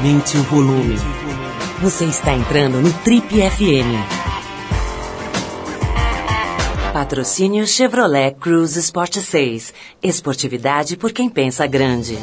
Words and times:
Aumente 0.00 0.38
o 0.38 0.42
volume. 0.44 0.96
Você 1.82 2.06
está 2.06 2.32
entrando 2.32 2.80
no 2.80 2.90
Trip 3.00 3.26
FM. 3.26 4.00
Patrocínio 6.90 7.66
Chevrolet 7.66 8.34
Cruze 8.40 8.80
Sport 8.80 9.16
6. 9.16 9.74
Esportividade 10.02 10.96
por 10.96 11.12
quem 11.12 11.28
pensa 11.28 11.66
grande. 11.66 12.18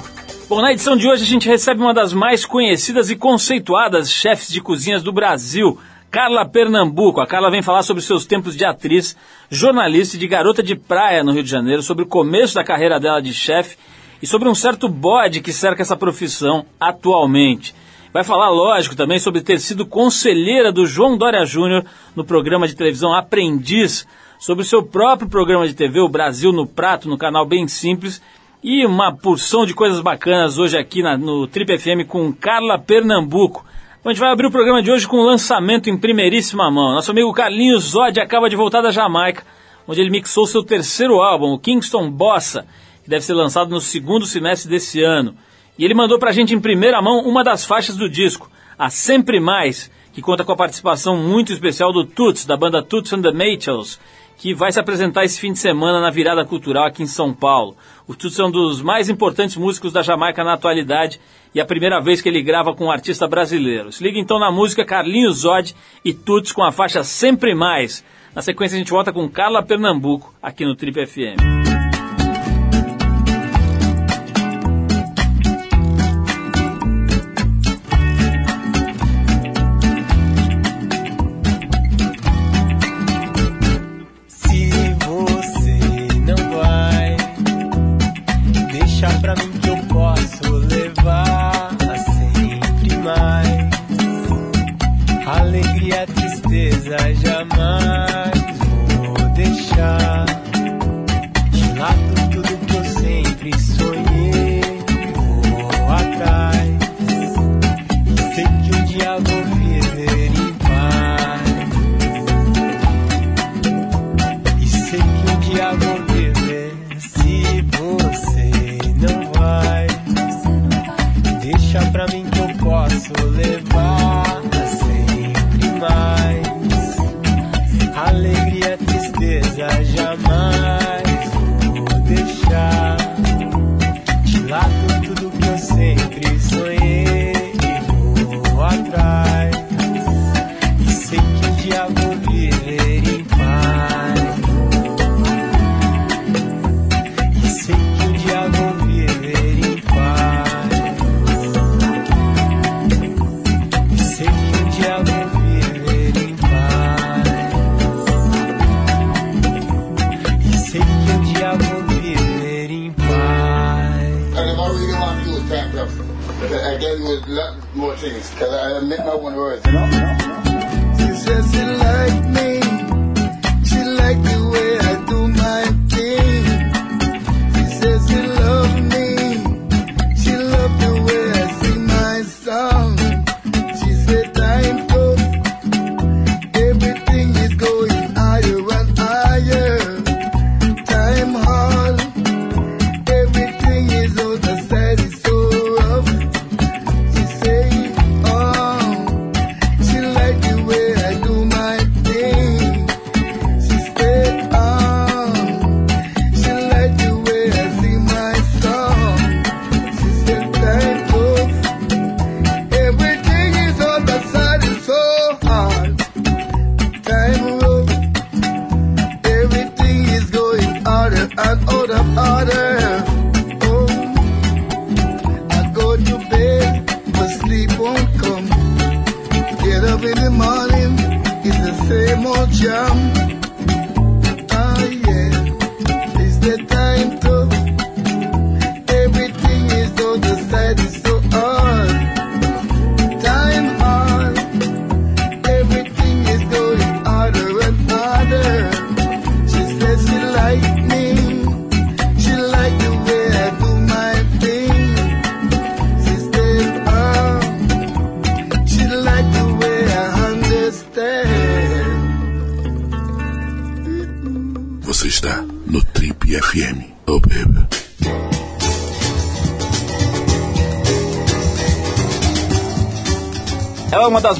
Bom, 0.49 0.59
na 0.59 0.71
edição 0.71 0.97
de 0.97 1.07
hoje 1.07 1.21
a 1.21 1.27
gente 1.27 1.47
recebe 1.47 1.79
uma 1.79 1.93
das 1.93 2.13
mais 2.13 2.47
conhecidas 2.47 3.11
e 3.11 3.15
conceituadas 3.15 4.11
chefes 4.11 4.49
de 4.49 4.59
cozinhas 4.59 5.03
do 5.03 5.13
Brasil, 5.13 5.77
Carla 6.09 6.49
Pernambuco. 6.49 7.21
A 7.21 7.27
Carla 7.27 7.51
vem 7.51 7.61
falar 7.61 7.83
sobre 7.83 8.01
seus 8.01 8.25
tempos 8.25 8.57
de 8.57 8.65
atriz, 8.65 9.15
jornalista 9.51 10.15
e 10.15 10.19
de 10.19 10.27
garota 10.27 10.63
de 10.63 10.75
praia 10.75 11.23
no 11.23 11.31
Rio 11.31 11.43
de 11.43 11.51
Janeiro, 11.51 11.83
sobre 11.83 12.05
o 12.05 12.07
começo 12.07 12.55
da 12.55 12.63
carreira 12.63 12.99
dela 12.99 13.21
de 13.21 13.35
chefe 13.35 13.77
e 14.21 14.27
sobre 14.27 14.49
um 14.49 14.55
certo 14.55 14.87
bode 14.87 15.41
que 15.41 15.51
cerca 15.51 15.81
essa 15.81 15.95
profissão 15.95 16.65
atualmente. 16.79 17.73
Vai 18.13 18.23
falar, 18.23 18.49
lógico, 18.49 18.95
também 18.95 19.19
sobre 19.19 19.41
ter 19.41 19.59
sido 19.59 19.85
conselheira 19.85 20.71
do 20.71 20.85
João 20.85 21.17
Dória 21.17 21.45
Júnior 21.45 21.85
no 22.15 22.23
programa 22.23 22.67
de 22.67 22.75
televisão 22.75 23.13
Aprendiz, 23.13 24.07
sobre 24.39 24.63
o 24.63 24.67
seu 24.67 24.83
próprio 24.83 25.29
programa 25.29 25.67
de 25.67 25.73
TV, 25.73 25.99
o 25.99 26.09
Brasil 26.09 26.51
no 26.51 26.65
Prato, 26.65 27.09
no 27.09 27.17
canal 27.17 27.45
Bem 27.45 27.67
Simples, 27.67 28.21
e 28.63 28.85
uma 28.85 29.15
porção 29.15 29.65
de 29.65 29.73
coisas 29.73 29.99
bacanas 29.99 30.57
hoje 30.57 30.77
aqui 30.77 31.01
na, 31.01 31.17
no 31.17 31.47
Trip 31.47 31.77
FM 31.77 32.07
com 32.07 32.33
Carla 32.33 32.79
Pernambuco. 32.79 33.65
A 34.03 34.09
gente 34.09 34.19
vai 34.19 34.31
abrir 34.31 34.47
o 34.47 34.51
programa 34.51 34.81
de 34.81 34.89
hoje 34.89 35.05
com 35.05 35.17
um 35.17 35.25
lançamento 35.25 35.89
em 35.89 35.97
primeiríssima 35.97 36.71
mão. 36.71 36.93
Nosso 36.93 37.11
amigo 37.11 37.33
Carlinhos 37.33 37.89
Zod 37.89 38.19
acaba 38.21 38.49
de 38.49 38.55
voltar 38.55 38.81
da 38.81 38.89
Jamaica, 38.89 39.43
onde 39.85 39.99
ele 39.99 40.09
mixou 40.09 40.47
seu 40.47 40.63
terceiro 40.63 41.21
álbum, 41.21 41.51
o 41.51 41.59
Kingston 41.59 42.09
Bossa, 42.09 42.65
que 43.07 43.09
deve 43.09 43.23
ser 43.23 43.33
lançado 43.33 43.69
no 43.69 43.79
segundo 43.79 44.25
semestre 44.25 44.69
desse 44.69 45.01
ano. 45.01 45.33
E 45.79 45.85
ele 45.85 45.93
mandou 45.93 46.19
pra 46.19 46.33
gente 46.33 46.53
em 46.53 46.59
primeira 46.59 47.01
mão 47.01 47.21
uma 47.21 47.41
das 47.41 47.63
faixas 47.63 47.95
do 47.95 48.09
disco, 48.09 48.51
a 48.77 48.89
Sempre 48.89 49.39
Mais, 49.39 49.89
que 50.11 50.21
conta 50.21 50.43
com 50.43 50.51
a 50.51 50.57
participação 50.57 51.15
muito 51.15 51.53
especial 51.53 51.93
do 51.93 52.03
Toots, 52.03 52.45
da 52.45 52.57
banda 52.57 52.83
Toots 52.83 53.13
and 53.13 53.21
the 53.21 53.31
Maytals, 53.31 53.97
que 54.37 54.53
vai 54.53 54.73
se 54.73 54.79
apresentar 54.81 55.23
esse 55.23 55.39
fim 55.39 55.53
de 55.53 55.59
semana 55.59 56.01
na 56.01 56.09
virada 56.09 56.43
cultural 56.43 56.83
aqui 56.83 57.01
em 57.01 57.07
São 57.07 57.33
Paulo. 57.33 57.77
O 58.05 58.13
Toots 58.13 58.37
é 58.39 58.43
um 58.43 58.51
dos 58.51 58.81
mais 58.81 59.07
importantes 59.07 59.55
músicos 59.55 59.93
da 59.93 60.01
Jamaica 60.01 60.43
na 60.43 60.55
atualidade 60.55 61.17
e 61.55 61.61
é 61.61 61.63
a 61.63 61.65
primeira 61.65 62.01
vez 62.01 62.21
que 62.21 62.27
ele 62.27 62.41
grava 62.41 62.75
com 62.75 62.87
um 62.87 62.91
artista 62.91 63.25
brasileiro. 63.25 63.89
Se 63.89 64.03
liga 64.03 64.19
então 64.19 64.37
na 64.37 64.51
música 64.51 64.83
Carlinhos 64.83 65.43
Zod 65.43 65.73
e 66.03 66.13
Toots 66.13 66.51
com 66.51 66.61
a 66.61 66.73
faixa 66.73 67.05
Sempre 67.05 67.55
Mais. 67.55 68.03
Na 68.35 68.41
sequência 68.41 68.75
a 68.75 68.79
gente 68.79 68.91
volta 68.91 69.13
com 69.13 69.29
Carla 69.29 69.63
Pernambuco 69.63 70.33
aqui 70.43 70.65
no 70.65 70.75
Trip 70.75 71.05
FM. 71.05 71.86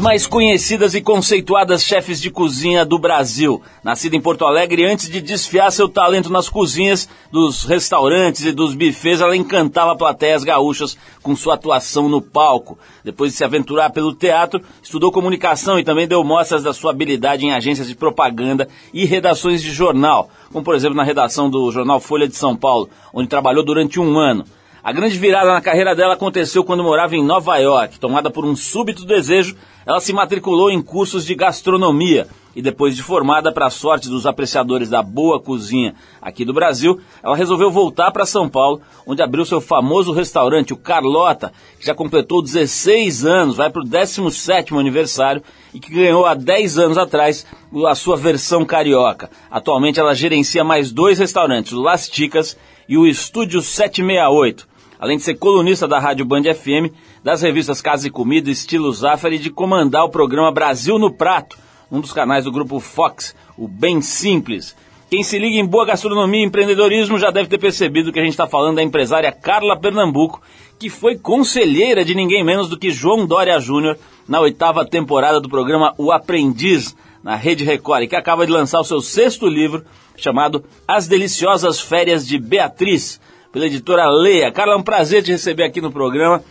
Mais 0.08 0.26
conhecidas 0.26 0.96
e 0.96 1.02
conceituadas 1.02 1.84
chefes 1.84 2.22
de 2.22 2.32
cozinha 2.32 2.86
do 2.86 2.98
Brasil. 2.98 3.62
Nascida 3.84 4.16
em 4.16 4.22
Porto 4.22 4.46
Alegre, 4.46 4.86
antes 4.86 5.10
de 5.10 5.20
desfiar 5.20 5.70
seu 5.70 5.90
talento 5.90 6.32
nas 6.32 6.48
cozinhas 6.48 7.10
dos 7.30 7.66
restaurantes 7.66 8.46
e 8.46 8.54
dos 8.54 8.74
bufês, 8.74 9.20
ela 9.20 9.36
encantava 9.36 9.98
plateias 9.98 10.46
gaúchas 10.46 10.98
com 11.22 11.36
sua 11.36 11.56
atuação 11.56 12.08
no 12.08 12.22
palco. 12.22 12.80
Depois 13.04 13.34
de 13.34 13.38
se 13.38 13.44
aventurar 13.44 13.90
pelo 13.90 14.16
teatro, 14.16 14.62
estudou 14.82 15.12
comunicação 15.12 15.78
e 15.78 15.84
também 15.84 16.08
deu 16.08 16.24
mostras 16.24 16.64
da 16.64 16.72
sua 16.72 16.92
habilidade 16.92 17.46
em 17.46 17.52
agências 17.52 17.90
de 17.90 17.94
propaganda 17.94 18.70
e 18.94 19.04
redações 19.04 19.62
de 19.62 19.72
jornal, 19.72 20.30
como 20.54 20.64
por 20.64 20.74
exemplo 20.74 20.96
na 20.96 21.04
redação 21.04 21.50
do 21.50 21.70
jornal 21.70 22.00
Folha 22.00 22.30
de 22.30 22.38
São 22.38 22.56
Paulo, 22.56 22.90
onde 23.14 23.28
trabalhou 23.28 23.62
durante 23.62 24.00
um 24.00 24.18
ano. 24.18 24.46
A 24.88 24.94
grande 24.94 25.20
virada 25.20 25.52
na 25.52 25.60
carreira 25.60 25.94
dela 25.94 26.14
aconteceu 26.14 26.64
quando 26.64 26.82
morava 26.82 27.14
em 27.14 27.22
Nova 27.22 27.58
York. 27.58 28.00
Tomada 28.00 28.32
por 28.32 28.46
um 28.46 28.56
súbito 28.56 29.04
desejo, 29.04 29.54
ela 29.86 30.00
se 30.00 30.14
matriculou 30.14 30.72
em 30.72 30.82
cursos 30.82 31.26
de 31.26 31.36
gastronomia 31.36 32.26
e 32.56 32.62
depois 32.62 32.96
de 32.96 33.04
formada 33.04 33.52
para 33.52 33.66
a 33.66 33.70
sorte 33.70 34.08
dos 34.08 34.26
apreciadores 34.26 34.90
da 34.90 35.04
boa 35.04 35.42
cozinha 35.42 35.94
aqui 36.22 36.46
do 36.46 36.54
Brasil, 36.54 37.02
ela 37.22 37.36
resolveu 37.36 37.70
voltar 37.70 38.12
para 38.12 38.26
São 38.26 38.48
Paulo, 38.48 38.80
onde 39.06 39.22
abriu 39.22 39.44
seu 39.44 39.60
famoso 39.60 40.14
restaurante, 40.14 40.72
o 40.72 40.78
Carlota, 40.78 41.52
que 41.78 41.86
já 41.86 41.94
completou 41.94 42.42
16 42.42 43.26
anos, 43.26 43.58
vai 43.58 43.70
para 43.70 43.82
o 43.82 43.86
17º 43.86 44.80
aniversário 44.80 45.44
e 45.74 45.82
que 45.82 45.94
ganhou 45.94 46.26
há 46.26 46.34
10 46.34 46.80
anos 46.80 46.98
atrás 46.98 47.46
a 47.86 47.94
sua 47.94 48.16
versão 48.16 48.64
carioca. 48.64 49.30
Atualmente 49.52 50.00
ela 50.00 50.16
gerencia 50.16 50.64
mais 50.64 50.94
dois 50.94 51.20
restaurantes, 51.20 51.74
o 51.74 51.82
Las 51.82 52.08
Ticas 52.08 52.58
e 52.88 52.98
o 52.98 53.06
Estúdio 53.06 53.62
768 53.62 54.67
além 55.00 55.18
de 55.18 55.24
ser 55.24 55.36
colunista 55.36 55.88
da 55.88 56.00
Rádio 56.00 56.26
Band 56.26 56.44
FM, 56.44 56.94
das 57.24 57.42
revistas 57.42 57.82
Casa 57.82 58.08
e 58.08 58.12
Comida, 58.12 58.50
Estilo 58.50 58.92
Zafari 58.92 59.36
e 59.36 59.40
de 59.40 59.50
comandar 59.50 60.06
o 60.06 60.10
programa 60.10 60.52
Brasil 60.52 60.98
no 60.98 61.12
Prato, 61.12 61.58
um 61.92 62.02
dos 62.02 62.12
canais 62.12 62.44
do 62.44 62.52
grupo 62.52 62.80
Fox, 62.80 63.36
o 63.58 63.68
Bem 63.68 64.02
Simples. 64.02 64.76
Quem 65.10 65.24
se 65.24 65.40
liga 65.40 65.58
em 65.58 65.66
boa 65.66 65.86
gastronomia 65.86 66.42
e 66.42 66.46
empreendedorismo 66.46 67.18
já 67.18 67.32
deve 67.32 67.48
ter 67.48 67.58
percebido 67.58 68.12
que 68.12 68.20
a 68.20 68.24
gente 68.24 68.34
está 68.34 68.46
falando 68.46 68.76
da 68.76 68.84
empresária 68.84 69.32
Carla 69.32 69.80
Pernambuco, 69.80 70.42
que 70.78 70.90
foi 70.90 71.18
conselheira 71.18 72.04
de 72.04 72.14
ninguém 72.14 72.44
menos 72.44 72.68
do 72.68 72.78
que 72.78 72.92
João 72.92 73.26
Dória 73.26 73.58
Júnior 73.60 73.98
na 74.28 74.42
oitava 74.42 74.86
temporada 74.86 75.40
do 75.40 75.48
programa 75.48 75.94
O 75.98 76.12
Aprendiz, 76.12 76.94
na 77.24 77.36
Rede 77.36 77.64
Record, 77.64 78.04
e 78.04 78.08
que 78.08 78.16
acaba 78.18 78.46
de 78.46 78.52
lançar 78.52 78.82
o 78.82 78.84
seu 78.84 79.00
sexto 79.00 79.48
livro, 79.48 79.86
chamado 80.18 80.64
As 80.86 81.08
Deliciosas 81.08 81.80
Férias 81.80 82.28
de 82.28 82.38
Beatriz, 82.38 83.20
pela 83.58 83.66
editora 83.66 84.08
Leia. 84.08 84.52
Carla, 84.52 84.74
é 84.74 84.78
um 84.78 84.84
prazer 84.84 85.24
te 85.24 85.32
receber 85.32 85.64
aqui 85.64 85.82
no 85.82 85.92
programa. 85.92 86.44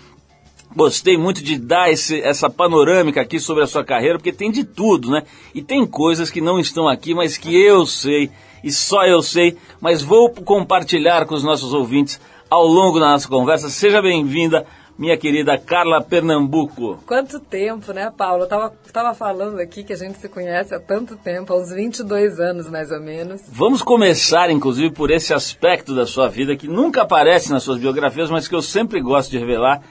Gostei 0.75 1.17
muito 1.17 1.41
de 1.41 1.57
dar 1.57 1.89
esse, 1.89 2.21
essa 2.21 2.51
panorâmica 2.51 3.21
aqui 3.21 3.39
sobre 3.39 3.63
a 3.63 3.67
sua 3.69 3.85
carreira, 3.85 4.19
porque 4.19 4.33
tem 4.33 4.51
de 4.51 4.65
tudo, 4.65 5.09
né? 5.13 5.23
E 5.55 5.63
tem 5.63 5.87
coisas 5.87 6.31
que 6.31 6.41
não 6.41 6.59
estão 6.59 6.89
aqui, 6.89 7.15
mas 7.15 7.39
que 7.39 7.57
eu 7.57 7.87
sei, 7.87 8.29
e 8.63 8.73
só 8.73 9.07
eu 9.07 9.23
sei, 9.23 9.57
mas 9.81 10.03
vou 10.03 10.31
compartilhar 10.31 11.27
com 11.27 11.37
os 11.37 11.45
nossos 11.45 11.73
ouvintes 11.73 12.21
ao 12.51 12.67
longo 12.67 12.99
da 12.99 13.13
nossa 13.13 13.29
conversa. 13.29 13.71
Seja 13.71 14.03
bem-vinda 14.03 14.67
minha 14.99 15.17
querida 15.17 15.59
Carla 15.59 16.03
Pernambuco. 16.03 16.99
Quanto 17.07 17.39
tempo, 17.39 17.93
né, 17.93 18.11
Paulo? 18.17 18.45
Eu 18.45 18.49
tava, 18.49 18.73
tava 18.93 19.15
falando 19.15 19.61
aqui 19.61 19.85
que 19.85 19.93
a 19.93 19.97
gente 19.97 20.19
se 20.19 20.29
conhece 20.29 20.75
há 20.75 20.81
tanto 20.81 21.17
tempo, 21.17 21.53
há 21.53 21.57
uns 21.57 21.71
22 21.71 22.41
anos 22.41 22.69
mais 22.71 22.91
ou 22.91 23.01
menos. 23.01 23.43
Vamos 23.49 23.83
começar, 23.83 24.51
inclusive, 24.51 24.91
por 24.93 25.11
esse 25.11 25.35
aspecto 25.35 25.95
da 25.95 26.07
sua 26.07 26.29
vida 26.29 26.57
que 26.57 26.67
nunca 26.67 27.03
aparece 27.03 27.51
nas 27.51 27.63
suas 27.63 27.79
biografias, 27.79 28.31
mas 28.31 28.49
que 28.49 28.55
eu 28.55 28.63
sempre 28.63 29.01
gosto 29.01 29.31
de 29.31 29.39
revelar, 29.39 29.83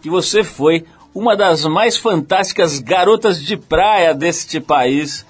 que 0.00 0.08
você 0.08 0.44
foi 0.44 0.84
uma 1.14 1.36
das 1.36 1.64
mais 1.64 1.96
fantásticas 1.96 2.78
garotas 2.78 3.42
de 3.42 3.56
praia 3.56 4.14
deste 4.14 4.60
país, 4.60 5.26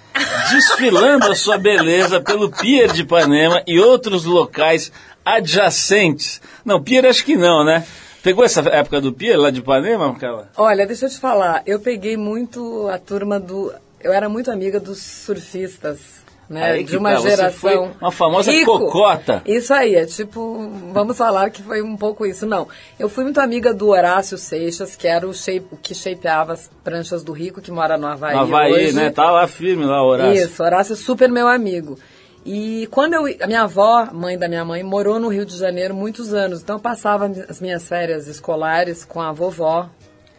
desfilando 0.51 1.27
a 1.27 1.35
sua 1.35 1.59
beleza 1.59 2.21
pelo 2.21 2.51
Pier 2.51 2.93
de 2.93 3.03
Ipanema 3.03 3.63
e 3.67 3.81
outros 3.81 4.25
locais 4.25 4.93
adjacentes. 5.25 6.41
Não, 6.65 6.83
Pier 6.83 7.07
acho 7.07 7.25
que 7.25 7.37
não, 7.37 7.65
né? 7.65 7.85
Pegou 8.23 8.45
essa 8.45 8.61
época 8.69 9.01
do 9.01 9.13
Pia 9.13 9.37
lá 9.37 9.51
de 9.51 9.59
Ipanema, 9.59 10.15
Carla? 10.15 10.49
Olha, 10.57 10.87
deixa 10.87 11.07
eu 11.07 11.11
te 11.11 11.19
falar, 11.19 11.63
eu 11.67 11.81
peguei 11.81 12.17
muito 12.17 12.89
a 12.89 12.99
turma 12.99 13.41
do. 13.41 13.73
Eu 14.01 14.13
era 14.13 14.29
muito 14.29 14.51
amiga 14.51 14.79
dos 14.79 14.99
surfistas. 14.99 16.23
Né, 16.51 16.83
de 16.83 16.99
uma 16.99 17.13
tá, 17.13 17.21
geração. 17.21 17.93
uma 17.99 18.11
famosa 18.13 18.51
rico. 18.51 18.79
cocota. 18.79 19.43
Isso 19.47 19.73
aí, 19.73 19.95
é 19.95 20.05
tipo, 20.05 20.71
vamos 20.93 21.17
falar 21.17 21.49
que 21.49 21.63
foi 21.63 21.81
um 21.81 21.97
pouco 21.97 22.27
isso. 22.27 22.45
Não, 22.45 22.69
eu 22.99 23.09
fui 23.09 23.25
muito 23.25 23.41
amiga 23.41 23.73
do 23.73 23.89
Horácio 23.89 24.37
Seixas, 24.37 24.95
que 24.95 25.09
era 25.09 25.27
o, 25.27 25.33
shape, 25.33 25.69
o 25.71 25.79
que 25.79 25.95
shapeava 25.95 26.53
as 26.53 26.71
pranchas 26.85 27.25
do 27.25 27.33
Rico, 27.33 27.63
que 27.63 27.71
mora 27.71 27.97
no 27.97 28.07
Havaí. 28.07 28.35
No 28.35 28.43
Havaí, 28.43 28.73
hoje. 28.73 28.93
né? 28.93 29.09
Tá 29.09 29.31
lá 29.31 29.49
firme 29.49 29.87
lá, 29.87 30.05
Horácio. 30.05 30.45
Isso, 30.45 30.63
Horácio 30.63 30.93
é 30.93 30.97
super 30.97 31.31
meu 31.31 31.49
amigo. 31.49 31.99
E 32.45 32.89
quando 32.91 33.15
eu, 33.15 33.27
a 33.41 33.47
minha 33.47 33.63
avó, 33.63 34.09
mãe 34.13 34.37
da 34.37 34.49
minha 34.49 34.65
mãe, 34.65 34.83
morou 34.83 35.21
no 35.21 35.29
Rio 35.29 35.47
de 35.47 35.57
Janeiro 35.57 35.95
muitos 35.95 36.35
anos. 36.35 36.61
Então 36.61 36.77
eu 36.77 36.81
passava 36.81 37.31
as 37.49 37.61
minhas 37.61 37.87
férias 37.89 38.27
escolares 38.27 39.05
com 39.05 39.21
a 39.21 39.33
vovó 39.33 39.89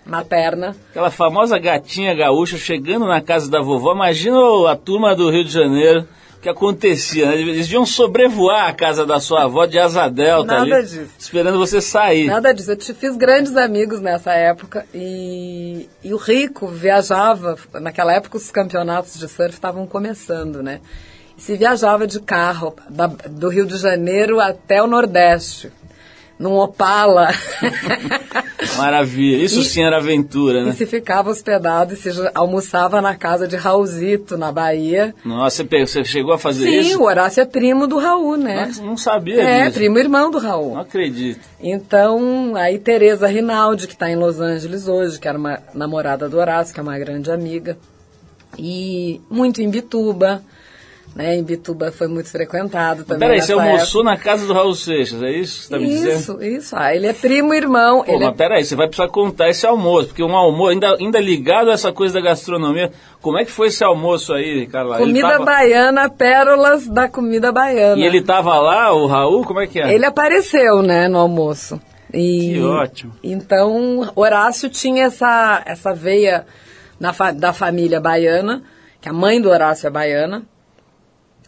materna. 0.06 0.76
Aquela 0.90 1.10
famosa 1.10 1.58
gatinha 1.58 2.14
gaúcha 2.14 2.58
chegando 2.58 3.08
na 3.08 3.22
casa 3.22 3.50
da 3.50 3.62
vovó. 3.62 3.94
Imagina 3.94 4.38
a 4.70 4.76
turma 4.76 5.16
do 5.16 5.30
Rio 5.30 5.46
de 5.46 5.52
Janeiro 5.52 6.08
que 6.42 6.50
acontecia. 6.50 7.28
Né? 7.28 7.38
Eles 7.38 7.72
iam 7.72 7.86
sobrevoar 7.86 8.68
a 8.68 8.74
casa 8.74 9.06
da 9.06 9.20
sua 9.20 9.44
avó 9.44 9.66
de 9.66 9.80
asa 9.80 10.10
delta 10.10 10.46
Nada 10.60 10.76
ali, 10.76 10.84
disso. 10.84 11.10
esperando 11.18 11.58
você 11.58 11.80
sair. 11.80 12.26
Nada 12.26 12.54
disso. 12.54 12.72
Eu 12.72 12.76
te 12.76 12.94
fiz 12.94 13.16
grandes 13.16 13.56
amigos 13.56 14.02
nessa 14.02 14.34
época 14.34 14.86
e, 14.94 15.88
e 16.04 16.14
o 16.14 16.18
Rico 16.18 16.68
viajava. 16.68 17.56
Naquela 17.76 18.14
época 18.14 18.36
os 18.36 18.52
campeonatos 18.52 19.18
de 19.18 19.28
surf 19.30 19.54
estavam 19.54 19.88
começando, 19.88 20.62
né? 20.62 20.82
E 21.38 21.42
se 21.42 21.56
viajava 21.58 22.06
de 22.08 22.20
carro 22.20 22.76
da- 22.90 23.08
do 23.08 23.50
Rio 23.50 23.66
de 23.66 23.78
Janeiro 23.78 24.40
até 24.40 24.82
o 24.82 24.88
Nordeste, 24.88 25.72
num 26.40 26.54
Opala. 26.56 27.30
Maravilha. 28.78 29.44
Isso 29.44 29.60
E- 29.62 29.64
sim 29.66 29.84
era 29.84 29.98
aventura, 29.98 30.60
E 30.60 30.66
né? 30.66 30.72
se 30.74 30.86
ficava 30.86 31.30
hospedado 31.30 31.94
e 31.94 31.98
se 31.98 32.10
almoçava 32.34 33.02
na 33.02 33.16
casa 33.16 33.48
de 33.48 33.56
Raulzito, 33.56 34.38
na 34.38 34.52
Bahia. 34.52 35.14
Nossa, 35.24 35.64
você, 35.64 36.04
chegou 36.04 36.34
a 36.34 36.38
fazer 36.40 36.66
Sim, 36.70 36.80
isso? 36.80 37.00
o 37.00 37.06
Horácio 37.06 37.42
é 37.42 37.46
primo 37.46 37.88
do 37.88 37.98
Raul, 37.98 38.38
né? 38.38 38.72
Não, 38.78 38.86
não 38.88 38.98
sabia 38.98 39.42
É, 39.42 39.64
disso. 39.66 39.76
primo 39.80 39.98
irmão 40.00 40.32
do 40.32 40.38
Raul. 40.40 40.74
Não 40.76 40.82
acredito. 40.82 41.40
Então, 41.62 42.56
aí 42.56 42.80
Tereza 42.80 43.28
Rinaldi, 43.28 43.88
que 43.88 43.94
está 43.94 44.10
em 44.10 44.16
Los 44.16 44.40
Angeles 44.40 44.88
hoje, 44.88 45.20
que 45.20 45.28
era 45.28 45.38
uma 45.38 45.60
namorada 45.74 46.28
do 46.30 46.38
Horácio, 46.38 46.74
que 46.74 46.80
é 46.80 46.84
uma 46.84 46.98
grande 46.98 47.32
amiga. 47.32 47.78
E 48.58 49.20
muito 49.30 49.62
em 49.62 49.70
Bituba, 49.70 50.44
né? 51.16 51.36
Em 51.36 51.44
Bituba 51.44 51.92
foi 51.92 52.08
muito 52.08 52.30
frequentado 52.30 53.04
também. 53.04 53.28
Peraí, 53.30 53.42
você 53.42 53.54
almoçou 53.54 54.04
na 54.04 54.18
casa 54.18 54.46
do 54.48 54.54
Raul 54.54 54.74
Seixas, 54.74 55.22
é 55.22 55.32
isso 55.32 55.54
que 55.54 55.68
você 55.68 55.76
está 55.76 55.80
me 55.80 55.88
dizendo? 55.88 56.20
Isso, 56.20 56.44
isso. 56.44 56.76
Ah, 56.76 56.96
ele 56.96 57.06
é 57.08 57.14
primo 57.14 57.54
irmão. 57.54 58.04
Pô, 58.04 58.12
ele 58.12 58.24
é 58.24 58.28
mas 58.28 58.36
peraí, 58.38 58.66
você 58.66 58.76
vai 58.76 58.88
precisar 58.88 59.10
contar 59.10 59.50
esse 59.50 59.66
almoço, 59.66 60.08
porque 60.08 60.24
um 60.24 60.36
almoço, 60.36 60.70
ainda, 60.72 60.96
ainda 60.96 61.20
ligado 61.20 61.70
a 61.70 61.74
essa 61.74 61.92
coisa 61.92 62.16
da 62.16 62.22
gastronomia, 62.22 62.92
como 63.22 63.38
é 63.38 63.46
que 63.46 63.52
foi 63.52 63.68
esse 63.68 63.84
almoço 63.84 64.34
aí, 64.34 64.66
Carla? 64.68 64.98
Comida 64.98 65.28
tava- 65.30 65.46
baiana, 65.46 66.10
pérolas 66.10 66.88
da 66.88 67.08
comida 67.08 67.52
baiana. 67.52 68.02
E 68.02 68.04
ele 68.06 68.22
tava 68.22 68.58
lá, 68.60 68.92
o 68.94 69.06
Raul, 69.06 69.44
como 69.46 69.60
é 69.62 69.68
que 69.68 69.80
é? 69.80 69.94
Ele 69.94 70.06
apareceu, 70.06 70.82
né, 70.82 71.08
no 71.08 71.20
almoço. 71.20 71.80
E, 72.14 72.54
Que 72.56 72.62
ótimo. 72.62 73.14
Então, 73.24 74.12
Horácio 74.16 74.70
tinha 74.70 75.06
essa, 75.06 75.64
essa 75.66 75.94
veia 75.96 76.46
na 77.00 77.12
fa- 77.12 77.32
da 77.32 77.52
família 77.54 78.00
baiana, 78.00 78.62
que 79.02 79.10
a 79.10 79.14
mãe 79.14 79.42
do 79.42 79.50
Horácio 79.50 79.88
é 79.88 79.90
baiana. 79.90 80.44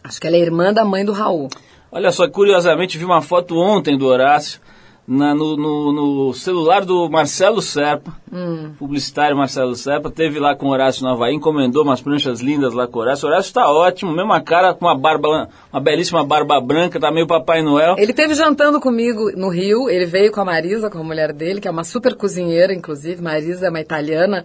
Acho 0.05 0.21
que 0.21 0.27
ela 0.27 0.35
é 0.35 0.39
irmã 0.39 0.71
da 0.71 0.85
mãe 0.85 1.03
do 1.03 1.11
Raul. 1.11 1.49
Olha 1.91 2.11
só, 2.11 2.27
curiosamente, 2.29 2.97
vi 2.97 3.05
uma 3.05 3.21
foto 3.21 3.57
ontem 3.57 3.97
do 3.97 4.05
Horácio 4.05 4.59
na- 5.07 5.33
no, 5.35 5.55
no- 5.55 5.91
no 6.27 6.33
celular 6.33 6.83
do 6.83 7.07
Marcelo 7.09 7.61
Serpa, 7.61 8.11
Hum. 8.33 8.71
publicitário 8.77 9.37
Marcelo 9.37 9.75
Serpa, 9.75 10.09
teve 10.11 10.39
lá 10.39 10.55
com 10.55 10.65
o 10.67 10.71
Horácio 10.71 11.03
no 11.03 11.09
Havaí, 11.11 11.33
encomendou 11.35 11.83
umas 11.83 12.01
pranchas 12.01 12.39
lindas 12.41 12.73
lá 12.73 12.87
com 12.87 12.97
o 12.97 13.01
Horácio. 13.01 13.27
O 13.27 13.31
Horácio 13.31 13.53
tá 13.53 13.69
ótimo, 13.71 14.11
mesma 14.11 14.41
cara, 14.41 14.73
com 14.73 14.85
uma 14.85 14.97
barba, 14.97 15.47
uma 15.71 15.79
belíssima 15.79 16.25
barba 16.25 16.59
branca, 16.59 16.99
tá 16.99 17.11
meio 17.11 17.27
Papai 17.27 17.61
Noel. 17.61 17.95
Ele 17.97 18.13
teve 18.13 18.33
jantando 18.33 18.79
comigo 18.81 19.31
no 19.37 19.49
Rio, 19.49 19.89
ele 19.89 20.05
veio 20.05 20.31
com 20.31 20.41
a 20.41 20.45
Marisa, 20.45 20.89
com 20.89 20.97
a 20.99 21.03
mulher 21.03 21.31
dele, 21.33 21.61
que 21.61 21.67
é 21.67 21.71
uma 21.71 21.83
super 21.83 22.15
cozinheira, 22.15 22.73
inclusive. 22.73 23.21
Marisa 23.21 23.67
é 23.67 23.69
uma 23.69 23.79
italiana 23.81 24.43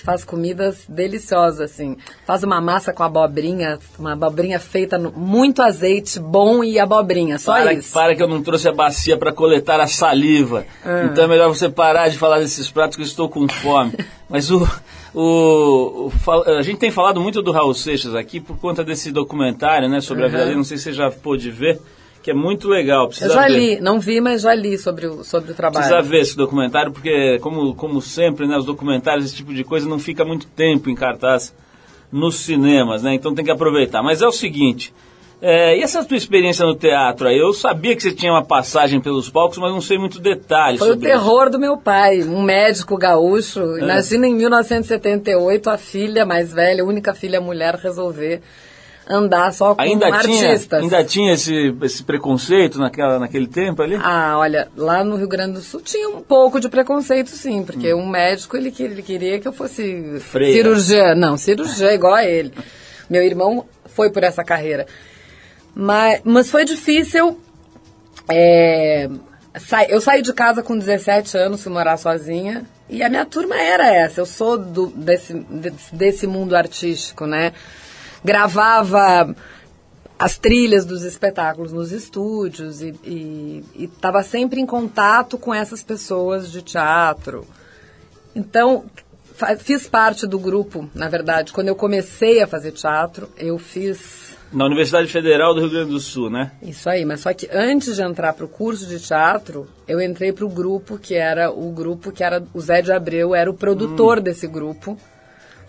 que 0.00 0.04
faz 0.06 0.24
comidas 0.24 0.84
deliciosas, 0.88 1.60
assim. 1.70 1.96
Faz 2.26 2.42
uma 2.42 2.60
massa 2.60 2.92
com 2.92 3.02
abobrinha, 3.02 3.78
uma 3.98 4.14
abobrinha 4.14 4.58
feita 4.58 4.98
no 4.98 5.12
muito 5.12 5.62
azeite, 5.62 6.18
bom 6.18 6.64
e 6.64 6.78
abobrinha, 6.78 7.38
só 7.38 7.52
para, 7.52 7.72
isso. 7.74 7.92
para 7.92 8.16
que 8.16 8.22
eu 8.22 8.28
não 8.28 8.42
trouxe 8.42 8.68
a 8.68 8.72
bacia 8.72 9.16
para 9.16 9.32
coletar 9.32 9.78
a 9.80 9.86
saliva. 9.86 10.64
Ah. 10.84 11.04
Então 11.04 11.24
é 11.24 11.28
melhor 11.28 11.48
você 11.48 11.68
parar 11.68 12.08
de 12.08 12.18
falar 12.18 12.38
desses 12.40 12.68
pratos 12.70 12.96
que 12.96 13.02
eu 13.02 13.06
estou 13.06 13.28
com 13.28 13.46
fome. 13.48 13.92
Mas 14.28 14.50
o, 14.50 14.66
o, 15.14 16.10
o 16.10 16.12
a 16.58 16.62
gente 16.62 16.78
tem 16.78 16.90
falado 16.90 17.20
muito 17.20 17.42
do 17.42 17.50
Raul 17.52 17.74
Seixas 17.74 18.14
aqui 18.14 18.40
por 18.40 18.56
conta 18.58 18.82
desse 18.84 19.10
documentário, 19.12 19.88
né, 19.88 20.00
sobre 20.00 20.24
a 20.24 20.28
vida 20.28 20.38
Uhum. 20.40 20.44
dele. 20.44 20.56
Não 20.56 20.64
sei 20.64 20.76
se 20.78 20.84
você 20.84 20.92
já 20.92 21.10
pôde 21.10 21.50
ver. 21.50 21.80
Que 22.22 22.30
é 22.30 22.34
muito 22.34 22.68
legal. 22.68 23.08
Precisa 23.08 23.30
Eu 23.30 23.34
já 23.34 23.42
ver. 23.42 23.48
li, 23.48 23.80
não 23.80 23.98
vi, 23.98 24.20
mas 24.20 24.42
já 24.42 24.54
li 24.54 24.76
sobre 24.76 25.06
o, 25.06 25.24
sobre 25.24 25.52
o 25.52 25.54
trabalho. 25.54 25.86
Precisa 25.86 26.02
ver 26.02 26.20
esse 26.20 26.36
documentário, 26.36 26.92
porque, 26.92 27.38
como, 27.40 27.74
como 27.74 28.00
sempre, 28.00 28.46
né, 28.46 28.56
os 28.56 28.64
documentários, 28.64 29.26
esse 29.26 29.36
tipo 29.36 29.54
de 29.54 29.64
coisa, 29.64 29.88
não 29.88 29.98
fica 29.98 30.24
muito 30.24 30.46
tempo 30.48 30.90
em 30.90 30.94
cartaz 30.94 31.54
nos 32.12 32.36
cinemas, 32.36 33.02
né? 33.02 33.14
Então 33.14 33.34
tem 33.34 33.44
que 33.44 33.50
aproveitar. 33.50 34.02
Mas 34.02 34.20
é 34.20 34.26
o 34.26 34.32
seguinte, 34.32 34.92
é, 35.42 35.78
e 35.78 35.82
essa 35.82 36.04
tua 36.04 36.16
experiência 36.16 36.66
no 36.66 36.74
teatro 36.74 37.26
aí? 37.26 37.38
Eu 37.38 37.54
sabia 37.54 37.96
que 37.96 38.02
você 38.02 38.12
tinha 38.12 38.32
uma 38.32 38.44
passagem 38.44 39.00
pelos 39.00 39.30
palcos, 39.30 39.56
mas 39.56 39.72
não 39.72 39.80
sei 39.80 39.96
muito 39.96 40.20
detalhes 40.20 40.78
Foi 40.78 40.90
o 40.90 40.96
terror 40.96 41.48
do 41.48 41.58
meu 41.58 41.78
pai, 41.78 42.22
um 42.22 42.42
médico 42.42 42.98
gaúcho. 42.98 43.78
Imagina 43.78 44.26
em 44.26 44.34
1978 44.34 45.70
a 45.70 45.78
filha 45.78 46.26
mais 46.26 46.52
velha, 46.52 46.82
a 46.82 46.86
única 46.86 47.14
filha 47.14 47.40
mulher, 47.40 47.76
resolver 47.76 48.42
andar 49.10 49.52
só 49.52 49.74
com 49.74 49.82
Ainda 49.82 50.06
tinha, 50.22 50.48
artistas. 50.50 50.82
ainda 50.82 51.02
tinha 51.04 51.32
esse, 51.34 51.74
esse 51.82 52.04
preconceito 52.04 52.78
naquela, 52.78 53.18
naquele 53.18 53.46
tempo 53.48 53.82
ali? 53.82 53.96
Ah, 54.00 54.36
olha, 54.38 54.68
lá 54.76 55.02
no 55.02 55.16
Rio 55.16 55.26
Grande 55.26 55.54
do 55.54 55.60
Sul 55.60 55.80
tinha 55.80 56.08
um 56.08 56.20
pouco 56.22 56.60
de 56.60 56.68
preconceito, 56.68 57.30
sim, 57.30 57.64
porque 57.64 57.92
um 57.92 58.06
médico 58.08 58.56
ele, 58.56 58.72
ele 58.78 59.02
queria 59.02 59.40
que 59.40 59.48
eu 59.48 59.52
fosse 59.52 60.20
Freira. 60.20 60.52
cirurgiã. 60.54 61.14
Não, 61.14 61.36
cirurgiã 61.36 61.92
igual 61.92 62.14
a 62.14 62.24
ele. 62.24 62.52
Meu 63.08 63.22
irmão 63.24 63.66
foi 63.86 64.10
por 64.10 64.22
essa 64.22 64.44
carreira. 64.44 64.86
Mas, 65.74 66.20
mas 66.24 66.48
foi 66.50 66.64
difícil. 66.64 67.40
é, 68.28 69.08
sa- 69.58 69.84
eu 69.84 70.00
saí 70.00 70.22
de 70.22 70.32
casa 70.32 70.62
com 70.62 70.78
17 70.78 71.36
anos, 71.36 71.62
fui 71.62 71.72
morar 71.72 71.96
sozinha. 71.96 72.64
E 72.88 73.02
a 73.02 73.08
minha 73.08 73.24
turma 73.24 73.56
era 73.56 73.86
essa. 73.92 74.20
Eu 74.20 74.26
sou 74.26 74.58
do, 74.58 74.86
desse, 74.88 75.34
desse 75.92 76.26
mundo 76.26 76.56
artístico, 76.56 77.24
né? 77.26 77.52
Gravava 78.24 79.34
as 80.18 80.36
trilhas 80.36 80.84
dos 80.84 81.02
espetáculos 81.02 81.72
nos 81.72 81.92
estúdios 81.92 82.82
e 82.82 83.64
estava 83.74 84.22
sempre 84.22 84.60
em 84.60 84.66
contato 84.66 85.38
com 85.38 85.54
essas 85.54 85.82
pessoas 85.82 86.52
de 86.52 86.60
teatro. 86.60 87.46
Então, 88.36 88.84
fiz 89.58 89.88
parte 89.88 90.26
do 90.26 90.38
grupo, 90.38 90.88
na 90.94 91.08
verdade. 91.08 91.52
Quando 91.52 91.68
eu 91.68 91.74
comecei 91.74 92.42
a 92.42 92.46
fazer 92.46 92.72
teatro, 92.72 93.30
eu 93.38 93.58
fiz 93.58 94.36
Na 94.52 94.66
Universidade 94.66 95.08
Federal 95.08 95.54
do 95.54 95.60
Rio 95.60 95.70
Grande 95.70 95.90
do 95.90 96.00
Sul, 96.00 96.28
né? 96.28 96.52
isso 96.62 96.90
aí. 96.90 97.04
Mas 97.04 97.20
só 97.20 97.32
que 97.32 97.48
antes 97.50 97.96
de 97.96 98.02
entrar 98.02 98.34
para 98.34 98.44
o 98.44 98.48
curso 98.48 98.86
de 98.86 99.00
teatro, 99.00 99.66
eu 99.88 100.00
entrei 100.00 100.32
para 100.32 100.44
o 100.44 100.48
grupo 100.48 100.98
que 100.98 101.14
era 101.14 101.50
o 101.50 101.70
grupo 101.72 102.12
que 102.12 102.22
era 102.22 102.42
o 102.52 102.60
Zé 102.60 102.82
de 102.82 102.92
Abreu, 102.92 103.34
era 103.34 103.50
o 103.50 103.54
produtor 103.54 104.20
desse 104.20 104.46
grupo. 104.46 104.98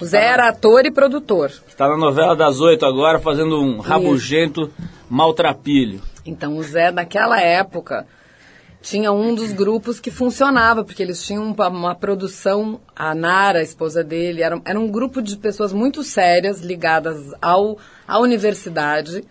O 0.01 0.05
Zé 0.05 0.25
era 0.25 0.50
ator 0.50 0.84
e 0.84 0.89
produtor. 0.89 1.51
Está 1.67 1.88
na 1.88 1.96
novela 1.96 2.36
das 2.36 2.60
oito 2.60 2.84
agora, 2.88 3.20
fazendo 3.20 3.62
um 3.62 3.79
rabugento 3.79 4.74
maltrapilho. 5.08 6.01
Então 6.25 6.58
o 6.58 6.63
Zé, 6.63 6.89
naquela 6.89 7.39
época, 7.39 8.08
tinha 8.81 9.12
um 9.12 9.36
dos 9.36 9.51
grupos 9.51 10.00
que 10.00 10.10
funcionava, 10.10 10.84
porque 10.84 11.03
eles 11.03 11.24
tinham 11.24 11.43
uma, 11.43 11.67
uma 11.67 11.93
produção, 11.93 12.81
a 12.96 13.13
Nara, 13.13 13.60
a 13.60 13.63
esposa 13.63 14.03
dele, 14.03 14.41
era, 14.41 14.60
era 14.65 14.79
um 14.79 14.89
grupo 14.89 15.22
de 15.22 15.38
pessoas 15.38 15.72
muito 15.72 16.03
sérias 16.03 16.62
ligadas 16.62 17.31
ao, 17.39 17.77
à 18.08 18.17
universidade 18.17 19.24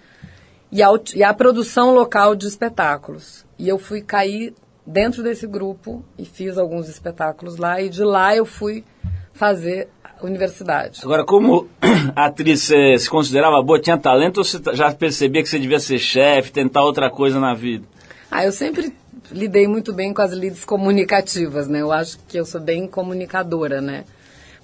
e, 0.71 0.81
ao, 0.85 1.01
e 1.17 1.25
à 1.25 1.35
produção 1.35 1.93
local 1.93 2.37
de 2.37 2.47
espetáculos. 2.47 3.45
E 3.59 3.69
eu 3.69 3.77
fui 3.77 4.03
cair 4.03 4.55
dentro 4.87 5.21
desse 5.21 5.49
grupo 5.49 6.05
e 6.17 6.25
fiz 6.25 6.57
alguns 6.57 6.89
espetáculos 6.89 7.57
lá, 7.57 7.83
e 7.83 7.89
de 7.89 8.05
lá 8.05 8.37
eu 8.37 8.47
fui 8.47 8.85
fazer 9.33 9.89
universidade. 10.23 11.01
Agora, 11.03 11.25
como 11.25 11.69
atriz 12.15 12.63
você 12.63 12.99
se 12.99 13.09
considerava 13.09 13.63
boa, 13.63 13.81
tinha 13.81 13.99
talento 13.99 14.39
ou 14.39 14.45
você 14.45 14.61
já 14.73 14.93
percebia 14.93 15.43
que 15.43 15.49
você 15.49 15.59
devia 15.59 15.81
ser 15.81 15.99
chefe, 15.99 16.53
tentar 16.53 16.85
outra 16.85 17.11
coisa 17.11 17.39
na 17.41 17.55
vida? 17.55 17.85
Ah, 18.31 18.45
eu 18.45 18.53
sempre 18.53 18.93
lidei 19.31 19.67
muito 19.67 19.93
bem 19.93 20.13
com 20.13 20.23
as 20.23 20.33
leads 20.33 20.65
comunicativas, 20.65 21.69
né? 21.69 21.81
Eu 21.81 21.93
acho 21.93 22.19
que 22.29 22.39
eu 22.39 22.45
sou 22.45 22.61
bem 22.61 22.87
comunicadora, 22.87 23.81
né? 23.81 24.05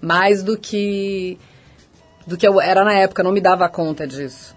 Mais 0.00 0.42
do 0.42 0.56
que 0.56 1.38
do 2.26 2.36
que 2.36 2.46
eu 2.46 2.60
era 2.60 2.84
na 2.84 2.92
época, 2.92 3.22
não 3.22 3.32
me 3.32 3.40
dava 3.40 3.68
conta 3.68 4.06
disso. 4.06 4.56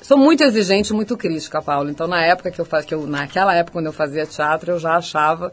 Sou 0.00 0.18
muito 0.18 0.44
exigente, 0.44 0.92
muito 0.92 1.16
crítica, 1.16 1.62
Paulo. 1.62 1.90
Então, 1.90 2.06
na 2.06 2.22
época 2.24 2.50
que 2.50 2.60
eu 2.60 2.64
fazia, 2.64 2.88
que 2.88 2.94
eu, 2.94 3.06
naquela 3.06 3.54
época 3.54 3.72
quando 3.72 3.86
eu 3.86 3.92
fazia 3.92 4.26
teatro, 4.26 4.72
eu 4.72 4.78
já 4.78 4.96
achava 4.96 5.52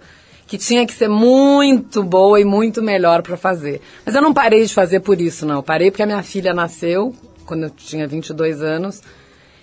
que 0.51 0.57
tinha 0.57 0.85
que 0.85 0.93
ser 0.93 1.07
muito 1.07 2.03
boa 2.03 2.37
e 2.37 2.43
muito 2.43 2.81
melhor 2.81 3.21
para 3.21 3.37
fazer. 3.37 3.79
Mas 4.05 4.13
eu 4.15 4.21
não 4.21 4.33
parei 4.33 4.65
de 4.65 4.73
fazer 4.73 4.99
por 4.99 5.21
isso, 5.21 5.45
não. 5.45 5.55
Eu 5.55 5.63
parei 5.63 5.89
porque 5.89 6.03
a 6.03 6.05
minha 6.05 6.21
filha 6.21 6.53
nasceu 6.53 7.15
quando 7.45 7.63
eu 7.63 7.69
tinha 7.69 8.05
22 8.05 8.61
anos 8.61 9.01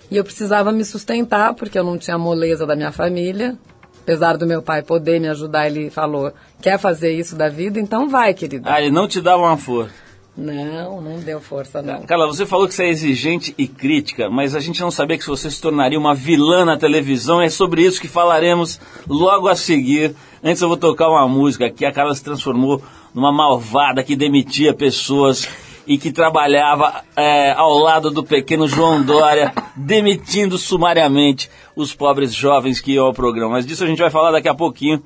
e 0.09 0.17
eu 0.17 0.23
precisava 0.23 0.71
me 0.71 0.83
sustentar 0.83 1.53
porque 1.53 1.77
eu 1.77 1.83
não 1.83 1.95
tinha 1.95 2.15
a 2.15 2.17
moleza 2.17 2.65
da 2.65 2.75
minha 2.75 2.91
família. 2.91 3.55
Apesar 4.01 4.35
do 4.35 4.47
meu 4.47 4.63
pai 4.63 4.81
poder 4.81 5.21
me 5.21 5.27
ajudar, 5.27 5.67
ele 5.67 5.91
falou: 5.91 6.33
quer 6.59 6.79
fazer 6.79 7.13
isso 7.13 7.35
da 7.35 7.49
vida? 7.49 7.79
Então 7.79 8.09
vai, 8.09 8.33
querida. 8.33 8.67
Ah, 8.73 8.81
ele 8.81 8.89
não 8.89 9.07
te 9.07 9.21
dava 9.21 9.43
uma 9.43 9.57
força. 9.57 9.93
Não, 10.35 11.01
não 11.01 11.19
deu 11.19 11.39
força, 11.41 11.81
não. 11.81 12.01
Carla, 12.03 12.25
você 12.25 12.45
falou 12.45 12.67
que 12.67 12.73
você 12.73 12.85
é 12.85 12.89
exigente 12.89 13.53
e 13.57 13.67
crítica, 13.67 14.29
mas 14.29 14.55
a 14.55 14.59
gente 14.59 14.79
não 14.79 14.89
sabia 14.89 15.17
que 15.17 15.27
você 15.27 15.51
se 15.51 15.61
tornaria 15.61 15.99
uma 15.99 16.15
vilã 16.15 16.63
na 16.65 16.77
televisão. 16.77 17.41
É 17.41 17.49
sobre 17.49 17.83
isso 17.83 17.99
que 17.99 18.07
falaremos 18.07 18.79
logo 19.07 19.47
a 19.47 19.55
seguir. 19.55 20.15
Antes 20.43 20.61
eu 20.61 20.67
vou 20.67 20.77
tocar 20.77 21.09
uma 21.09 21.27
música 21.27 21.65
aqui. 21.65 21.85
A 21.85 21.91
Carla 21.91 22.15
se 22.15 22.23
transformou 22.23 22.81
numa 23.13 23.31
malvada 23.31 24.03
que 24.03 24.15
demitia 24.15 24.73
pessoas 24.73 25.47
e 25.85 25.97
que 25.97 26.11
trabalhava 26.11 27.03
é, 27.15 27.51
ao 27.51 27.77
lado 27.77 28.11
do 28.11 28.23
pequeno 28.23 28.67
João 28.67 29.01
Dória, 29.01 29.53
demitindo 29.75 30.57
sumariamente 30.57 31.49
os 31.75 31.93
pobres 31.93 32.33
jovens 32.33 32.79
que 32.79 32.93
iam 32.93 33.07
ao 33.07 33.13
programa. 33.13 33.53
Mas 33.53 33.65
disso 33.65 33.83
a 33.83 33.87
gente 33.87 34.01
vai 34.01 34.09
falar 34.09 34.31
daqui 34.31 34.47
a 34.47 34.55
pouquinho. 34.55 35.01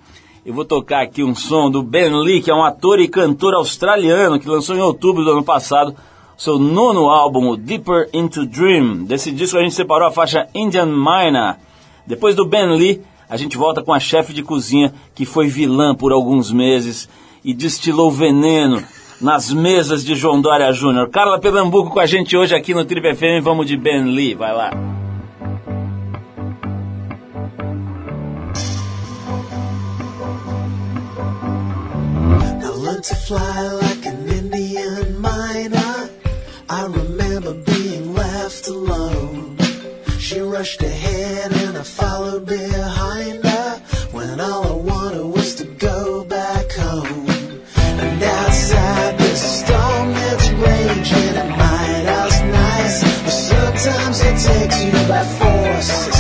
Eu 0.46 0.54
vou 0.54 0.66
tocar 0.66 1.02
aqui 1.02 1.24
um 1.24 1.34
som 1.34 1.72
do 1.72 1.82
Ben 1.82 2.14
Lee, 2.14 2.42
que 2.42 2.52
é 2.52 2.54
um 2.54 2.64
ator 2.64 3.00
e 3.00 3.08
cantor 3.08 3.54
australiano 3.54 4.40
que 4.40 4.50
lançou 4.50 4.76
em 4.76 4.82
outubro 4.82 5.24
do 5.24 5.32
ano 5.32 5.44
passado 5.44 5.96
seu 6.38 6.60
nono 6.60 7.10
álbum, 7.10 7.50
o 7.50 7.56
Deeper 7.56 8.10
Into 8.14 8.46
Dream. 8.46 9.06
Desse 9.06 9.32
disco 9.32 9.58
a 9.58 9.62
gente 9.62 9.76
separou 9.76 10.08
a 10.08 10.12
faixa 10.12 10.48
Indian 10.54 10.88
Miner. 10.88 11.56
Depois 12.06 12.36
do 12.36 12.46
Ben 12.46 12.68
Lee, 12.68 13.02
a 13.34 13.36
gente 13.36 13.58
volta 13.58 13.82
com 13.82 13.92
a 13.92 14.00
chefe 14.00 14.32
de 14.32 14.44
cozinha 14.44 14.94
que 15.16 15.26
foi 15.26 15.48
vilã 15.48 15.96
por 15.96 16.12
alguns 16.12 16.52
meses 16.52 17.10
e 17.44 17.52
destilou 17.52 18.12
veneno 18.12 18.84
nas 19.20 19.52
mesas 19.52 20.06
de 20.06 20.14
João 20.14 20.40
Dória 20.40 20.72
Júnior. 20.72 21.10
Carla 21.10 21.40
Pernambuco 21.40 21.90
com 21.90 22.00
a 22.00 22.06
gente 22.06 22.38
hoje 22.38 22.54
aqui 22.54 22.76
no 22.76 22.86
Trip 22.86 23.16
FM. 23.16 23.44
Vamos 23.44 23.66
de 23.66 23.76
Ben 23.76 24.04
Lee, 24.04 24.36
vai 24.36 24.54
lá. 24.54 24.70
To 33.04 33.16
fly 33.16 33.68
like 33.82 34.06
an 34.06 34.30
Indian 34.30 35.20
miner. 35.20 36.10
I 36.70 36.86
remember 36.86 37.54
being 37.54 38.14
left 38.14 38.66
alone. 38.70 39.53
She 40.34 40.40
rushed 40.40 40.82
ahead 40.82 41.52
and 41.52 41.78
I 41.78 41.84
followed 41.84 42.48
behind 42.48 43.46
her 43.46 43.78
when 44.14 44.40
all 44.40 44.66
I 44.66 44.76
wanted 44.92 45.26
was 45.26 45.54
to 45.56 45.66
go 45.66 46.24
back 46.24 46.72
home. 46.72 47.30
And 47.78 48.24
outside 48.24 49.20
there's 49.20 49.44
a 49.44 49.54
storm 49.62 50.12
that's 50.14 50.50
raging 50.50 51.38
at 51.38 51.50
night. 51.50 52.06
I 52.08 52.26
was 52.26 52.42
nice, 52.42 53.04
but 53.22 53.30
sometimes 53.30 54.22
it 54.22 54.38
takes 54.50 54.84
you 54.84 55.08
by 55.08 55.24
force. 55.24 56.13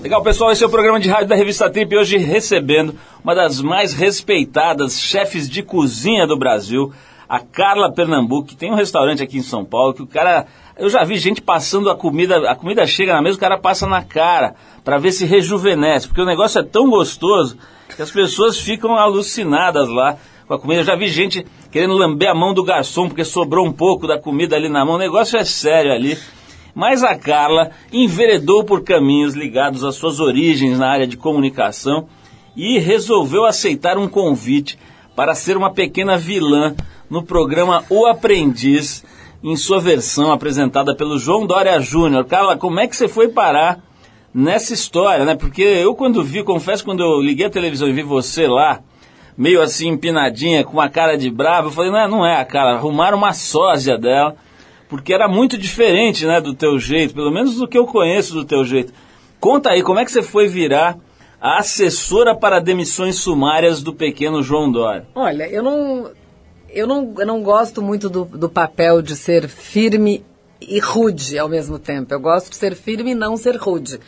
Legal, 0.00 0.22
pessoal, 0.22 0.52
esse 0.52 0.62
é 0.62 0.66
o 0.66 0.70
programa 0.70 1.00
de 1.00 1.08
rádio 1.08 1.26
da 1.26 1.34
revista 1.34 1.68
Trip, 1.68 1.96
hoje 1.96 2.18
recebendo 2.18 2.94
uma 3.22 3.34
das 3.34 3.60
mais 3.60 3.92
respeitadas 3.92 5.00
chefes 5.00 5.50
de 5.50 5.60
cozinha 5.60 6.24
do 6.24 6.38
Brasil, 6.38 6.92
a 7.28 7.40
Carla 7.40 7.92
Pernambuco, 7.92 8.46
que 8.46 8.56
tem 8.56 8.70
um 8.70 8.76
restaurante 8.76 9.24
aqui 9.24 9.38
em 9.38 9.42
São 9.42 9.64
Paulo, 9.64 9.92
que 9.92 10.02
o 10.02 10.06
cara. 10.06 10.46
Eu 10.78 10.88
já 10.88 11.02
vi 11.02 11.16
gente 11.16 11.42
passando 11.42 11.90
a 11.90 11.96
comida, 11.96 12.48
a 12.48 12.54
comida 12.54 12.86
chega 12.86 13.12
na 13.12 13.20
mesa, 13.20 13.36
o 13.36 13.40
cara 13.40 13.58
passa 13.58 13.88
na 13.88 14.00
cara 14.00 14.54
para 14.84 14.98
ver 14.98 15.10
se 15.10 15.26
rejuvenesce, 15.26 16.06
porque 16.06 16.22
o 16.22 16.26
negócio 16.26 16.60
é 16.60 16.62
tão 16.62 16.88
gostoso 16.88 17.58
que 17.96 18.00
as 18.00 18.12
pessoas 18.12 18.56
ficam 18.56 18.94
alucinadas 18.94 19.88
lá 19.88 20.16
com 20.46 20.54
a 20.54 20.58
comida. 20.60 20.82
Eu 20.82 20.86
já 20.86 20.94
vi 20.94 21.08
gente 21.08 21.44
querendo 21.72 21.94
lamber 21.94 22.30
a 22.30 22.34
mão 22.36 22.54
do 22.54 22.62
garçom 22.62 23.08
porque 23.08 23.24
sobrou 23.24 23.66
um 23.66 23.72
pouco 23.72 24.06
da 24.06 24.16
comida 24.16 24.54
ali 24.54 24.68
na 24.68 24.84
mão. 24.84 24.94
O 24.94 24.98
negócio 24.98 25.36
é 25.36 25.44
sério 25.44 25.92
ali. 25.92 26.16
Mas 26.78 27.02
a 27.02 27.16
Carla 27.16 27.72
enveredou 27.92 28.62
por 28.62 28.84
caminhos 28.84 29.34
ligados 29.34 29.82
às 29.82 29.96
suas 29.96 30.20
origens 30.20 30.78
na 30.78 30.88
área 30.88 31.08
de 31.08 31.16
comunicação 31.16 32.06
e 32.56 32.78
resolveu 32.78 33.44
aceitar 33.44 33.98
um 33.98 34.06
convite 34.06 34.78
para 35.16 35.34
ser 35.34 35.56
uma 35.56 35.72
pequena 35.72 36.16
vilã 36.16 36.76
no 37.10 37.20
programa 37.20 37.82
O 37.90 38.06
Aprendiz, 38.06 39.04
em 39.42 39.56
sua 39.56 39.80
versão 39.80 40.30
apresentada 40.30 40.94
pelo 40.94 41.18
João 41.18 41.48
Dória 41.48 41.80
Júnior. 41.80 42.24
Carla, 42.26 42.56
como 42.56 42.78
é 42.78 42.86
que 42.86 42.94
você 42.94 43.08
foi 43.08 43.26
parar 43.26 43.80
nessa 44.32 44.72
história, 44.72 45.24
né? 45.24 45.34
Porque 45.34 45.62
eu 45.62 45.96
quando 45.96 46.22
vi, 46.22 46.44
confesso, 46.44 46.84
quando 46.84 47.02
eu 47.02 47.20
liguei 47.20 47.46
a 47.46 47.50
televisão 47.50 47.88
e 47.88 47.92
vi 47.92 48.04
você 48.04 48.46
lá, 48.46 48.78
meio 49.36 49.60
assim 49.60 49.88
empinadinha, 49.88 50.62
com 50.62 50.74
uma 50.74 50.88
cara 50.88 51.18
de 51.18 51.28
brava, 51.28 51.66
eu 51.66 51.72
falei, 51.72 51.90
não 51.90 51.98
é, 51.98 52.08
não 52.08 52.24
é 52.24 52.40
a 52.40 52.44
cara, 52.44 52.76
arrumaram 52.76 53.18
uma 53.18 53.32
sósia 53.32 53.98
dela, 53.98 54.36
porque 54.88 55.12
era 55.12 55.28
muito 55.28 55.58
diferente, 55.58 56.26
né, 56.26 56.40
do 56.40 56.54
teu 56.54 56.78
jeito, 56.78 57.14
pelo 57.14 57.30
menos 57.30 57.56
do 57.56 57.68
que 57.68 57.76
eu 57.76 57.86
conheço 57.86 58.34
do 58.34 58.44
teu 58.44 58.64
jeito. 58.64 58.92
Conta 59.38 59.70
aí, 59.70 59.82
como 59.82 60.00
é 60.00 60.04
que 60.04 60.10
você 60.10 60.22
foi 60.22 60.48
virar 60.48 60.98
a 61.40 61.58
assessora 61.58 62.34
para 62.34 62.58
demissões 62.58 63.16
sumárias 63.16 63.82
do 63.82 63.92
pequeno 63.92 64.42
João 64.42 64.70
Dória? 64.70 65.06
Olha, 65.14 65.48
eu 65.48 65.62
não, 65.62 66.10
eu 66.70 66.86
não, 66.86 67.14
eu 67.18 67.26
não 67.26 67.42
gosto 67.42 67.80
muito 67.80 68.08
do, 68.08 68.24
do 68.24 68.48
papel 68.48 69.00
de 69.00 69.14
ser 69.14 69.48
firme 69.48 70.24
e 70.60 70.80
rude 70.80 71.38
ao 71.38 71.48
mesmo 71.48 71.78
tempo. 71.78 72.12
Eu 72.12 72.20
gosto 72.20 72.50
de 72.50 72.56
ser 72.56 72.74
firme 72.74 73.12
e 73.12 73.14
não 73.14 73.36
ser 73.36 73.56
rude. 73.56 74.00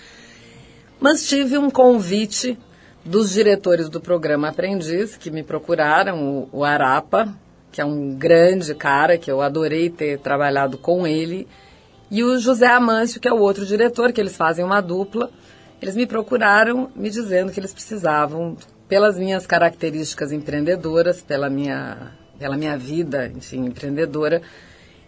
Mas 0.99 1.29
tive 1.29 1.57
um 1.57 1.71
convite 1.71 2.59
dos 3.04 3.31
diretores 3.31 3.89
do 3.89 4.00
programa 4.00 4.49
Aprendiz, 4.49 5.17
que 5.17 5.31
me 5.31 5.43
procuraram, 5.43 6.49
o, 6.52 6.59
o 6.59 6.65
Arapa, 6.65 7.35
que 7.71 7.80
é 7.80 7.85
um 7.85 8.15
grande 8.15 8.75
cara, 8.75 9.19
que 9.19 9.30
eu 9.30 9.41
adorei 9.41 9.91
ter 9.91 10.19
trabalhado 10.19 10.76
com 10.76 11.06
ele, 11.06 11.47
e 12.11 12.25
o 12.25 12.39
José 12.39 12.67
Amâncio, 12.67 13.21
que 13.21 13.28
é 13.28 13.33
o 13.33 13.39
outro 13.39 13.65
diretor, 13.65 14.13
que 14.13 14.21
eles 14.21 14.37
fazem 14.37 14.65
uma 14.65 14.80
dupla. 14.80 15.30
Eles 15.80 15.95
me 15.95 16.06
procuraram 16.06 16.91
me 16.97 17.09
dizendo 17.09 17.52
que 17.52 17.61
eles 17.61 17.73
precisavam, 17.73 18.56
pelas 18.89 19.17
minhas 19.17 19.47
características 19.47 20.33
empreendedoras, 20.33 21.23
pela 21.23 21.49
minha, 21.49 22.13
pela 22.37 22.56
minha 22.56 22.76
vida, 22.76 23.30
enfim, 23.37 23.67
empreendedora, 23.67 24.43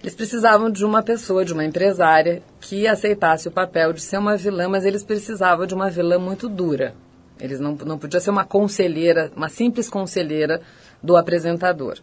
eles 0.02 0.14
precisavam 0.14 0.68
de 0.68 0.84
uma 0.84 1.02
pessoa, 1.02 1.44
de 1.44 1.52
uma 1.52 1.64
empresária, 1.64 2.42
que 2.60 2.86
aceitasse 2.86 3.46
o 3.46 3.52
papel 3.52 3.92
de 3.92 4.00
ser 4.00 4.18
uma 4.18 4.36
vilã, 4.36 4.68
mas 4.68 4.84
eles 4.84 5.04
precisavam 5.04 5.64
de 5.64 5.74
uma 5.74 5.88
vilã 5.88 6.18
muito 6.18 6.48
dura. 6.48 6.94
Eles 7.40 7.60
não, 7.60 7.74
não 7.74 7.98
podia 7.98 8.20
ser 8.20 8.30
uma 8.30 8.44
conselheira, 8.44 9.32
uma 9.36 9.48
simples 9.48 9.88
conselheira 9.88 10.60
do 11.02 11.16
apresentador. 11.16 11.98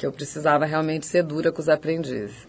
Que 0.00 0.06
eu 0.06 0.12
precisava 0.12 0.64
realmente 0.64 1.04
ser 1.04 1.22
dura 1.22 1.52
com 1.52 1.60
os 1.60 1.68
aprendizes. 1.68 2.48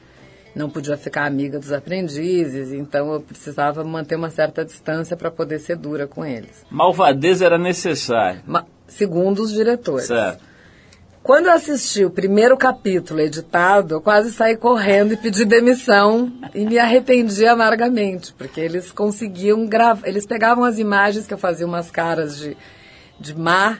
Não 0.56 0.70
podia 0.70 0.96
ficar 0.96 1.26
amiga 1.26 1.60
dos 1.60 1.74
aprendizes, 1.74 2.72
então 2.72 3.12
eu 3.12 3.20
precisava 3.20 3.84
manter 3.84 4.16
uma 4.16 4.30
certa 4.30 4.64
distância 4.64 5.18
para 5.18 5.30
poder 5.30 5.60
ser 5.60 5.76
dura 5.76 6.08
com 6.08 6.24
eles. 6.26 6.66
Malvadeza 6.70 7.46
era 7.46 7.58
necessária. 7.58 8.42
Ma- 8.48 8.66
segundo 8.88 9.44
os 9.44 9.52
diretores. 9.52 10.08
Certo. 10.08 10.42
Quando 11.22 11.48
eu 11.48 11.52
assisti 11.52 12.06
o 12.06 12.10
primeiro 12.10 12.56
capítulo 12.56 13.20
editado, 13.20 13.96
eu 13.96 14.02
quase 14.02 14.32
saí 14.32 14.56
correndo 14.56 15.12
e 15.14 15.18
pedi 15.18 15.44
demissão 15.44 16.32
e 16.56 16.66
me 16.66 16.80
arrependi 16.80 17.46
amargamente, 17.46 18.34
porque 18.38 18.62
eles 18.62 18.94
conseguiam 18.94 19.66
gravar, 19.68 20.08
eles 20.08 20.26
pegavam 20.26 20.64
as 20.64 20.80
imagens 20.80 21.28
que 21.28 21.34
eu 21.34 21.38
fazia 21.38 21.66
umas 21.68 21.92
caras 21.92 22.38
de, 22.40 22.56
de 23.20 23.38
má 23.38 23.78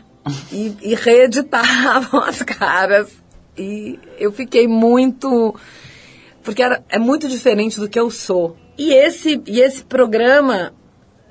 e, 0.52 0.76
e 0.82 0.94
reeditavam 0.94 2.20
as 2.28 2.42
caras. 2.44 3.21
E 3.58 4.00
eu 4.18 4.32
fiquei 4.32 4.68
muito. 4.68 5.56
Porque 6.44 6.64
era, 6.64 6.84
é 6.90 6.98
muito 6.98 7.28
diferente 7.28 7.80
do 7.80 7.90
que 7.90 8.00
eu 8.00 8.10
sou. 8.10 8.58
E 8.78 8.94
esse, 8.94 9.42
e 9.46 9.60
esse 9.60 9.84
programa 9.84 10.74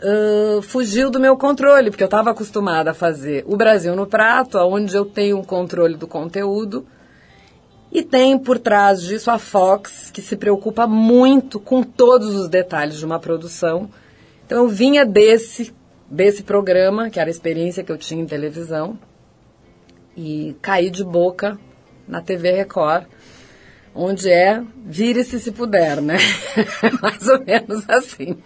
ãh, 0.02 0.62
fugiu 0.62 1.10
do 1.10 1.20
meu 1.20 1.36
controle, 1.36 1.90
porque 1.90 2.02
eu 2.02 2.06
estava 2.06 2.30
acostumada 2.30 2.92
a 2.92 2.94
fazer 2.94 3.44
o 3.46 3.56
Brasil 3.56 3.94
no 3.96 4.06
Prato, 4.06 4.58
onde 4.58 4.94
eu 4.94 5.04
tenho 5.04 5.38
um 5.38 5.44
controle 5.44 5.96
do 5.96 6.06
conteúdo. 6.06 6.86
E 7.92 8.02
tem 8.02 8.38
por 8.38 8.58
trás 8.58 9.02
disso 9.02 9.30
a 9.30 9.38
Fox, 9.38 10.10
que 10.12 10.22
se 10.22 10.36
preocupa 10.36 10.86
muito 10.86 11.58
com 11.58 11.82
todos 11.82 12.36
os 12.36 12.48
detalhes 12.48 12.96
de 12.96 13.04
uma 13.04 13.18
produção. 13.18 13.90
Então 14.46 14.58
eu 14.58 14.68
vinha 14.68 15.04
desse, 15.04 15.74
desse 16.08 16.44
programa, 16.44 17.10
que 17.10 17.18
era 17.18 17.28
a 17.28 17.32
experiência 17.32 17.82
que 17.82 17.90
eu 17.90 17.98
tinha 17.98 18.22
em 18.22 18.26
televisão, 18.26 18.96
e 20.16 20.54
caí 20.62 20.88
de 20.88 21.02
boca 21.02 21.58
na 22.10 22.20
TV 22.20 22.50
Record, 22.50 23.04
onde 23.94 24.28
é 24.28 24.62
vire-se 24.84 25.38
se 25.40 25.52
puder, 25.52 26.02
né? 26.02 26.16
Mais 27.00 27.26
ou 27.28 27.44
menos 27.44 27.88
assim. 27.88 28.36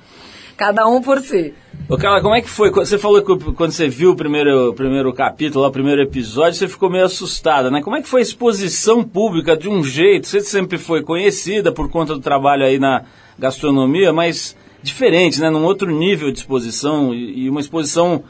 Cada 0.56 0.86
um 0.86 1.02
por 1.02 1.20
si. 1.20 1.52
Ô, 1.88 1.96
Carla, 1.96 2.22
como 2.22 2.34
é 2.34 2.40
que 2.40 2.48
foi? 2.48 2.70
Você 2.70 2.96
falou 2.96 3.20
que 3.22 3.52
quando 3.52 3.72
você 3.72 3.88
viu 3.88 4.12
o 4.12 4.16
primeiro, 4.16 4.70
o 4.70 4.74
primeiro 4.74 5.12
capítulo, 5.12 5.66
o 5.66 5.70
primeiro 5.70 6.00
episódio, 6.00 6.54
você 6.54 6.68
ficou 6.68 6.88
meio 6.88 7.04
assustada, 7.04 7.70
né? 7.70 7.82
Como 7.82 7.96
é 7.96 8.02
que 8.02 8.08
foi 8.08 8.20
a 8.20 8.22
exposição 8.22 9.02
pública 9.02 9.56
de 9.56 9.68
um 9.68 9.82
jeito? 9.82 10.28
Você 10.28 10.40
sempre 10.40 10.78
foi 10.78 11.02
conhecida 11.02 11.72
por 11.72 11.90
conta 11.90 12.14
do 12.14 12.20
trabalho 12.20 12.64
aí 12.64 12.78
na 12.78 13.02
gastronomia, 13.36 14.12
mas 14.12 14.56
diferente, 14.80 15.40
né? 15.40 15.50
Num 15.50 15.64
outro 15.64 15.90
nível 15.90 16.30
de 16.30 16.38
exposição 16.38 17.12
e 17.12 17.44
e 17.44 17.50
uma 17.50 17.60
exposição, 17.60 18.22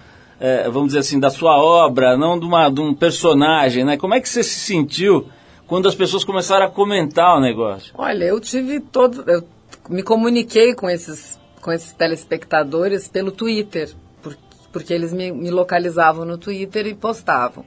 é, 0.44 0.64
vamos 0.68 0.88
dizer 0.88 0.98
assim, 1.00 1.18
da 1.18 1.30
sua 1.30 1.57
obra, 1.57 2.16
não 2.16 2.38
de, 2.38 2.44
uma, 2.46 2.68
de 2.68 2.80
um 2.80 2.92
personagem, 2.94 3.85
né? 3.85 3.96
Como 3.96 4.14
é 4.14 4.20
que 4.20 4.28
você 4.28 4.42
se 4.42 4.59
sentiu 4.61 5.26
quando 5.66 5.88
as 5.88 5.94
pessoas 5.94 6.24
começaram 6.24 6.66
a 6.66 6.70
comentar 6.70 7.37
o 7.37 7.40
negócio? 7.40 7.92
Olha, 7.96 8.24
eu 8.24 8.38
tive 8.40 8.80
todo. 8.80 9.24
Eu 9.30 9.42
me 9.88 10.02
comuniquei 10.02 10.74
com 10.74 10.88
esses, 10.90 11.38
com 11.62 11.72
esses 11.72 11.92
telespectadores 11.94 13.09
pelo 13.09 13.30
Twitter, 13.33 13.90
por- 14.22 14.37
porque 14.72 14.92
eles 14.92 15.12
me, 15.12 15.30
me 15.33 15.50
localizavam 15.50 16.24
no 16.24 16.37
Twitter 16.38 16.87
e 16.87 16.94
postavam. 16.94 17.64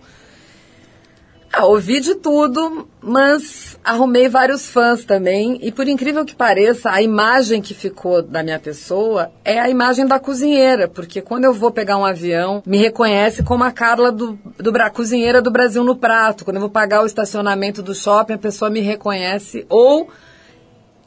Ah, 1.51 1.65
ouvi 1.65 1.99
de 2.01 2.13
tudo, 2.15 2.87
mas 3.01 3.79
arrumei 3.83 4.27
vários 4.29 4.67
fãs 4.69 5.05
também. 5.05 5.57
E 5.63 5.71
por 5.71 5.87
incrível 5.87 6.23
que 6.25 6.35
pareça, 6.35 6.91
a 6.91 7.01
imagem 7.01 7.61
que 7.61 7.73
ficou 7.73 8.21
da 8.21 8.43
minha 8.43 8.59
pessoa 8.59 9.31
é 9.43 9.57
a 9.59 9.69
imagem 9.69 10.05
da 10.05 10.19
cozinheira. 10.19 10.87
Porque 10.87 11.21
quando 11.21 11.45
eu 11.45 11.53
vou 11.53 11.71
pegar 11.71 11.97
um 11.97 12.05
avião, 12.05 12.61
me 12.65 12.77
reconhece 12.77 13.43
como 13.43 13.63
a 13.63 13.71
Carla 13.71 14.11
do, 14.11 14.37
do 14.57 14.71
Bra- 14.71 14.89
cozinheira 14.89 15.41
do 15.41 15.49
Brasil 15.49 15.83
no 15.83 15.95
prato. 15.95 16.43
Quando 16.45 16.57
eu 16.57 16.61
vou 16.61 16.69
pagar 16.69 17.01
o 17.01 17.05
estacionamento 17.07 17.81
do 17.81 17.95
shopping, 17.95 18.33
a 18.33 18.37
pessoa 18.37 18.69
me 18.69 18.81
reconhece. 18.81 19.65
Ou 19.69 20.09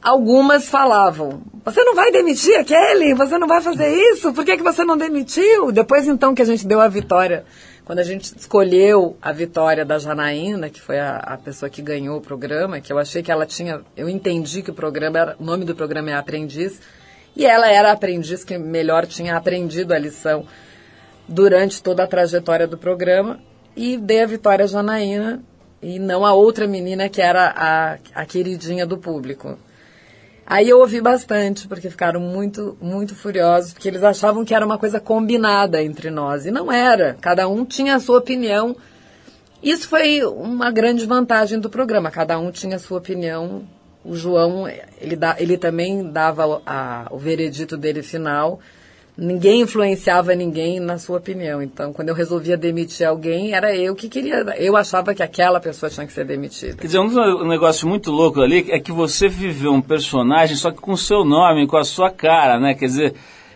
algumas 0.01 0.67
falavam: 0.67 1.41
Você 1.63 1.83
não 1.83 1.95
vai 1.95 2.11
demitir 2.11 2.55
aquele? 2.59 3.13
Você 3.13 3.37
não 3.37 3.47
vai 3.47 3.61
fazer 3.61 3.87
isso? 4.11 4.33
Por 4.33 4.43
que, 4.43 4.57
que 4.57 4.63
você 4.63 4.83
não 4.83 4.97
demitiu? 4.97 5.71
Depois, 5.71 6.07
então, 6.07 6.33
que 6.33 6.41
a 6.41 6.45
gente 6.45 6.65
deu 6.67 6.81
a 6.81 6.87
vitória, 6.87 7.45
quando 7.85 7.99
a 7.99 8.03
gente 8.03 8.35
escolheu 8.37 9.17
a 9.21 9.31
vitória 9.31 9.83
da 9.83 9.97
Janaína, 9.97 10.69
que 10.69 10.79
foi 10.79 10.99
a, 10.99 11.17
a 11.17 11.37
pessoa 11.37 11.69
que 11.69 11.81
ganhou 11.81 12.17
o 12.17 12.21
programa, 12.21 12.79
que 12.79 12.93
eu 12.93 12.99
achei 12.99 13.23
que 13.23 13.31
ela 13.31 13.45
tinha. 13.45 13.81
Eu 13.97 14.07
entendi 14.07 14.61
que 14.61 14.71
o 14.71 14.73
programa 14.73 15.19
era. 15.19 15.35
O 15.39 15.43
nome 15.43 15.65
do 15.65 15.75
programa 15.75 16.11
é 16.11 16.13
Aprendiz. 16.13 16.79
E 17.35 17.45
ela 17.45 17.69
era 17.69 17.89
a 17.89 17.93
aprendiz 17.93 18.43
que 18.43 18.57
melhor 18.57 19.07
tinha 19.07 19.37
aprendido 19.37 19.93
a 19.93 19.97
lição 19.97 20.45
durante 21.27 21.81
toda 21.81 22.03
a 22.03 22.07
trajetória 22.07 22.67
do 22.67 22.77
programa. 22.77 23.39
E 23.75 23.97
dei 23.97 24.21
a 24.21 24.25
vitória 24.25 24.65
à 24.65 24.67
Janaína 24.67 25.41
e 25.81 25.97
não 25.97 26.25
a 26.25 26.33
outra 26.33 26.67
menina 26.67 27.09
que 27.09 27.21
era 27.21 27.53
a, 27.55 27.97
a 28.13 28.25
queridinha 28.25 28.85
do 28.85 28.97
público. 28.97 29.57
Aí 30.51 30.67
eu 30.67 30.79
ouvi 30.79 30.99
bastante, 30.99 31.65
porque 31.65 31.89
ficaram 31.89 32.19
muito, 32.19 32.77
muito 32.81 33.15
furiosos, 33.15 33.71
porque 33.71 33.87
eles 33.87 34.03
achavam 34.03 34.43
que 34.43 34.53
era 34.53 34.65
uma 34.65 34.77
coisa 34.77 34.99
combinada 34.99 35.81
entre 35.81 36.09
nós. 36.09 36.45
E 36.45 36.51
não 36.51 36.69
era. 36.69 37.15
Cada 37.21 37.47
um 37.47 37.63
tinha 37.63 37.95
a 37.95 38.01
sua 38.01 38.17
opinião. 38.17 38.75
Isso 39.63 39.87
foi 39.87 40.21
uma 40.25 40.69
grande 40.69 41.05
vantagem 41.05 41.57
do 41.57 41.69
programa. 41.69 42.11
Cada 42.11 42.37
um 42.37 42.51
tinha 42.51 42.75
a 42.75 42.79
sua 42.79 42.97
opinião. 42.97 43.63
O 44.03 44.13
João, 44.13 44.67
ele, 44.99 45.15
dá, 45.15 45.37
ele 45.39 45.57
também 45.57 46.11
dava 46.11 46.61
a- 46.65 47.07
o 47.11 47.17
veredito 47.17 47.77
dele 47.77 48.03
final, 48.03 48.59
ninguém 49.17 49.61
influenciava 49.61 50.33
ninguém 50.35 50.79
na 50.79 50.97
sua 50.97 51.17
opinião. 51.17 51.61
Então, 51.61 51.93
quando 51.93 52.09
eu 52.09 52.15
resolvia 52.15 52.57
demitir 52.57 53.05
alguém, 53.07 53.53
era 53.53 53.75
eu 53.75 53.93
que 53.95 54.07
queria. 54.09 54.37
Eu 54.57 54.75
achava 54.75 55.13
que 55.13 55.21
aquela 55.23 55.59
pessoa 55.59 55.89
tinha 55.89 56.05
que 56.07 56.13
ser 56.13 56.25
demitida. 56.25 56.75
Quer 56.77 56.87
dizer, 56.87 56.99
um 56.99 57.47
negócio 57.47 57.87
muito 57.87 58.11
louco 58.11 58.41
ali 58.41 58.65
é 58.69 58.79
que 58.79 58.91
você 58.91 59.27
viveu 59.27 59.71
um 59.73 59.81
personagem 59.81 60.55
só 60.55 60.71
que 60.71 60.77
com 60.79 60.93
o 60.93 60.97
seu 60.97 61.23
nome, 61.25 61.67
com 61.67 61.77
a 61.77 61.83
sua 61.83 62.09
cara, 62.09 62.59
né? 62.59 62.73
Quer 62.73 62.85
dizer, 62.85 63.13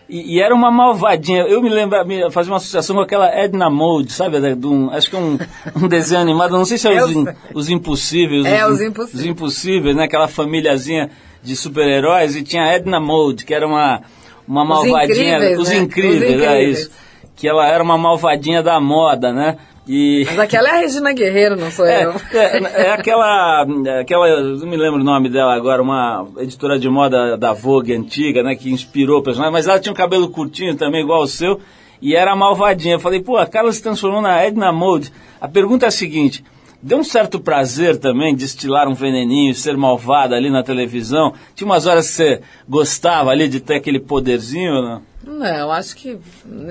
e, 0.08 0.36
e 0.36 0.40
era 0.40 0.54
uma 0.54 0.70
malvadinha. 0.70 1.42
Eu 1.42 1.60
me 1.60 1.68
lembro, 1.68 2.04
me 2.06 2.30
fazia 2.30 2.52
uma 2.52 2.58
associação 2.58 2.94
com 2.94 3.02
aquela 3.02 3.28
Edna 3.28 3.68
Mode, 3.68 4.12
sabe? 4.12 4.38
de 4.54 4.66
um- 4.66 4.90
acho 4.90 5.10
que 5.10 5.16
é 5.16 5.18
um, 5.18 5.36
um 5.82 5.88
desenho 5.88 6.20
animado, 6.20 6.52
não 6.52 6.64
sei 6.64 6.78
se 6.78 6.86
é 6.86 7.02
os, 7.02 7.10
in- 7.10 7.26
os 7.54 7.68
Impossíveis. 7.68 8.44
É, 8.44 8.64
Os 8.66 8.80
Impossíveis. 8.80 9.20
Os 9.20 9.26
Impossíveis, 9.26 9.96
né? 9.96 10.04
Aquela 10.04 10.28
famíliazinha 10.28 11.10
de 11.42 11.56
super-heróis 11.56 12.36
e 12.36 12.42
tinha 12.42 12.62
a 12.64 12.72
Edna 12.74 13.00
Mode, 13.00 13.44
que 13.44 13.54
era 13.54 13.66
uma, 13.66 14.02
uma 14.46 14.62
Os 14.62 14.68
malvadinha. 14.68 15.36
Incríveis, 15.36 15.58
os 15.58 15.68
né? 15.68 15.76
incríveis, 15.76 16.22
Os 16.22 16.22
é 16.22 16.34
Incríveis. 16.34 16.78
isso. 16.80 16.90
Que 17.34 17.48
ela 17.48 17.66
era 17.66 17.82
uma 17.82 17.98
malvadinha 17.98 18.62
da 18.62 18.80
moda, 18.80 19.32
né? 19.32 19.56
E... 19.88 20.24
Mas 20.26 20.38
aquela 20.40 20.68
é 20.68 20.72
a 20.72 20.76
Regina 20.78 21.12
Guerreiro, 21.12 21.54
não 21.56 21.70
sou 21.70 21.86
É, 21.86 22.04
eu. 22.04 22.12
é, 22.34 22.86
é 22.86 22.90
aquela, 22.90 23.64
aquela, 24.00 24.40
não 24.42 24.66
me 24.66 24.76
lembro 24.76 25.00
o 25.00 25.04
nome 25.04 25.28
dela 25.28 25.54
agora, 25.54 25.80
uma 25.80 26.26
editora 26.38 26.76
de 26.76 26.88
moda 26.88 27.36
da 27.36 27.52
Vogue 27.52 27.94
antiga, 27.94 28.42
né, 28.42 28.56
que 28.56 28.68
inspirou 28.68 29.20
o 29.20 29.22
personagem, 29.22 29.52
mas 29.52 29.68
ela 29.68 29.78
tinha 29.78 29.92
um 29.92 29.96
cabelo 29.96 30.28
curtinho 30.28 30.74
também, 30.74 31.02
igual 31.02 31.22
o 31.22 31.28
seu, 31.28 31.60
e 32.02 32.16
era 32.16 32.34
malvadinha. 32.34 32.96
Eu 32.96 33.00
falei, 33.00 33.20
pô, 33.20 33.36
a 33.36 33.46
Carla 33.46 33.70
se 33.70 33.80
transformou 33.80 34.20
na 34.20 34.42
Edna 34.42 34.72
Mode. 34.72 35.12
A 35.40 35.46
pergunta 35.46 35.84
é 35.86 35.88
a 35.88 35.92
seguinte, 35.92 36.42
deu 36.82 36.98
um 36.98 37.04
certo 37.04 37.40
prazer 37.40 37.96
também 37.98 38.34
de 38.34 38.44
estilar 38.44 38.88
um 38.88 38.94
veneninho, 38.94 39.54
ser 39.54 39.76
malvada 39.76 40.34
ali 40.34 40.50
na 40.50 40.62
televisão? 40.62 41.32
Tinha 41.54 41.66
umas 41.66 41.86
horas 41.86 42.06
que 42.08 42.14
você 42.14 42.40
gostava 42.68 43.30
ali 43.30 43.48
de 43.48 43.60
ter 43.60 43.76
aquele 43.76 44.00
poderzinho, 44.00 44.74
ou 44.74 44.82
não? 44.82 45.02
Não, 45.26 45.72
acho 45.72 45.96
que 45.96 46.16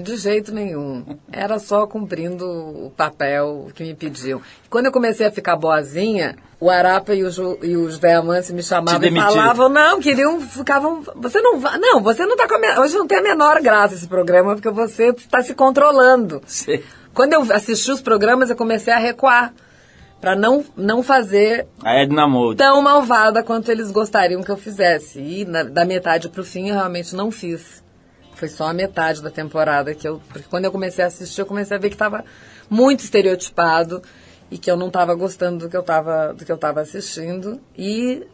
de 0.02 0.16
jeito 0.16 0.54
nenhum. 0.54 1.04
Era 1.30 1.60
só 1.60 1.86
cumprindo 1.86 2.46
o 2.48 2.90
papel 2.96 3.68
que 3.76 3.84
me 3.84 3.94
pediam. 3.94 4.42
Quando 4.70 4.86
eu 4.86 4.94
comecei 4.94 5.26
a 5.28 5.32
ficar 5.32 5.58
boazinha, 5.58 6.38
o 6.58 6.70
Arapa 6.70 7.14
e 7.14 7.22
o, 7.26 7.30
Ju, 7.30 7.60
e 7.62 7.76
o 7.76 7.92
José 7.92 8.14
Amâncio 8.14 8.56
me 8.56 8.64
chamavam 8.64 9.02
e 9.06 9.12
falavam, 9.34 9.68
não, 9.68 10.00
queriam, 10.00 10.40
ficavam, 10.40 11.04
você 11.18 11.42
não 11.42 11.60
vai, 11.60 11.78
não, 11.78 12.02
você 12.02 12.26
não 12.26 12.38
tá 12.38 12.48
com 12.48 12.56
a, 12.56 12.80
hoje 12.82 12.96
não 12.98 13.06
tem 13.06 13.18
a 13.18 13.22
menor 13.22 13.62
graça 13.62 13.94
esse 13.94 14.08
programa, 14.08 14.54
porque 14.56 14.70
você 14.70 15.10
está 15.10 15.42
se 15.42 15.54
controlando. 15.54 16.42
Você- 16.46 16.82
Quando 17.14 17.34
eu 17.34 17.42
assisti 17.54 17.92
os 17.92 18.02
programas, 18.02 18.50
eu 18.50 18.56
comecei 18.56 18.94
a 18.94 18.98
recuar, 18.98 19.54
para 20.26 20.36
não, 20.36 20.66
não 20.76 21.04
fazer 21.04 21.68
A 21.84 22.02
Edna 22.02 22.28
Mode. 22.28 22.58
tão 22.58 22.82
malvada 22.82 23.44
quanto 23.44 23.70
eles 23.70 23.92
gostariam 23.92 24.42
que 24.42 24.50
eu 24.50 24.58
fizesse. 24.58 25.20
E 25.20 25.46
na- 25.46 25.62
da 25.62 25.86
metade 25.86 26.30
pro 26.30 26.44
fim 26.44 26.70
eu 26.70 26.74
realmente 26.74 27.16
não 27.16 27.30
fiz. 27.30 27.84
Foi 28.34 28.48
só 28.48 28.68
a 28.70 28.74
metade 28.74 29.22
da 29.22 29.30
temporada 29.30 29.94
que 29.94 30.08
eu. 30.08 30.20
Porque 30.28 30.48
quando 30.50 30.66
eu 30.66 30.72
comecei 30.72 31.04
a 31.04 31.08
assistir, 31.10 31.42
eu 31.42 31.46
comecei 31.46 31.78
a 31.78 31.80
ver 31.80 31.90
que 31.90 31.96
estava 31.96 32.26
muito 32.68 33.02
estereotipado 33.02 34.02
e 34.50 34.58
que 34.58 34.70
eu 34.72 34.76
não 34.76 34.88
estava 34.88 35.14
gostando 35.14 35.60
do 35.66 35.70
que 35.70 35.78
eu 35.78 35.82
estava 35.82 36.34
do 36.34 36.44
que 36.44 36.52
eu 36.52 36.56
estava 36.56 36.82
assistindo. 36.82 37.62
E 37.78 38.26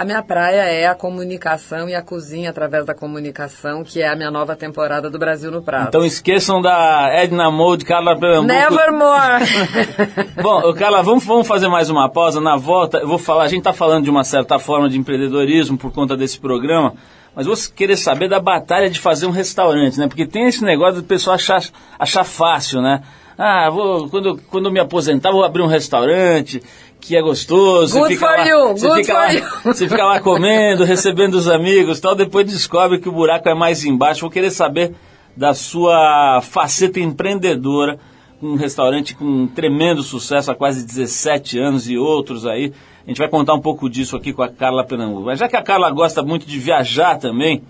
a 0.00 0.04
minha 0.06 0.22
praia 0.22 0.62
é 0.62 0.86
a 0.86 0.94
comunicação 0.94 1.86
e 1.86 1.94
a 1.94 2.00
cozinha 2.00 2.48
através 2.48 2.86
da 2.86 2.94
comunicação, 2.94 3.84
que 3.84 4.00
é 4.00 4.08
a 4.08 4.16
minha 4.16 4.30
nova 4.30 4.56
temporada 4.56 5.10
do 5.10 5.18
Brasil 5.18 5.50
no 5.50 5.60
Prato. 5.60 5.88
Então 5.88 6.06
esqueçam 6.06 6.62
da 6.62 7.10
Edna 7.12 7.50
Mode, 7.50 7.84
Carla 7.84 8.18
Pernambuco. 8.18 8.46
Nevermore! 8.46 9.44
Bom, 10.42 10.72
Carla, 10.72 11.02
vamos, 11.02 11.22
vamos 11.22 11.46
fazer 11.46 11.68
mais 11.68 11.90
uma 11.90 12.08
pausa. 12.08 12.40
Na 12.40 12.56
volta, 12.56 12.96
eu 12.96 13.06
vou 13.06 13.18
falar, 13.18 13.42
a 13.42 13.48
gente 13.48 13.58
está 13.58 13.74
falando 13.74 14.04
de 14.04 14.10
uma 14.10 14.24
certa 14.24 14.58
forma 14.58 14.88
de 14.88 14.96
empreendedorismo 14.96 15.76
por 15.76 15.92
conta 15.92 16.16
desse 16.16 16.40
programa, 16.40 16.94
mas 17.36 17.44
vou 17.44 17.54
querer 17.76 17.98
saber 17.98 18.26
da 18.26 18.40
batalha 18.40 18.88
de 18.88 18.98
fazer 18.98 19.26
um 19.26 19.30
restaurante, 19.30 19.98
né? 19.98 20.08
Porque 20.08 20.24
tem 20.24 20.46
esse 20.46 20.64
negócio 20.64 21.02
do 21.02 21.06
pessoal 21.06 21.34
achar, 21.34 21.62
achar 21.98 22.24
fácil, 22.24 22.80
né? 22.80 23.02
Ah, 23.36 23.68
vou, 23.68 24.08
quando, 24.08 24.40
quando 24.50 24.66
eu 24.66 24.72
me 24.72 24.80
aposentar, 24.80 25.30
vou 25.30 25.44
abrir 25.44 25.62
um 25.62 25.66
restaurante 25.66 26.62
que 27.00 27.16
é 27.16 27.22
gostoso. 27.22 27.98
Good 27.98 28.14
você 28.14 28.14
fica 28.14 28.28
for 28.28 28.38
lá, 28.38 28.46
you, 28.46 28.68
você 28.68 28.88
good 28.88 29.00
fica 29.00 29.12
for 29.12 29.18
lá, 29.18 29.32
you. 29.32 29.44
Você 29.64 29.88
fica 29.88 30.04
lá 30.04 30.20
comendo, 30.20 30.84
recebendo 30.84 31.34
os 31.34 31.48
amigos 31.48 31.98
tal, 31.98 32.14
depois 32.14 32.46
descobre 32.46 32.98
que 32.98 33.08
o 33.08 33.12
buraco 33.12 33.48
é 33.48 33.54
mais 33.54 33.84
embaixo. 33.84 34.20
Vou 34.20 34.30
querer 34.30 34.50
saber 34.50 34.94
da 35.36 35.54
sua 35.54 36.40
faceta 36.42 37.00
empreendedora, 37.00 37.98
um 38.42 38.56
restaurante 38.56 39.14
com 39.14 39.24
um 39.24 39.46
tremendo 39.46 40.02
sucesso 40.02 40.50
há 40.50 40.54
quase 40.54 40.86
17 40.86 41.58
anos 41.58 41.88
e 41.88 41.96
outros 41.96 42.46
aí. 42.46 42.72
A 43.04 43.08
gente 43.08 43.18
vai 43.18 43.28
contar 43.28 43.54
um 43.54 43.60
pouco 43.60 43.88
disso 43.88 44.16
aqui 44.16 44.32
com 44.32 44.42
a 44.42 44.48
Carla 44.48 44.84
Pernambuco. 44.84 45.22
Mas 45.26 45.38
já 45.38 45.48
que 45.48 45.56
a 45.56 45.62
Carla 45.62 45.90
gosta 45.90 46.22
muito 46.22 46.46
de 46.46 46.58
viajar 46.58 47.18
também, 47.18 47.62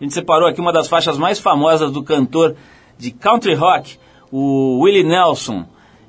a 0.00 0.02
gente 0.02 0.14
separou 0.14 0.48
aqui 0.48 0.60
uma 0.60 0.72
das 0.72 0.88
faixas 0.88 1.18
mais 1.18 1.38
famosas 1.38 1.92
do 1.92 2.02
cantor 2.02 2.56
de 2.96 3.10
country 3.10 3.54
rock, 3.54 3.98
o 4.30 4.80
Willie 4.80 5.04
Nelson, 5.04 5.64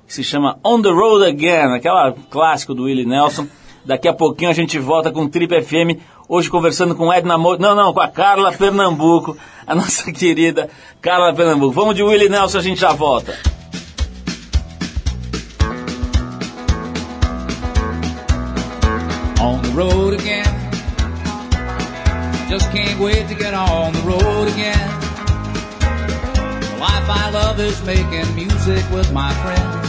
que 0.10 0.15
se 0.15 0.24
chama 0.24 0.58
On 0.63 0.82
the 0.82 0.89
Road 0.89 1.24
Again, 1.24 1.76
aquela 1.76 2.12
clássico 2.32 2.74
do 2.74 2.86
Willie 2.86 3.06
Nelson. 3.06 3.45
Daqui 3.86 4.08
a 4.08 4.13
pouquinho 4.13 4.50
a 4.50 4.54
gente 4.54 4.80
volta 4.80 5.12
com 5.12 5.30
Trip 5.30 5.62
FM, 5.62 6.02
hoje 6.28 6.50
conversando 6.50 6.95
com 6.95 7.13
Edna 7.13 7.38
Mo... 7.38 7.56
Não, 7.58 7.76
não, 7.76 7.93
com 7.93 8.02
a 8.02 8.08
Carla 8.08 8.52
Pernambuco, 8.52 9.38
a 9.67 9.74
nossa 9.76 10.12
querida 10.12 10.67
Carla 11.00 11.32
Pernambuco. 11.32 11.74
Vamos 11.74 11.93
de 11.95 12.02
Willie 12.02 12.28
Nelson, 12.28 12.58
a 12.58 12.62
gente 12.62 12.82
já 12.82 12.91
volta. 12.91 13.38
on 19.39 19.62
the 19.62 19.69
road 19.69 20.13
again. 20.15 20.43
Just 22.50 22.72
can't 22.72 23.00
wait 23.00 23.28
to 23.30 23.36
get 23.36 23.54
on 23.54 23.93
the 23.93 24.02
road 24.02 24.48
again. 24.48 24.89
The 26.60 26.78
life 26.80 27.08
I 27.08 27.30
love 27.32 27.60
is 27.60 27.82
making 27.86 28.36
music 28.36 28.84
with 28.91 29.13
my 29.13 29.32
friends. 29.36 29.88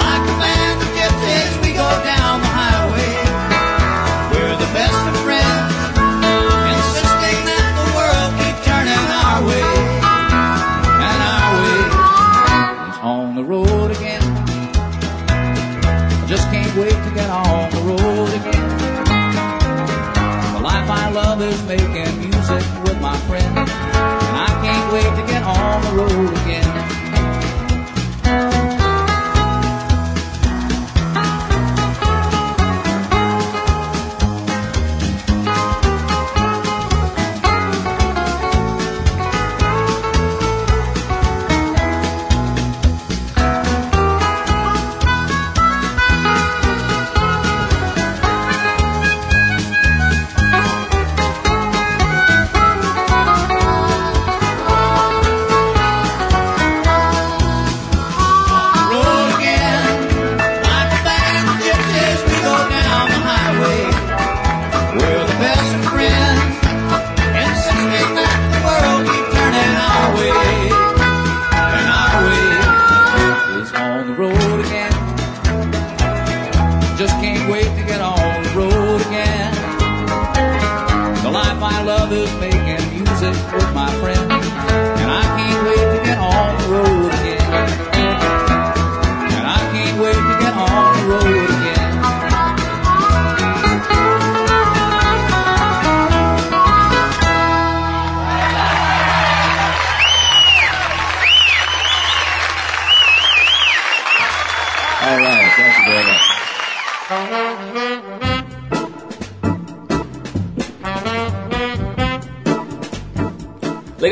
On 25.71 25.81
the 25.83 26.03
road 26.03 26.37
again. 26.41 26.80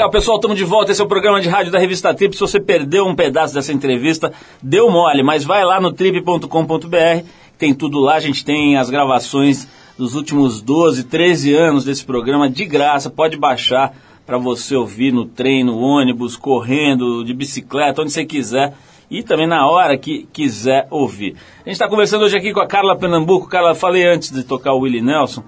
Pessoal, 0.10 0.38
estamos 0.38 0.58
de 0.58 0.64
volta. 0.64 0.92
Esse 0.92 1.02
é 1.02 1.04
o 1.04 1.08
programa 1.08 1.40
de 1.40 1.48
rádio 1.48 1.72
da 1.72 1.78
revista 1.78 2.14
Trip. 2.14 2.34
Se 2.34 2.42
você 2.42 2.60
perdeu 2.60 3.06
um 3.06 3.14
pedaço 3.14 3.54
dessa 3.54 3.72
entrevista, 3.72 4.34
deu 4.62 4.90
mole, 4.90 5.22
mas 5.22 5.44
vai 5.44 5.64
lá 5.64 5.80
no 5.80 5.94
trip.com.br, 5.94 7.26
tem 7.60 7.76
tudo 7.76 8.00
lá. 8.00 8.16
A 8.16 8.20
gente 8.20 8.44
tem 8.44 8.76
as 8.76 8.90
gravações 8.90 9.68
dos 9.98 10.16
últimos 10.16 10.62
12, 10.62 11.04
13 11.04 11.54
anos 11.54 11.86
desse 11.86 12.04
programa 12.04 12.50
de 12.50 12.66
graça. 12.66 13.10
Pode 13.10 13.38
baixar 13.38 13.94
para 14.26 14.40
você 14.40 14.76
ouvir 14.76 15.14
no 15.14 15.26
trem, 15.26 15.64
no 15.64 15.78
ônibus, 15.78 16.36
correndo, 16.36 17.24
de 17.24 17.34
bicicleta, 17.34 18.02
onde 18.02 18.12
você 18.12 18.26
quiser. 18.26 18.74
E 19.12 19.22
também 19.22 19.48
na 19.48 19.68
hora 19.68 19.96
que 19.96 20.28
quiser 20.34 20.88
ouvir. 20.90 21.36
A 21.58 21.70
gente 21.70 21.74
está 21.74 21.88
conversando 21.88 22.26
hoje 22.26 22.36
aqui 22.36 22.52
com 22.52 22.62
a 22.62 22.68
Carla 22.68 22.98
Pernambuco. 22.98 23.48
Carla, 23.48 23.76
falei 23.76 24.08
antes 24.08 24.32
de 24.32 24.44
tocar 24.44 24.74
o 24.74 24.80
Willie 24.80 25.02
Nelson 25.02 25.44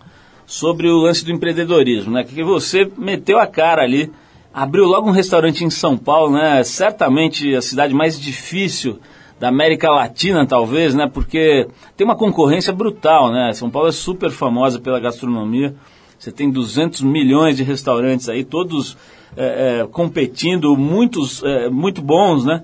sobre 0.46 0.88
o 0.88 0.98
lance 0.98 1.26
do 1.26 1.32
empreendedorismo, 1.32 2.12
né? 2.12 2.24
Que 2.24 2.44
você 2.44 2.92
meteu 2.98 3.40
a 3.40 3.48
cara 3.48 3.82
ali 3.82 4.12
abriu 4.54 4.86
logo 4.86 5.08
um 5.08 5.14
restaurante 5.14 5.64
em 5.64 5.70
São 5.70 5.98
Paulo, 5.98 6.34
né? 6.34 6.64
Certamente 6.64 7.56
a 7.56 7.62
cidade 7.62 7.94
mais 7.94 8.20
difícil 8.20 9.00
da 9.40 9.48
América 9.48 9.90
Latina, 9.90 10.46
talvez, 10.46 10.94
né? 10.94 11.10
Porque 11.12 11.68
tem 11.98 12.06
uma 12.06 12.16
concorrência 12.16 12.72
brutal, 12.72 13.32
né? 13.32 13.54
São 13.54 13.70
Paulo 13.70 13.90
é 13.90 13.92
super 13.92 14.30
famosa 14.30 14.80
pela 14.80 15.00
gastronomia. 15.00 15.76
Você 16.20 16.32
tem 16.32 16.52
200 16.52 17.02
milhões 17.02 17.58
de 17.58 17.64
restaurantes 17.64 18.30
aí, 18.30 18.44
todos 18.44 18.96
é, 19.36 19.80
é, 19.82 19.88
competindo, 19.88 20.78
muitos 20.78 21.42
é, 21.44 21.70
muito 21.70 22.02
bons, 22.02 22.46
né? 22.46 22.64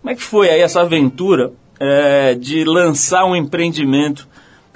Como 0.00 0.10
é 0.10 0.14
que 0.16 0.22
foi 0.22 0.48
aí 0.48 0.60
essa 0.60 0.80
aventura 0.80 1.52
é, 1.78 2.34
de 2.34 2.64
lançar 2.64 3.24
um 3.24 3.36
empreendimento? 3.36 4.26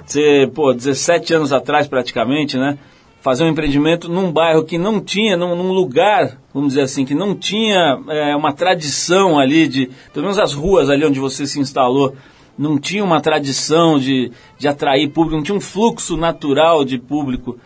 Você, 0.05 0.49
pô, 0.53 0.73
17 0.73 1.33
anos 1.33 1.51
atrás 1.51 1.87
praticamente, 1.87 2.57
né? 2.57 2.77
Fazer 3.23 3.45
um 3.45 3.47
empreendimento 3.47 4.09
num 4.09 4.29
bairro 4.29 4.65
que 4.65 4.77
não 4.77 4.99
tinha, 4.99 5.37
num, 5.37 5.55
num 5.55 5.71
lugar, 5.71 6.37
vamos 6.53 6.73
dizer 6.73 6.81
assim, 6.81 7.05
que 7.05 7.15
não 7.15 7.33
tinha 7.33 7.97
é, 8.09 8.35
uma 8.35 8.51
tradição 8.51 9.39
ali 9.39 9.65
de, 9.65 9.89
pelo 10.11 10.25
menos 10.25 10.37
as 10.37 10.53
ruas 10.53 10.89
ali 10.89 11.05
onde 11.05 11.21
você 11.21 11.47
se 11.47 11.57
instalou, 11.57 12.13
não 12.57 12.77
tinha 12.77 13.01
uma 13.01 13.21
tradição 13.21 13.97
de, 13.97 14.29
de 14.59 14.67
atrair 14.67 15.07
público, 15.07 15.37
não 15.37 15.43
tinha 15.43 15.57
um 15.57 15.61
fluxo 15.61 16.17
natural 16.17 16.83
de 16.83 16.99
público 16.99 17.57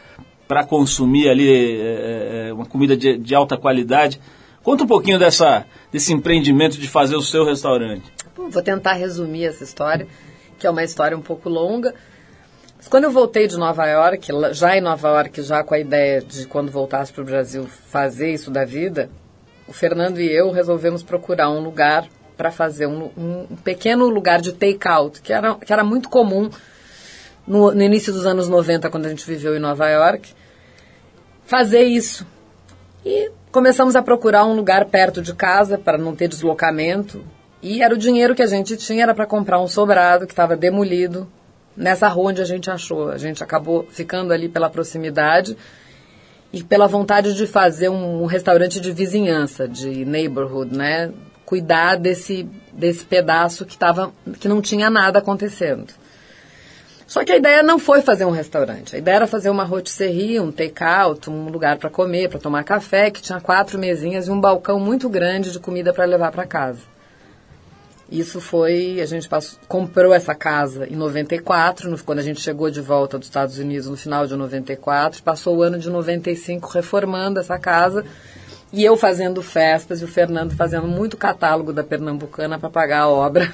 para 0.48 0.64
consumir 0.64 1.28
ali 1.28 1.50
é, 1.50 2.50
é, 2.50 2.54
uma 2.54 2.68
comida 2.68 2.96
de, 2.96 3.18
de, 3.18 3.34
alta 3.34 3.58
qualidade. 3.58 4.22
Conta 4.62 4.84
um 4.84 4.88
pouquinho 4.88 5.18
dessa, 5.18 5.66
desse 5.92 6.14
empreendimento 6.14 6.78
de 6.78 6.88
fazer 6.88 7.16
o 7.16 7.22
seu 7.22 7.44
restaurante. 7.44 8.04
Vou 8.36 8.62
tentar 8.62 8.94
resumir 8.94 9.46
essa 9.46 9.64
história, 9.64 10.08
que 10.60 10.68
é 10.68 10.70
uma 10.70 10.84
história 10.84 11.18
um 11.18 11.22
pouco 11.22 11.50
longa. 11.50 11.96
Quando 12.90 13.04
eu 13.04 13.12
voltei 13.12 13.48
de 13.48 13.58
Nova 13.58 13.86
York, 13.86 14.30
já 14.54 14.78
em 14.78 14.82
Nova 14.82 15.10
York, 15.10 15.42
já 15.42 15.64
com 15.64 15.74
a 15.74 15.80
ideia 15.80 16.22
de 16.22 16.48
quando 16.48 16.72
voltasse 16.72 17.12
para 17.12 17.22
o 17.22 17.26
Brasil 17.26 17.66
fazer 17.66 18.32
isso 18.32 18.50
da 18.50 18.64
vida, 18.64 19.10
o 19.68 19.74
Fernando 19.74 20.22
e 20.22 20.32
eu 20.32 20.52
resolvemos 20.52 21.04
procurar 21.04 21.50
um 21.50 21.60
lugar 21.60 22.08
para 22.38 22.50
fazer 22.50 22.86
um, 22.86 23.12
um, 23.18 23.56
pequeno 23.64 24.08
lugar 24.08 24.40
de 24.40 24.54
take-out, 24.54 25.22
que 25.22 25.34
era, 25.34 25.56
que 25.56 25.74
era 25.74 25.84
muito 25.84 26.08
comum 26.08 26.50
no, 27.46 27.72
no, 27.72 27.82
início 27.82 28.14
dos 28.14 28.26
anos 28.26 28.48
90, 28.48 28.90
quando 28.90 29.08
a 29.08 29.10
gente 29.10 29.26
viveu 29.26 29.56
em 29.56 29.60
Nova 29.60 29.90
York, 29.90 30.34
fazer 31.46 31.84
isso. 31.84 32.26
E 33.06 33.32
começamos 33.52 33.96
a 33.96 34.02
procurar 34.02 34.46
um 34.46 34.56
lugar 34.56 34.86
perto 34.86 35.22
de 35.22 35.34
casa 35.34 35.78
para 35.78 35.98
não 35.98 36.16
ter 36.16 36.28
deslocamento. 36.28 37.26
E 37.62 37.82
era 37.82 37.94
o 37.94 37.98
dinheiro 37.98 38.36
que 38.36 38.44
a 38.44 38.48
gente 38.48 38.78
tinha, 38.78 39.04
era 39.04 39.16
para 39.16 39.26
comprar 39.26 39.60
um 39.60 39.68
sobrado 39.68 40.26
que 40.26 40.34
estava 40.34 40.56
demolido, 40.56 41.28
nessa 41.78 42.08
rua 42.08 42.32
onde 42.32 42.42
a 42.42 42.46
gente 42.46 42.70
achou. 42.70 43.10
A 43.10 43.18
gente 43.18 43.44
acabou 43.44 43.88
ficando 43.90 44.34
ali 44.34 44.50
pela 44.50 44.70
proximidade 44.70 45.56
e 46.52 46.64
pela 46.64 46.88
vontade 46.88 47.36
de 47.36 47.46
fazer 47.46 47.90
um, 47.90 48.24
um 48.24 48.26
restaurante 48.26 48.82
de 48.82 48.92
vizinhança, 48.92 49.68
de 49.68 50.04
neighborhood, 50.04 50.76
né? 50.76 51.12
Cuidar 51.46 51.96
desse, 51.96 52.50
desse 52.74 53.06
pedaço 53.06 53.66
que, 53.66 53.78
tava, 53.78 54.12
que 54.40 54.48
não 54.48 54.62
tinha 54.62 54.90
nada 54.90 55.20
acontecendo. 55.20 55.94
Só 57.06 57.24
que 57.24 57.32
a 57.32 57.38
ideia 57.38 57.64
não 57.64 57.80
foi 57.80 58.02
fazer 58.02 58.26
um 58.26 58.32
restaurante. 58.32 58.94
A 58.94 59.00
ideia 59.00 59.16
era 59.16 59.28
fazer 59.28 59.50
uma 59.50 59.64
rotisserie, 59.64 60.42
um 60.42 60.52
take-out, 60.52 61.30
um 61.30 61.48
lugar 61.48 61.78
para 61.78 61.90
comer, 61.90 62.28
para 62.28 62.40
tomar 62.40 62.66
café, 62.66 63.10
que 63.10 63.22
tinha 63.22 63.40
quatro 63.40 63.80
mesinhas 63.80 64.28
e 64.28 64.32
um 64.32 64.42
balcão 64.42 64.78
muito 64.78 65.08
grande 65.08 65.54
de 65.54 65.60
comida 65.60 65.94
para 65.94 66.04
levar 66.04 66.34
para 66.34 66.46
casa. 66.46 66.97
Isso 68.10 68.40
foi, 68.40 69.02
a 69.02 69.06
gente 69.06 69.28
passou, 69.28 69.60
comprou 69.68 70.14
essa 70.14 70.34
casa 70.34 70.88
em 70.88 70.96
94, 70.96 71.90
no, 71.90 72.02
quando 72.02 72.20
a 72.20 72.24
gente 72.24 72.40
chegou 72.40 72.70
de 72.72 72.80
volta 72.80 73.18
dos 73.18 73.28
Estados 73.28 73.58
Unidos 73.58 73.90
no 73.90 73.98
final 73.98 74.26
de 74.26 74.36
94, 74.36 75.22
passou 75.22 75.58
o 75.58 75.62
ano 75.62 75.78
de 75.78 75.90
95 75.90 76.70
reformando 76.70 77.40
essa 77.40 77.60
casa 77.60 78.06
e 78.72 78.84
eu 78.84 78.96
fazendo 78.96 79.42
festas 79.42 80.02
e 80.02 80.06
o 80.06 80.08
Fernando 80.08 80.56
fazendo 80.56 80.88
muito 80.88 81.18
catálogo 81.18 81.74
da 81.74 81.84
Pernambucana 81.84 82.58
para 82.58 82.70
pagar 82.70 83.02
a 83.02 83.10
obra. 83.10 83.54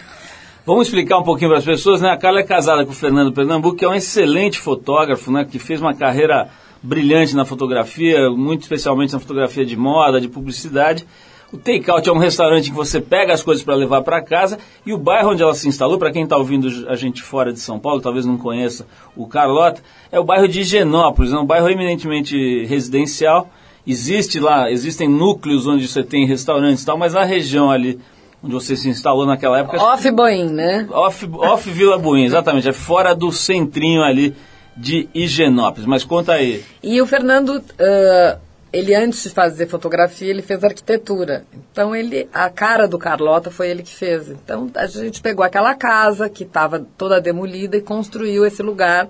Vamos 0.65 0.87
explicar 0.87 1.17
um 1.17 1.23
pouquinho 1.23 1.49
para 1.49 1.59
as 1.59 1.65
pessoas, 1.65 1.99
né? 1.99 2.09
A 2.09 2.17
Carla 2.17 2.39
é 2.39 2.43
casada 2.43 2.85
com 2.85 2.91
o 2.91 2.95
Fernando 2.95 3.33
Pernambuco, 3.33 3.75
que 3.75 3.83
é 3.83 3.89
um 3.89 3.93
excelente 3.93 4.59
fotógrafo, 4.59 5.31
né? 5.31 5.45
Que 5.45 5.59
fez 5.59 5.81
uma 5.81 5.93
carreira 5.93 6.47
brilhante 6.81 7.35
na 7.35 7.43
fotografia, 7.43 8.29
muito 8.29 8.61
especialmente 8.61 9.13
na 9.13 9.19
fotografia 9.19 9.65
de 9.65 9.75
moda, 9.75 10.21
de 10.21 10.29
publicidade. 10.29 11.05
O 11.53 11.57
takeout 11.59 12.09
é 12.09 12.11
um 12.11 12.17
restaurante 12.17 12.71
que 12.71 12.75
você 12.75 12.99
pega 12.99 13.31
as 13.31 13.43
coisas 13.43 13.63
para 13.63 13.75
levar 13.75 14.01
para 14.01 14.19
casa 14.23 14.57
e 14.83 14.91
o 14.91 14.97
bairro 14.97 15.29
onde 15.29 15.43
ela 15.43 15.53
se 15.53 15.67
instalou, 15.67 15.99
para 15.99 16.11
quem 16.11 16.23
está 16.23 16.35
ouvindo 16.35 16.67
a 16.89 16.95
gente 16.95 17.21
fora 17.21 17.53
de 17.53 17.59
São 17.59 17.77
Paulo, 17.77 18.01
talvez 18.01 18.25
não 18.25 18.39
conheça 18.39 18.87
o 19.15 19.27
Carlota, 19.27 19.79
é 20.11 20.19
o 20.19 20.23
bairro 20.23 20.47
de 20.47 20.61
Higienópolis, 20.61 21.31
é 21.31 21.37
um 21.37 21.45
bairro 21.45 21.69
eminentemente 21.69 22.65
residencial. 22.65 23.51
Existe 23.85 24.39
lá, 24.39 24.71
existem 24.71 25.07
núcleos 25.07 25.67
onde 25.67 25.87
você 25.87 26.03
tem 26.03 26.25
restaurantes 26.25 26.81
e 26.81 26.85
tal, 26.87 26.97
mas 26.97 27.13
na 27.13 27.23
região 27.23 27.69
ali 27.69 27.99
onde 28.43 28.55
você 28.55 28.75
se 28.75 28.89
instalou 28.89 29.27
naquela 29.27 29.59
época... 29.59 29.79
Off 29.79 30.09
Boim, 30.09 30.49
né? 30.49 30.87
Off, 30.89 31.29
off 31.37 31.69
Vila 31.69 31.99
Boim, 31.99 32.23
exatamente, 32.23 32.67
é 32.67 32.73
fora 32.73 33.13
do 33.13 33.31
centrinho 33.31 34.01
ali 34.01 34.33
de 34.75 35.07
Higienópolis. 35.13 35.85
Mas 35.85 36.03
conta 36.03 36.33
aí. 36.33 36.63
E 36.81 36.99
o 36.99 37.05
Fernando... 37.05 37.57
Uh 37.57 38.52
ele 38.73 38.95
antes 38.95 39.21
de 39.21 39.29
fazer 39.29 39.67
fotografia, 39.67 40.31
ele 40.31 40.41
fez 40.41 40.63
arquitetura. 40.63 41.45
Então 41.71 41.95
ele, 41.95 42.27
a 42.33 42.49
cara 42.49 42.87
do 42.87 42.97
Carlota 42.97 43.51
foi 43.51 43.69
ele 43.69 43.83
que 43.83 43.93
fez. 43.93 44.29
Então 44.29 44.69
a 44.73 44.87
gente 44.87 45.21
pegou 45.21 45.45
aquela 45.45 45.75
casa 45.75 46.27
que 46.27 46.43
estava 46.43 46.83
toda 46.97 47.21
demolida 47.21 47.77
e 47.77 47.81
construiu 47.81 48.43
esse 48.43 48.63
lugar 48.63 49.07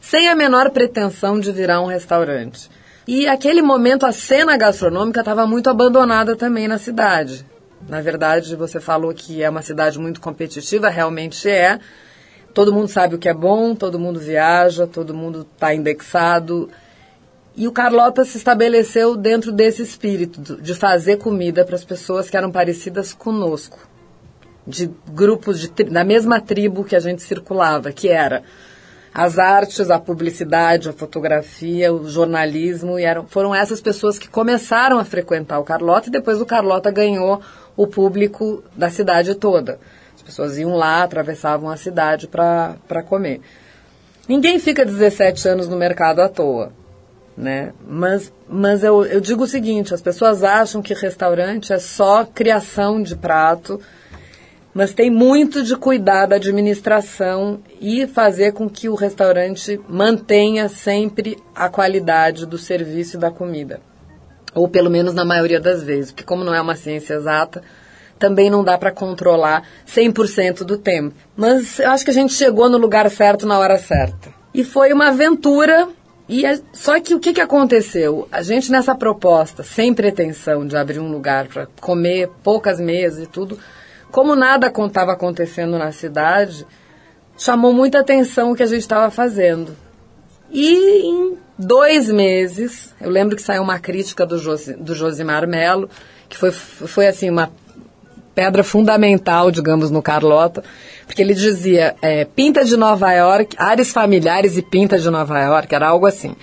sem 0.00 0.28
a 0.28 0.36
menor 0.36 0.70
pretensão 0.70 1.40
de 1.40 1.50
virar 1.50 1.80
um 1.80 1.86
restaurante. 1.86 2.70
E 3.06 3.26
aquele 3.26 3.62
momento 3.62 4.06
a 4.06 4.12
cena 4.12 4.56
gastronômica 4.56 5.20
estava 5.20 5.44
muito 5.44 5.68
abandonada 5.68 6.36
também 6.36 6.68
na 6.68 6.78
cidade. 6.78 7.44
Na 7.88 8.00
verdade, 8.00 8.54
você 8.54 8.78
falou 8.78 9.12
que 9.12 9.42
é 9.42 9.50
uma 9.50 9.60
cidade 9.60 9.98
muito 9.98 10.20
competitiva, 10.20 10.88
realmente 10.88 11.48
é. 11.48 11.80
Todo 12.54 12.72
mundo 12.72 12.86
sabe 12.86 13.16
o 13.16 13.18
que 13.18 13.28
é 13.28 13.34
bom, 13.34 13.74
todo 13.74 13.98
mundo 13.98 14.20
viaja, 14.20 14.86
todo 14.86 15.12
mundo 15.12 15.46
está 15.52 15.74
indexado. 15.74 16.70
E 17.56 17.68
o 17.68 17.72
Carlota 17.72 18.24
se 18.24 18.36
estabeleceu 18.36 19.16
dentro 19.16 19.52
desse 19.52 19.80
espírito 19.80 20.60
de 20.60 20.74
fazer 20.74 21.18
comida 21.18 21.64
para 21.64 21.76
as 21.76 21.84
pessoas 21.84 22.28
que 22.28 22.36
eram 22.36 22.50
parecidas 22.50 23.12
conosco, 23.12 23.78
de 24.66 24.90
grupos 25.12 25.60
de, 25.60 25.68
da 25.84 26.02
mesma 26.02 26.40
tribo 26.40 26.82
que 26.82 26.96
a 26.96 27.00
gente 27.00 27.22
circulava, 27.22 27.92
que 27.92 28.08
era 28.08 28.42
as 29.14 29.38
artes, 29.38 29.88
a 29.88 30.00
publicidade, 30.00 30.88
a 30.88 30.92
fotografia, 30.92 31.94
o 31.94 32.08
jornalismo, 32.08 32.98
e 32.98 33.04
eram, 33.04 33.24
foram 33.28 33.54
essas 33.54 33.80
pessoas 33.80 34.18
que 34.18 34.28
começaram 34.28 34.98
a 34.98 35.04
frequentar 35.04 35.60
o 35.60 35.64
Carlota 35.64 36.08
e 36.08 36.12
depois 36.12 36.40
o 36.40 36.46
Carlota 36.46 36.90
ganhou 36.90 37.40
o 37.76 37.86
público 37.86 38.64
da 38.76 38.90
cidade 38.90 39.32
toda. 39.36 39.78
As 40.16 40.22
pessoas 40.22 40.58
iam 40.58 40.74
lá, 40.74 41.04
atravessavam 41.04 41.70
a 41.70 41.76
cidade 41.76 42.26
para 42.26 43.02
comer. 43.06 43.40
Ninguém 44.28 44.58
fica 44.58 44.84
17 44.84 45.46
anos 45.46 45.68
no 45.68 45.76
mercado 45.76 46.18
à 46.20 46.28
toa 46.28 46.72
né? 47.36 47.72
Mas, 47.86 48.32
mas 48.48 48.84
eu, 48.84 49.04
eu 49.04 49.20
digo 49.20 49.44
o 49.44 49.46
seguinte, 49.46 49.94
as 49.94 50.00
pessoas 50.00 50.42
acham 50.42 50.80
que 50.80 50.94
restaurante 50.94 51.72
é 51.72 51.78
só 51.78 52.24
criação 52.24 53.02
de 53.02 53.16
prato, 53.16 53.80
mas 54.72 54.92
tem 54.92 55.10
muito 55.10 55.62
de 55.62 55.76
cuidar 55.76 56.26
da 56.26 56.36
administração 56.36 57.60
e 57.80 58.06
fazer 58.06 58.52
com 58.52 58.68
que 58.68 58.88
o 58.88 58.94
restaurante 58.94 59.80
mantenha 59.88 60.68
sempre 60.68 61.38
a 61.54 61.68
qualidade 61.68 62.44
do 62.44 62.58
serviço 62.58 63.16
e 63.16 63.20
da 63.20 63.30
comida. 63.30 63.80
Ou 64.52 64.68
pelo 64.68 64.90
menos 64.90 65.14
na 65.14 65.24
maioria 65.24 65.60
das 65.60 65.82
vezes, 65.82 66.10
porque 66.10 66.24
como 66.24 66.44
não 66.44 66.54
é 66.54 66.60
uma 66.60 66.76
ciência 66.76 67.14
exata, 67.14 67.62
também 68.18 68.48
não 68.48 68.64
dá 68.64 68.78
para 68.78 68.92
controlar 68.92 69.64
100% 69.86 70.64
do 70.64 70.78
tempo. 70.78 71.14
Mas 71.36 71.78
eu 71.78 71.90
acho 71.90 72.04
que 72.04 72.10
a 72.10 72.14
gente 72.14 72.32
chegou 72.32 72.68
no 72.68 72.78
lugar 72.78 73.08
certo 73.10 73.46
na 73.46 73.58
hora 73.58 73.78
certa. 73.78 74.32
E 74.52 74.62
foi 74.62 74.92
uma 74.92 75.08
aventura 75.08 75.88
e 76.28 76.46
é, 76.46 76.58
só 76.72 76.98
que 77.00 77.14
o 77.14 77.20
que, 77.20 77.34
que 77.34 77.40
aconteceu? 77.40 78.26
A 78.32 78.40
gente 78.40 78.72
nessa 78.72 78.94
proposta, 78.94 79.62
sem 79.62 79.92
pretensão 79.92 80.66
de 80.66 80.76
abrir 80.76 80.98
um 80.98 81.10
lugar 81.10 81.48
para 81.48 81.66
comer 81.80 82.30
poucas 82.42 82.80
mesas 82.80 83.24
e 83.24 83.26
tudo, 83.26 83.58
como 84.10 84.34
nada 84.34 84.68
estava 84.68 85.12
acontecendo 85.12 85.78
na 85.78 85.92
cidade, 85.92 86.66
chamou 87.36 87.72
muita 87.72 88.00
atenção 88.00 88.52
o 88.52 88.54
que 88.54 88.62
a 88.62 88.66
gente 88.66 88.80
estava 88.80 89.10
fazendo. 89.10 89.76
E 90.50 91.02
em 91.04 91.36
dois 91.58 92.08
meses, 92.08 92.94
eu 93.00 93.10
lembro 93.10 93.36
que 93.36 93.42
saiu 93.42 93.62
uma 93.62 93.78
crítica 93.78 94.24
do, 94.24 94.38
Josi, 94.38 94.74
do 94.74 94.94
Josimar 94.94 95.46
Melo, 95.46 95.90
que 96.28 96.38
foi, 96.38 96.52
foi 96.52 97.06
assim, 97.06 97.28
uma 97.28 97.50
pedra 98.34 98.64
fundamental, 98.64 99.50
digamos, 99.50 99.90
no 99.90 100.02
Carlota, 100.02 100.64
porque 101.06 101.22
ele 101.22 101.34
dizia 101.34 101.94
é, 102.02 102.24
Pinta 102.24 102.64
de 102.64 102.76
Nova 102.76 103.12
York, 103.12 103.56
Ares 103.58 103.92
Familiares 103.92 104.56
e 104.56 104.62
Pinta 104.62 104.98
de 104.98 105.08
Nova 105.08 105.38
York, 105.40 105.74
era 105.74 105.88
algo 105.88 106.06
assim. 106.06 106.34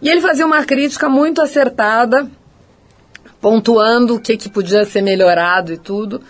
E 0.00 0.08
ele 0.08 0.20
fazia 0.20 0.46
uma 0.46 0.64
crítica 0.64 1.08
muito 1.08 1.42
acertada, 1.42 2.26
pontuando 3.40 4.14
o 4.14 4.20
que, 4.20 4.36
que 4.36 4.48
podia 4.48 4.84
ser 4.84 5.02
melhorado 5.02 5.72
e 5.72 5.76
tudo. 5.76 6.22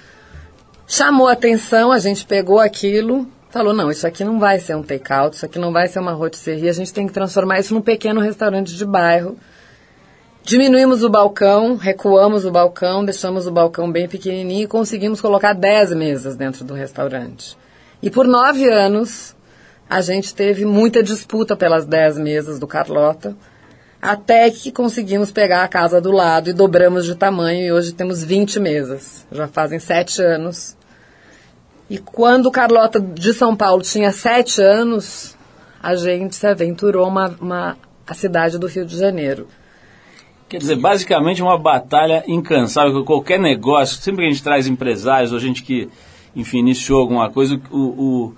Chamou 0.87 1.29
atenção, 1.29 1.93
a 1.93 1.99
gente 1.99 2.27
pegou 2.27 2.59
aquilo, 2.59 3.27
falou, 3.51 3.73
não, 3.73 3.91
isso 3.91 4.07
aqui 4.07 4.25
não 4.25 4.41
vai 4.41 4.59
ser 4.59 4.75
um 4.75 4.83
take-out, 4.83 5.37
isso 5.37 5.47
aqui 5.47 5.59
não 5.59 5.73
vai 5.73 5.87
ser 5.87 6.01
uma 6.01 6.13
rotisserie, 6.13 6.69
a 6.69 6.73
gente 6.73 6.93
tem 6.93 7.07
que 7.07 7.13
transformar 7.13 7.61
isso 7.61 7.73
num 7.73 7.81
pequeno 7.81 8.21
restaurante 8.21 8.75
de 8.75 8.85
bairro. 8.85 9.37
Diminuímos 10.51 11.05
o 11.05 11.09
balcão, 11.09 11.77
recuamos 11.77 12.45
o 12.45 12.51
balcão, 12.51 13.05
deixamos 13.05 13.47
o 13.47 13.53
balcão 13.53 13.89
bem 13.89 14.09
pequenininho 14.09 14.65
e 14.65 14.67
conseguimos 14.67 15.21
colocar 15.21 15.53
10 15.53 15.95
mesas 15.95 16.35
dentro 16.35 16.65
do 16.65 16.75
restaurante. 16.75 17.57
E 18.03 18.11
por 18.11 18.27
nove 18.27 18.69
anos, 18.69 19.37
a 19.89 20.01
gente 20.01 20.35
teve 20.35 20.65
muita 20.65 21.05
disputa 21.05 21.55
pelas 21.55 21.87
10 21.87 22.19
mesas 22.19 22.59
do 22.59 22.67
Carlota, 22.67 23.37
até 24.03 24.51
que 24.51 24.73
conseguimos 24.73 25.31
pegar 25.31 25.63
a 25.63 25.69
casa 25.69 26.01
do 26.01 26.11
lado 26.11 26.51
e 26.51 26.53
dobramos 26.53 27.07
de 27.07 27.15
tamanho 27.15 27.67
e 27.67 27.71
hoje 27.71 27.93
temos 27.93 28.25
20 28.25 28.59
mesas. 28.59 29.25
Já 29.31 29.47
fazem 29.47 29.79
sete 29.79 30.21
anos. 30.21 30.77
E 31.89 31.97
quando 31.97 32.47
o 32.47 32.51
Carlota 32.51 32.99
de 32.99 33.33
São 33.33 33.55
Paulo 33.55 33.83
tinha 33.83 34.11
sete 34.11 34.61
anos, 34.61 35.37
a 35.81 35.95
gente 35.95 36.35
se 36.35 36.49
aventurou 36.49 37.07
uma, 37.07 37.29
uma, 37.41 37.79
a 38.05 38.15
cidade 38.15 38.59
do 38.59 38.67
Rio 38.67 38.85
de 38.85 38.99
Janeiro. 38.99 39.47
Quer 40.51 40.59
dizer, 40.59 40.75
basicamente 40.75 41.41
uma 41.41 41.57
batalha 41.57 42.25
incansável 42.27 43.05
qualquer 43.05 43.39
negócio. 43.39 44.03
Sempre 44.03 44.23
que 44.23 44.27
a 44.27 44.31
gente 44.33 44.43
traz 44.43 44.67
empresários 44.67 45.33
ou 45.33 45.39
gente 45.39 45.63
que, 45.63 45.89
enfim, 46.35 46.59
iniciou 46.59 47.01
alguma 47.01 47.31
coisa 47.31 47.61
o, 47.71 47.79
o, 47.79 48.35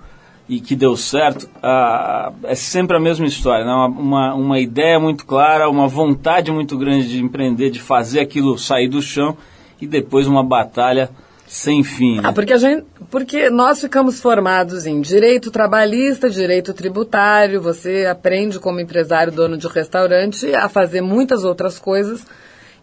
e 0.47 0.61
que 0.61 0.75
deu 0.75 0.95
certo, 0.95 1.49
a, 1.59 2.31
é 2.43 2.53
sempre 2.53 2.95
a 2.95 2.99
mesma 2.99 3.25
história. 3.25 3.65
Né? 3.65 3.73
Uma, 3.73 3.87
uma, 3.87 4.33
uma 4.35 4.59
ideia 4.59 4.99
muito 4.99 5.25
clara, 5.25 5.67
uma 5.67 5.87
vontade 5.87 6.51
muito 6.51 6.77
grande 6.77 7.09
de 7.09 7.19
empreender, 7.19 7.71
de 7.71 7.81
fazer 7.81 8.19
aquilo 8.19 8.59
sair 8.59 8.87
do 8.87 9.01
chão 9.01 9.35
e 9.81 9.87
depois 9.87 10.27
uma 10.27 10.43
batalha 10.43 11.09
sem 11.53 11.83
fim. 11.83 12.15
Né? 12.15 12.23
Ah, 12.25 12.33
porque, 12.33 12.51
a 12.51 12.57
gente, 12.57 12.83
porque 13.11 13.47
nós 13.51 13.79
ficamos 13.79 14.19
formados 14.19 14.87
em 14.87 14.99
direito 15.01 15.51
trabalhista, 15.51 16.27
direito 16.27 16.73
tributário, 16.73 17.61
você 17.61 18.07
aprende 18.07 18.59
como 18.59 18.79
empresário, 18.79 19.31
dono 19.31 19.55
de 19.55 19.67
restaurante, 19.67 20.51
a 20.55 20.67
fazer 20.67 21.01
muitas 21.01 21.43
outras 21.43 21.77
coisas 21.77 22.25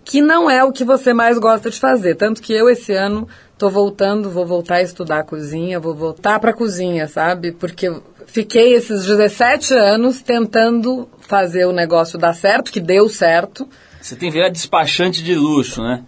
que 0.04 0.20
não 0.20 0.48
é 0.48 0.62
o 0.62 0.70
que 0.70 0.85
você 0.85 1.12
mais 1.12 1.37
gosta 1.37 1.68
de 1.68 1.80
fazer. 1.80 2.14
Tanto 2.14 2.40
que 2.40 2.52
eu, 2.52 2.70
esse 2.70 2.92
ano, 2.92 3.26
estou 3.52 3.68
voltando, 3.68 4.30
vou 4.30 4.46
voltar 4.46 4.76
a 4.76 4.83
estudar 4.83 5.18
a 5.18 5.24
cozinha, 5.24 5.80
vou 5.80 5.94
voltar 5.94 6.38
para 6.38 6.52
a 6.52 6.54
cozinha, 6.54 7.09
sabe? 7.09 7.50
Porque 7.50 7.92
fiquei 8.24 8.74
esses 8.74 9.04
17 9.04 9.74
anos 9.74 10.22
tentando 10.22 11.09
fazer 11.18 11.66
o 11.66 11.72
negócio 11.72 12.16
dar 12.16 12.35
certo, 12.35 12.70
que 12.70 12.80
deu 12.80 13.09
certo. 13.09 13.68
Você 14.00 14.14
tem 14.14 14.30
virado 14.30 14.52
despachante 14.52 15.24
de 15.24 15.35
luxo, 15.35 15.83
né? 15.83 16.04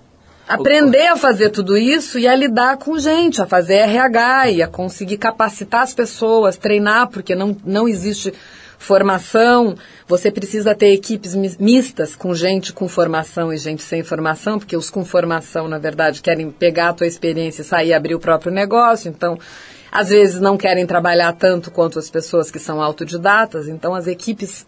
Aprender 0.48 1.06
a 1.06 1.16
fazer 1.16 1.50
tudo 1.50 1.76
isso 1.78 2.18
e 2.18 2.26
a 2.26 2.34
lidar 2.34 2.76
com 2.76 2.98
gente, 2.98 3.40
a 3.40 3.46
fazer 3.46 3.74
RH 3.74 4.50
e 4.50 4.62
a 4.62 4.66
conseguir 4.68 5.16
capacitar 5.16 5.82
as 5.82 5.94
pessoas, 5.94 6.56
treinar, 6.56 7.08
porque 7.08 7.34
não, 7.34 7.56
não 7.64 7.88
existe 7.88 8.34
formação. 8.76 9.76
Você 10.08 10.30
precisa 10.30 10.74
ter 10.74 10.92
equipes 10.92 11.34
mis- 11.34 11.56
mistas 11.56 12.16
com 12.16 12.34
gente 12.34 12.72
com 12.72 12.88
formação 12.88 13.52
e 13.52 13.56
gente 13.56 13.82
sem 13.82 14.02
formação, 14.02 14.58
porque 14.58 14.76
os 14.76 14.90
com 14.90 15.04
formação, 15.04 15.68
na 15.68 15.78
verdade, 15.78 16.20
querem 16.20 16.50
pegar 16.50 16.88
a 16.88 16.92
tua 16.92 17.06
experiência 17.06 17.62
e 17.62 17.64
sair 17.64 17.88
e 17.88 17.94
abrir 17.94 18.14
o 18.16 18.20
próprio 18.20 18.52
negócio. 18.52 19.08
Então, 19.08 19.38
às 19.90 20.08
vezes 20.08 20.40
não 20.40 20.56
querem 20.56 20.84
trabalhar 20.86 21.32
tanto 21.34 21.70
quanto 21.70 21.98
as 21.98 22.10
pessoas 22.10 22.50
que 22.50 22.58
são 22.58 22.82
autodidatas. 22.82 23.68
Então, 23.68 23.94
as 23.94 24.06
equipes. 24.06 24.66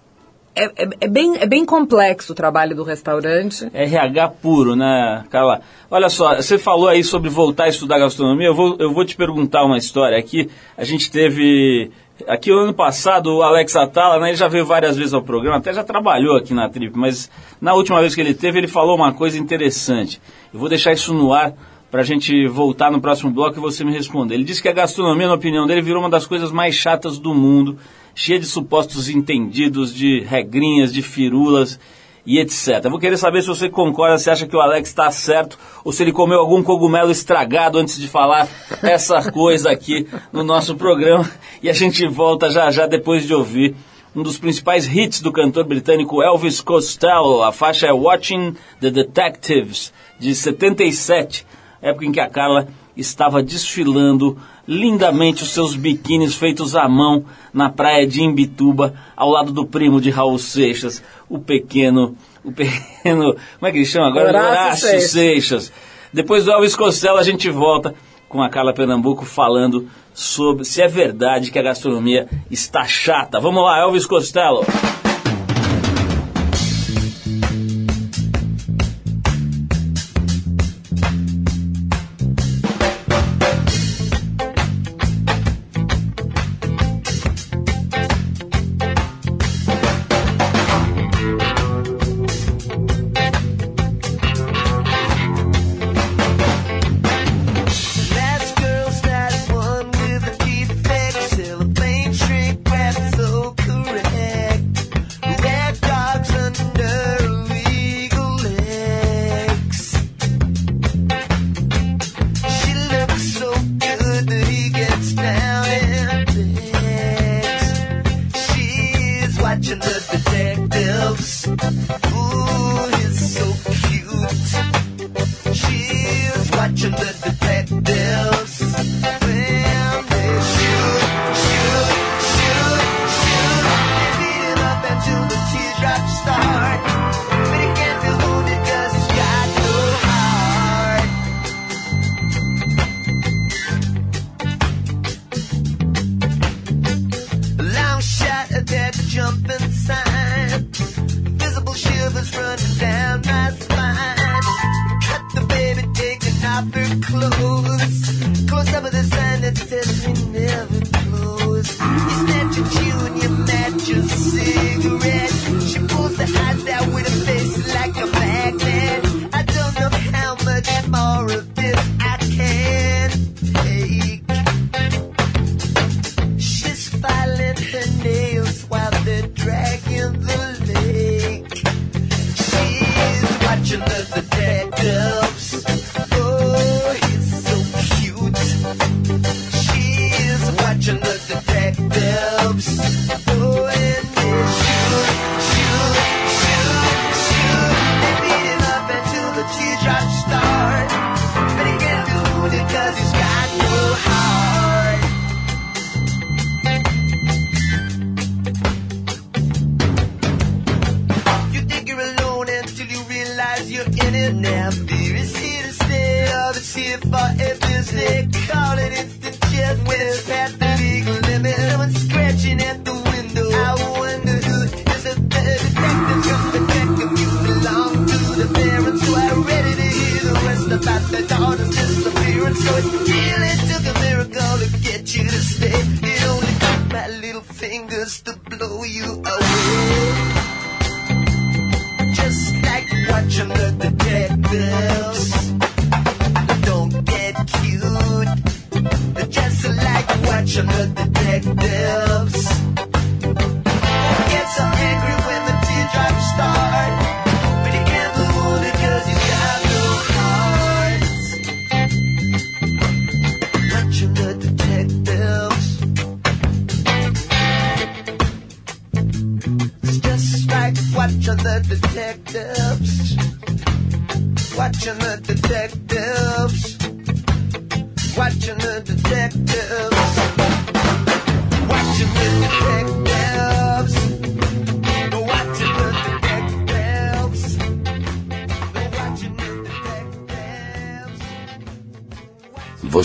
É, 0.55 0.65
é, 0.65 0.89
é 1.01 1.09
bem, 1.09 1.37
é 1.37 1.47
bem 1.47 1.65
complexo 1.65 2.33
o 2.33 2.35
trabalho 2.35 2.77
do 2.77 2.85
restaurante. 2.85 3.69
RH 3.75 4.29
puro, 4.41 4.77
né, 4.77 5.25
Carla? 5.29 5.61
Olha 5.91 6.09
só, 6.09 6.37
você 6.37 6.57
falou 6.59 6.89
aí 6.89 7.03
sobre 7.03 7.29
voltar 7.29 7.65
a 7.65 7.69
estudar 7.69 7.99
gastronomia. 7.99 8.47
Eu 8.47 8.55
vou, 8.55 8.77
eu 8.79 8.93
vou 8.93 9.05
te 9.05 9.17
perguntar 9.17 9.65
uma 9.65 9.77
história 9.77 10.17
aqui. 10.17 10.49
A 10.77 10.85
gente 10.85 11.11
teve. 11.11 11.91
Aqui 12.29 12.53
o 12.53 12.59
ano 12.59 12.73
passado, 12.73 13.35
o 13.35 13.43
Alex 13.43 13.75
Atala, 13.75 14.21
né, 14.21 14.29
ele 14.29 14.37
já 14.37 14.47
veio 14.47 14.65
várias 14.65 14.97
vezes 14.97 15.13
ao 15.13 15.21
programa, 15.21 15.57
até 15.57 15.73
já 15.73 15.83
trabalhou 15.83 16.37
aqui 16.37 16.55
na 16.55 16.69
Trip, 16.69 16.97
mas 16.97 17.29
na 17.61 17.75
última 17.75 18.01
vez 18.01 18.15
que 18.15 18.21
ele 18.21 18.33
teve, 18.33 18.59
ele 18.59 18.69
falou 18.69 18.95
uma 18.95 19.13
coisa 19.13 19.37
interessante. 19.37 20.21
Eu 20.53 20.61
vou 20.61 20.69
deixar 20.69 20.93
isso 20.93 21.13
no 21.13 21.33
ar 21.33 21.53
para 21.91 22.03
a 22.03 22.05
gente 22.05 22.47
voltar 22.47 22.91
no 22.91 23.01
próximo 23.01 23.33
bloco 23.33 23.59
e 23.59 23.61
você 23.61 23.85
me 23.85 23.93
responder. 23.93 24.35
Ele 24.35 24.45
disse 24.45 24.63
que 24.63 24.69
a 24.69 24.73
gastronomia, 24.73 25.27
na 25.27 25.35
opinião 25.35 25.67
dele, 25.67 25.83
virou 25.83 26.01
uma 26.01 26.11
das 26.11 26.25
coisas 26.25 26.53
mais 26.53 26.77
chatas 26.77 27.19
do 27.19 27.35
mundo, 27.35 27.79
cheia 28.15 28.39
de 28.39 28.47
supostos 28.47 29.09
entendidos, 29.09 29.95
de 29.95 30.21
regrinhas, 30.21 30.93
de 30.93 31.03
firulas 31.03 31.79
e 32.27 32.39
etc. 32.39 32.89
Vou 32.89 32.99
querer 32.99 33.17
saber 33.17 33.43
se 33.43 33.49
você 33.49 33.69
concorda, 33.69 34.17
se 34.19 34.31
acha 34.31 34.47
que 34.47 34.57
o 34.57 34.61
Alex 34.61 34.89
está 34.89 35.11
certo 35.11 35.59
ou 35.85 35.93
se 35.93 36.03
ele 36.03 36.13
comeu 36.13 36.39
algum 36.39 36.63
cogumelo 36.63 37.11
estragado 37.11 37.79
antes 37.79 37.99
de 37.99 38.09
falar 38.09 38.49
essa 38.83 39.31
coisa 39.31 39.71
aqui 39.71 40.07
no 40.33 40.43
nosso 40.43 40.75
programa. 40.77 41.31
E 41.63 41.69
a 41.69 41.73
gente 41.73 42.07
volta 42.07 42.51
já 42.51 42.71
já 42.71 42.87
depois 42.87 43.27
de 43.27 43.35
ouvir 43.35 43.75
um 44.15 44.23
dos 44.23 44.39
principais 44.39 44.87
hits 44.87 45.21
do 45.21 45.33
cantor 45.33 45.65
britânico 45.65 46.23
Elvis 46.23 46.61
Costello. 46.61 47.43
A 47.43 47.53
faixa 47.53 47.87
é 47.87 47.93
Watching 47.93 48.55
the 48.81 48.91
Detectives, 48.91 49.93
de 50.19 50.35
77, 50.35 51.45
época 51.83 52.07
em 52.07 52.13
que 52.13 52.21
a 52.21 52.31
Carla 52.31 52.69
estava 52.97 53.43
desfilando 53.43 54.39
lindamente 54.67 55.43
os 55.43 55.51
seus 55.51 55.75
biquínis 55.75 56.35
feitos 56.35 56.77
à 56.77 56.89
mão 56.89 57.25
na 57.55 57.71
praia 57.71 58.07
de 58.07 58.21
Imbituba, 58.21 58.95
ao 59.17 59.31
lado 59.31 59.53
do 59.53 59.65
primo 59.65 60.01
de 60.01 60.11
Raul 60.11 60.39
Seixas, 60.39 61.03
o 61.29 61.39
pequeno, 61.39 62.17
o 62.45 62.51
pequeno, 62.53 63.35
como 63.59 63.69
é 63.69 63.71
que 63.71 63.79
ele 63.79 63.87
chama 63.87 64.09
agora? 64.09 64.29
Horácio 64.29 64.89
Seixas. 64.89 65.11
Seixas. 65.11 65.73
Depois 66.13 66.45
do 66.45 66.53
Elvis 66.53 66.77
Costello 66.77 67.17
a 67.17 67.23
gente 67.23 67.49
volta 67.49 67.95
com 68.29 68.43
a 68.43 68.51
Carla 68.51 68.75
Pernambuco 68.75 69.25
falando 69.25 69.89
sobre 70.13 70.65
se 70.65 70.83
é 70.83 70.89
verdade 70.89 71.51
que 71.51 71.59
a 71.59 71.63
gastronomia 71.63 72.29
está 72.51 72.85
chata. 72.85 73.39
Vamos 73.39 73.63
lá, 73.63 73.81
Elvis 73.81 74.07
Costello. 74.07 74.65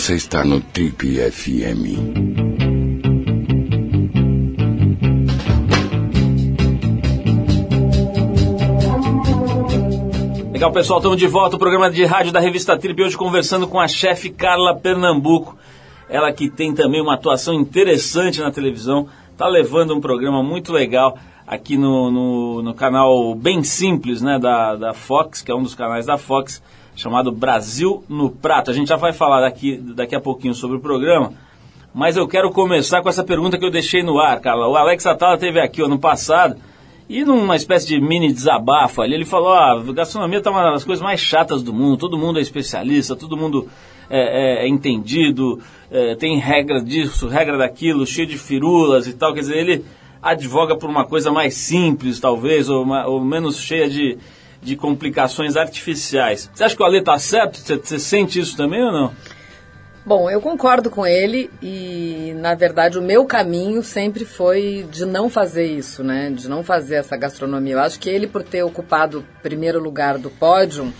Você 0.00 0.14
está 0.14 0.42
no 0.42 0.62
Trip 0.62 1.18
FM. 1.30 1.84
Legal, 10.50 10.72
pessoal, 10.72 11.00
estamos 11.00 11.18
de 11.18 11.26
volta. 11.26 11.56
O 11.56 11.58
programa 11.58 11.90
de 11.90 12.02
rádio 12.06 12.32
da 12.32 12.40
revista 12.40 12.78
Trip 12.78 13.02
hoje 13.02 13.14
conversando 13.14 13.68
com 13.68 13.78
a 13.78 13.86
chefe 13.86 14.30
Carla 14.30 14.74
Pernambuco. 14.74 15.58
Ela 16.08 16.32
que 16.32 16.48
tem 16.48 16.72
também 16.72 17.02
uma 17.02 17.12
atuação 17.12 17.52
interessante 17.52 18.40
na 18.40 18.50
televisão, 18.50 19.06
está 19.30 19.46
levando 19.46 19.94
um 19.94 20.00
programa 20.00 20.42
muito 20.42 20.72
legal 20.72 21.18
aqui 21.46 21.76
no, 21.76 22.10
no, 22.10 22.62
no 22.62 22.72
canal 22.72 23.34
bem 23.34 23.62
simples 23.62 24.22
né, 24.22 24.38
da, 24.38 24.76
da 24.76 24.94
Fox, 24.94 25.42
que 25.42 25.52
é 25.52 25.54
um 25.54 25.62
dos 25.62 25.74
canais 25.74 26.06
da 26.06 26.16
Fox, 26.16 26.62
chamado 27.00 27.32
Brasil 27.32 28.04
no 28.08 28.30
Prato. 28.30 28.70
A 28.70 28.74
gente 28.74 28.88
já 28.88 28.96
vai 28.96 29.12
falar 29.12 29.40
daqui, 29.40 29.76
daqui 29.76 30.14
a 30.14 30.20
pouquinho 30.20 30.54
sobre 30.54 30.76
o 30.76 30.80
programa, 30.80 31.32
mas 31.94 32.16
eu 32.16 32.28
quero 32.28 32.50
começar 32.50 33.02
com 33.02 33.08
essa 33.08 33.24
pergunta 33.24 33.58
que 33.58 33.64
eu 33.64 33.70
deixei 33.70 34.02
no 34.02 34.18
ar, 34.18 34.38
Carla. 34.40 34.68
O 34.68 34.76
Alex 34.76 35.06
Atala 35.06 35.34
esteve 35.34 35.60
aqui 35.60 35.82
ano 35.82 35.98
passado 35.98 36.56
e 37.08 37.24
numa 37.24 37.56
espécie 37.56 37.86
de 37.88 38.00
mini 38.00 38.32
desabafo 38.32 39.02
ali, 39.02 39.14
ele 39.14 39.24
falou: 39.24 39.52
ah, 39.52 39.72
a 39.72 39.92
gastronomia 39.92 40.38
está 40.38 40.50
uma 40.50 40.70
das 40.70 40.84
coisas 40.84 41.02
mais 41.02 41.18
chatas 41.20 41.62
do 41.62 41.72
mundo, 41.72 41.96
todo 41.96 42.16
mundo 42.18 42.38
é 42.38 42.42
especialista, 42.42 43.16
todo 43.16 43.36
mundo 43.36 43.66
é, 44.08 44.62
é- 44.62 44.64
é 44.64 44.68
entendido, 44.68 45.58
é, 45.90 46.14
tem 46.14 46.36
regra 46.38 46.80
disso, 46.82 47.26
regra 47.26 47.56
daquilo, 47.58 48.06
cheio 48.06 48.26
de 48.28 48.36
firulas 48.38 49.06
e 49.06 49.14
tal. 49.14 49.32
Quer 49.34 49.40
dizer, 49.40 49.56
ele 49.56 49.84
advoga 50.22 50.76
por 50.76 50.88
uma 50.90 51.04
coisa 51.04 51.32
mais 51.32 51.54
simples, 51.54 52.20
talvez, 52.20 52.68
ou, 52.68 52.82
uma- 52.82 53.06
ou 53.06 53.24
menos 53.24 53.58
cheia 53.58 53.88
de, 53.88 54.18
de 54.62 54.76
complicações 54.76 55.56
artificiais. 55.56 56.50
Você 56.52 56.64
acha 56.64 56.76
que 56.76 56.82
o 56.82 56.86
Ale 56.86 56.98
está 56.98 57.18
certo? 57.18 57.58
Você, 57.58 57.76
você 57.76 57.98
sente 57.98 58.38
isso 58.38 58.56
também 58.56 58.82
ou 58.82 58.92
não? 58.92 59.12
Bom, 60.04 60.30
eu 60.30 60.40
concordo 60.40 60.90
com 60.90 61.06
ele 61.06 61.50
e, 61.62 62.34
na 62.38 62.54
verdade, 62.54 62.98
o 62.98 63.02
meu 63.02 63.26
caminho 63.26 63.82
sempre 63.82 64.24
foi 64.24 64.86
de 64.90 65.04
não 65.04 65.28
fazer 65.28 65.66
isso, 65.66 66.02
né? 66.02 66.30
De 66.30 66.48
não 66.48 66.64
fazer 66.64 66.96
essa 66.96 67.16
gastronomia. 67.16 67.74
Eu 67.74 67.80
acho 67.80 68.00
que 68.00 68.08
ele, 68.08 68.26
por 68.26 68.42
ter 68.42 68.62
ocupado 68.62 69.18
o 69.18 69.42
primeiro 69.42 69.78
lugar 69.78 70.16
do 70.16 70.30
pódio, 70.30 70.92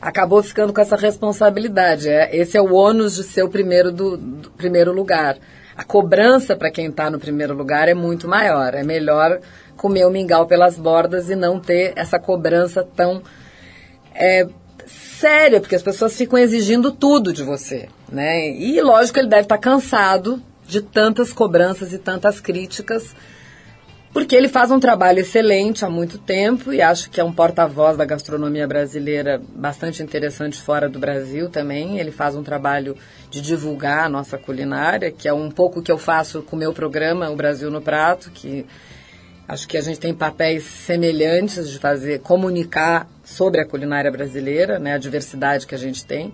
acabou 0.00 0.42
ficando 0.42 0.74
com 0.74 0.80
essa 0.80 0.94
responsabilidade. 0.94 2.08
É, 2.08 2.36
esse 2.36 2.56
é 2.56 2.60
o 2.60 2.74
ônus 2.74 3.16
de 3.16 3.24
ser 3.24 3.42
o 3.42 3.48
primeiro 3.48 3.90
do, 3.90 4.18
do 4.18 4.50
primeiro 4.50 4.92
lugar. 4.92 5.38
A 5.74 5.82
cobrança 5.82 6.54
para 6.54 6.70
quem 6.70 6.86
está 6.86 7.10
no 7.10 7.18
primeiro 7.18 7.54
lugar 7.54 7.88
é 7.88 7.94
muito 7.94 8.28
maior. 8.28 8.74
É 8.74 8.84
melhor 8.84 9.40
comer 9.76 10.06
o 10.06 10.10
mingau 10.10 10.46
pelas 10.46 10.78
bordas 10.78 11.30
e 11.30 11.36
não 11.36 11.60
ter 11.60 11.92
essa 11.96 12.18
cobrança 12.18 12.86
tão 12.96 13.22
é, 14.14 14.46
séria, 14.86 15.60
porque 15.60 15.74
as 15.74 15.82
pessoas 15.82 16.16
ficam 16.16 16.38
exigindo 16.38 16.92
tudo 16.92 17.32
de 17.32 17.42
você, 17.42 17.88
né? 18.10 18.50
E 18.50 18.80
lógico 18.80 19.18
ele 19.18 19.28
deve 19.28 19.42
estar 19.42 19.58
cansado 19.58 20.42
de 20.66 20.80
tantas 20.80 21.32
cobranças 21.32 21.92
e 21.92 21.98
tantas 21.98 22.40
críticas, 22.40 23.14
porque 24.12 24.36
ele 24.36 24.48
faz 24.48 24.70
um 24.70 24.78
trabalho 24.78 25.18
excelente 25.18 25.84
há 25.84 25.90
muito 25.90 26.18
tempo 26.18 26.72
e 26.72 26.80
acho 26.80 27.10
que 27.10 27.20
é 27.20 27.24
um 27.24 27.32
porta-voz 27.32 27.96
da 27.96 28.04
gastronomia 28.04 28.66
brasileira 28.66 29.42
bastante 29.56 30.02
interessante 30.04 30.60
fora 30.60 30.88
do 30.88 31.00
Brasil 31.00 31.48
também. 31.48 31.98
Ele 31.98 32.12
faz 32.12 32.36
um 32.36 32.42
trabalho 32.42 32.96
de 33.28 33.40
divulgar 33.40 34.06
a 34.06 34.08
nossa 34.08 34.38
culinária, 34.38 35.10
que 35.10 35.26
é 35.26 35.32
um 35.32 35.50
pouco 35.50 35.82
que 35.82 35.90
eu 35.90 35.98
faço 35.98 36.42
com 36.42 36.54
o 36.54 36.58
meu 36.58 36.72
programa, 36.72 37.28
O 37.28 37.34
Brasil 37.34 37.70
no 37.72 37.82
Prato, 37.82 38.30
que 38.30 38.64
Acho 39.46 39.68
que 39.68 39.76
a 39.76 39.82
gente 39.82 40.00
tem 40.00 40.14
papéis 40.14 40.64
semelhantes 40.64 41.68
de 41.68 41.78
fazer, 41.78 42.20
comunicar 42.20 43.06
sobre 43.22 43.60
a 43.60 43.66
culinária 43.66 44.10
brasileira, 44.10 44.78
né, 44.78 44.94
a 44.94 44.98
diversidade 44.98 45.66
que 45.66 45.74
a 45.74 45.78
gente 45.78 46.04
tem. 46.04 46.32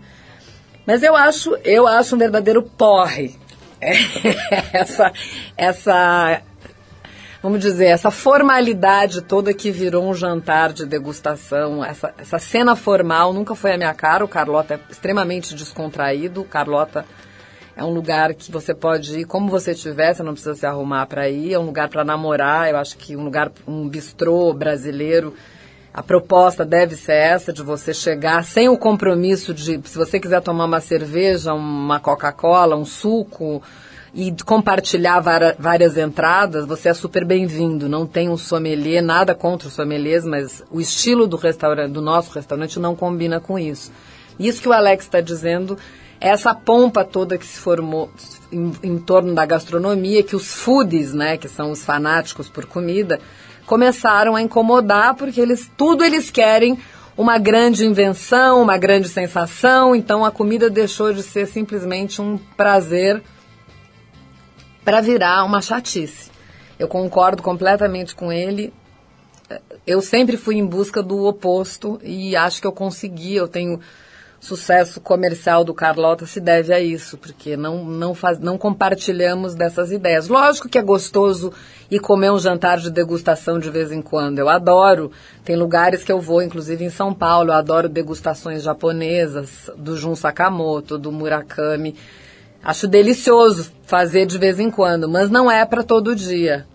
Mas 0.87 1.03
eu 1.03 1.17
acho, 1.17 1.57
eu 1.65 1.87
acho 1.87 2.15
um 2.15 2.19
verdadeiro 2.19 2.63
porre. 2.63 3.37
É, 3.83 3.95
essa, 4.75 5.11
essa, 5.57 6.43
vamos 7.43 7.61
dizer, 7.61 7.87
essa 7.87 8.11
formalidade 8.11 9.23
toda 9.23 9.55
que 9.55 9.71
virou 9.71 10.07
um 10.07 10.13
jantar 10.13 10.71
de 10.71 10.85
degustação, 10.85 11.83
essa, 11.83 12.13
essa 12.19 12.39
cena 12.39 12.77
formal 12.77 13.33
nunca 13.33 13.55
foi 13.55 13.73
a 13.73 13.79
minha 13.79 13.95
cara. 13.95 14.23
O 14.23 14.29
Carlota 14.29 14.75
é 14.75 14.81
extremamente 14.91 15.55
descontraído. 15.55 16.43
O 16.43 16.45
Carlota 16.45 17.07
é 17.81 17.85
um 17.85 17.95
lugar 17.95 18.35
que 18.35 18.53
você 18.53 18.75
pode 18.75 19.21
ir 19.21 19.25
como 19.25 19.49
você 19.49 19.73
estiver, 19.73 20.13
você 20.13 20.23
não 20.23 20.35
precisa 20.35 20.55
se 20.55 20.67
arrumar 20.67 21.07
para 21.07 21.31
ir. 21.31 21.55
É 21.55 21.59
um 21.59 21.65
lugar 21.65 21.89
para 21.89 22.05
namorar. 22.05 22.69
Eu 22.69 22.77
acho 22.77 22.95
que 22.99 23.17
um 23.17 23.25
lugar, 23.25 23.51
um 23.67 23.89
bistrô 23.89 24.53
brasileiro. 24.53 25.35
A 25.93 26.03
proposta 26.03 26.63
deve 26.63 26.95
ser 26.95 27.15
essa, 27.15 27.55
de 27.55 27.63
você 27.63 27.95
chegar 27.95 28.45
sem 28.45 28.69
o 28.69 28.77
compromisso 28.77 29.55
de, 29.55 29.81
se 29.83 29.97
você 29.97 30.21
quiser 30.21 30.43
tomar 30.43 30.67
uma 30.67 30.79
cerveja, 30.79 31.55
uma 31.55 31.99
Coca-Cola, 31.99 32.77
um 32.77 32.85
suco 32.85 33.63
e 34.13 34.31
compartilhar 34.45 35.21
várias 35.59 35.97
entradas, 35.97 36.67
você 36.67 36.91
é 36.91 36.95
super 36.95 37.25
bem-vindo. 37.25 37.89
Não 37.89 38.07
tem 38.07 38.29
um 38.29 38.37
sommelier, 38.37 39.03
nada 39.03 39.35
contra 39.35 39.69
os 39.69 39.75
sommeliers, 39.75 40.27
mas 40.27 40.63
o 40.71 40.83
estilo 40.83 41.27
do 41.27 41.39
restaurante, 41.39 41.93
do 41.93 42.03
nosso 42.03 42.31
restaurante 42.35 42.79
não 42.79 42.95
combina 42.95 43.41
com 43.41 43.59
isso. 43.59 43.91
Isso 44.39 44.61
que 44.61 44.69
o 44.69 44.73
Alex 44.75 45.05
está 45.05 45.23
dizendo 45.23 45.79
essa 46.21 46.55
pompa 46.55 47.03
toda 47.03 47.39
que 47.39 47.47
se 47.47 47.59
formou 47.59 48.11
em, 48.53 48.73
em 48.83 48.99
torno 48.99 49.35
da 49.35 49.47
gastronomia, 49.47 50.23
que 50.23 50.37
os 50.37 50.55
foodies, 50.55 51.15
né, 51.15 51.39
que 51.39 51.49
são 51.49 51.71
os 51.71 51.83
fanáticos 51.83 52.49
por 52.49 52.67
comida, 52.67 53.19
começaram 53.65 54.37
a 54.37 54.43
incomodar 54.43 55.15
porque 55.15 55.41
eles 55.41 55.71
tudo 55.77 56.05
eles 56.05 56.31
querem 56.31 56.79
uma 57.17 57.39
grande 57.39 57.85
invenção, 57.85 58.63
uma 58.63 58.77
grande 58.77 59.09
sensação, 59.09 59.95
então 59.95 60.25
a 60.25 60.31
comida 60.31 60.69
deixou 60.69 61.13
de 61.13 61.23
ser 61.23 61.47
simplesmente 61.47 62.21
um 62.21 62.39
prazer 62.57 63.23
para 64.85 65.01
virar 65.01 65.45
uma 65.45 65.61
chatice. 65.61 66.31
Eu 66.79 66.89
concordo 66.89 67.43
completamente 67.43 68.15
com 68.15 68.33
ele. 68.33 68.73
Eu 69.87 70.01
sempre 70.01 70.37
fui 70.37 70.57
em 70.57 70.65
busca 70.65 71.03
do 71.03 71.27
oposto 71.27 72.01
e 72.03 72.35
acho 72.35 72.61
que 72.61 72.67
eu 72.67 72.73
consegui. 72.73 73.35
Eu 73.35 73.47
tenho 73.47 73.81
sucesso 74.41 75.01
comercial 75.01 75.63
do 75.63 75.75
Carlota 75.75 76.25
se 76.25 76.41
deve 76.41 76.73
a 76.73 76.81
isso, 76.81 77.19
porque 77.19 77.59
não, 77.59 77.85
não, 77.85 78.15
faz, 78.15 78.39
não 78.39 78.57
compartilhamos 78.57 79.55
dessas 79.55 79.93
ideias. 79.93 80.29
Lógico 80.29 80.69
que 80.69 80.79
é 80.79 80.83
gostoso 80.83 81.53
ir 81.91 82.01
comer 82.01 82.33
um 82.33 82.39
jantar 82.39 82.79
de 82.79 82.91
degustação 82.91 83.59
de 83.59 83.69
vez 83.71 83.93
em 83.93 84.01
quando. 84.01 84.39
Eu 84.39 84.49
adoro. 84.49 85.13
Tem 85.45 85.57
lugares 85.57 86.03
que 86.03 86.11
eu 86.11 86.21
vou, 86.21 86.43
inclusive 86.43 86.83
em 86.83 86.91
São 86.91 87.13
Paulo, 87.13 87.51
eu 87.51 87.55
adoro 87.55 87.89
degustações 87.89 88.63
japonesas, 88.63 89.71
do 89.77 89.97
Jun 89.97 90.17
Sakamoto, 90.17 90.97
do 90.97 91.13
Murakami. 91.13 91.95
Acho 92.63 92.89
delicioso 92.89 93.71
fazer 93.85 94.25
de 94.27 94.39
vez 94.39 94.59
em 94.59 94.71
quando, 94.71 95.09
mas 95.09 95.31
não 95.31 95.51
é 95.51 95.65
para 95.67 95.83
todo 95.83 96.17
dia. 96.17 96.67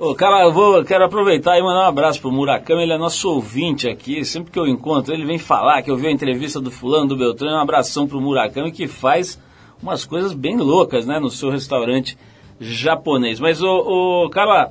Ô, 0.00 0.14
cara, 0.14 0.44
eu 0.44 0.52
vou, 0.52 0.84
quero 0.84 1.04
aproveitar 1.04 1.58
e 1.58 1.60
mandar 1.60 1.80
um 1.80 1.88
abraço 1.88 2.20
pro 2.20 2.30
Murakami, 2.30 2.84
ele 2.84 2.92
é 2.92 2.96
nosso 2.96 3.28
ouvinte 3.28 3.88
aqui. 3.88 4.24
Sempre 4.24 4.52
que 4.52 4.58
eu 4.58 4.64
encontro, 4.64 5.12
ele 5.12 5.24
vem 5.24 5.40
falar 5.40 5.82
que 5.82 5.90
eu 5.90 5.96
vi 5.96 6.06
a 6.06 6.12
entrevista 6.12 6.60
do 6.60 6.70
fulano, 6.70 7.08
do 7.08 7.16
Beltrano, 7.16 7.56
um 7.56 7.60
abração 7.60 8.06
pro 8.06 8.20
Murakami 8.20 8.70
que 8.70 8.86
faz 8.86 9.40
umas 9.82 10.04
coisas 10.04 10.32
bem 10.32 10.56
loucas, 10.56 11.04
né, 11.04 11.18
no 11.18 11.28
seu 11.28 11.50
restaurante 11.50 12.16
japonês. 12.60 13.40
Mas, 13.40 13.60
ô, 13.60 14.24
ô 14.24 14.30
cara, 14.30 14.70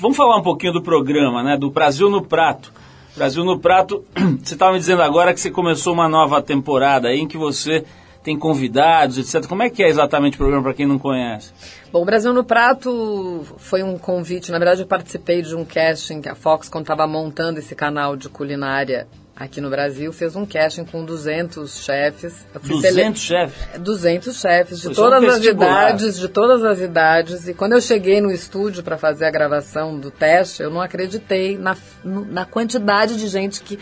vamos 0.00 0.16
falar 0.16 0.36
um 0.36 0.42
pouquinho 0.42 0.72
do 0.72 0.82
programa, 0.82 1.44
né, 1.44 1.56
do 1.56 1.70
Brasil 1.70 2.10
no 2.10 2.20
Prato. 2.20 2.72
Brasil 3.16 3.44
no 3.44 3.60
Prato, 3.60 4.04
você 4.42 4.54
estava 4.54 4.72
me 4.72 4.80
dizendo 4.80 5.02
agora 5.02 5.32
que 5.32 5.38
você 5.38 5.50
começou 5.50 5.92
uma 5.92 6.08
nova 6.08 6.42
temporada 6.42 7.06
aí 7.06 7.20
em 7.20 7.28
que 7.28 7.38
você 7.38 7.84
tem 8.26 8.36
convidados, 8.36 9.18
etc. 9.18 9.48
Como 9.48 9.62
é 9.62 9.70
que 9.70 9.84
é 9.84 9.88
exatamente 9.88 10.34
o 10.34 10.38
programa 10.38 10.64
para 10.64 10.74
quem 10.74 10.84
não 10.84 10.98
conhece? 10.98 11.52
Bom, 11.96 12.02
o 12.02 12.04
Brasil 12.04 12.30
no 12.34 12.44
Prato 12.44 13.42
foi 13.56 13.82
um 13.82 13.96
convite. 13.96 14.52
Na 14.52 14.58
verdade, 14.58 14.82
eu 14.82 14.86
participei 14.86 15.40
de 15.40 15.56
um 15.56 15.64
casting 15.64 16.20
que 16.20 16.28
a 16.28 16.34
Fox, 16.34 16.68
quando 16.68 16.84
estava 16.84 17.06
montando 17.06 17.58
esse 17.58 17.74
canal 17.74 18.14
de 18.16 18.28
culinária 18.28 19.08
aqui 19.34 19.62
no 19.62 19.70
Brasil, 19.70 20.12
fez 20.12 20.36
um 20.36 20.44
casting 20.44 20.84
com 20.84 21.02
200 21.06 21.74
chefes. 21.82 22.44
Eu 22.54 22.60
fui 22.60 22.70
200 22.82 23.22
chefes? 23.22 23.80
200 23.80 24.38
chefes 24.38 24.76
de 24.78 24.84
Foi 24.88 24.94
só 24.94 25.06
um 25.06 25.10
todas 25.10 25.34
as 25.36 25.44
idades, 25.46 26.18
de 26.18 26.28
todas 26.28 26.64
as 26.64 26.80
idades. 26.80 27.48
E 27.48 27.54
quando 27.54 27.72
eu 27.72 27.80
cheguei 27.80 28.20
no 28.20 28.30
estúdio 28.30 28.82
para 28.82 28.98
fazer 28.98 29.24
a 29.24 29.30
gravação 29.30 29.98
do 29.98 30.10
teste, 30.10 30.62
eu 30.62 30.68
não 30.70 30.82
acreditei 30.82 31.56
na, 31.56 31.74
na 32.04 32.44
quantidade 32.44 33.16
de 33.16 33.26
gente 33.26 33.62
que 33.62 33.78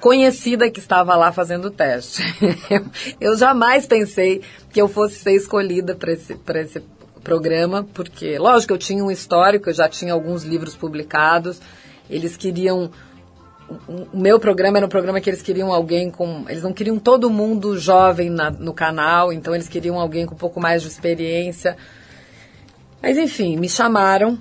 conhecida 0.00 0.70
que 0.70 0.80
estava 0.80 1.16
lá 1.16 1.32
fazendo 1.32 1.68
o 1.68 1.70
teste. 1.70 2.20
Eu- 2.68 2.84
eu 3.18 3.36
jamais 3.38 3.86
pensei 3.86 4.42
que 4.70 4.78
eu 4.82 4.86
fosse 4.86 5.14
ser 5.14 5.32
escolhida 5.32 5.94
para 5.94 6.12
esse, 6.12 6.34
pra 6.34 6.60
esse 6.60 6.78
programa, 7.24 7.84
porque, 7.92 8.38
lógico, 8.38 8.72
eu 8.72 8.78
tinha 8.78 9.02
um 9.02 9.10
histórico, 9.10 9.68
eu 9.70 9.74
já 9.74 9.88
tinha 9.88 10.12
alguns 10.12 10.44
livros 10.44 10.76
publicados, 10.76 11.60
eles 12.08 12.36
queriam 12.36 12.90
o 13.88 14.18
meu 14.18 14.38
programa 14.38 14.76
era 14.76 14.86
um 14.86 14.90
programa 14.90 15.20
que 15.20 15.30
eles 15.30 15.40
queriam 15.40 15.72
alguém 15.72 16.10
com. 16.10 16.44
Eles 16.48 16.62
não 16.62 16.72
queriam 16.72 16.98
todo 16.98 17.30
mundo 17.30 17.78
jovem 17.78 18.28
na- 18.28 18.50
no 18.50 18.74
canal, 18.74 19.32
então 19.32 19.54
eles 19.54 19.68
queriam 19.68 19.98
alguém 19.98 20.26
com 20.26 20.34
um 20.34 20.38
pouco 20.38 20.60
mais 20.60 20.82
de 20.82 20.88
experiência. 20.88 21.76
Mas 23.02 23.16
enfim, 23.16 23.56
me 23.56 23.68
chamaram 23.68 24.38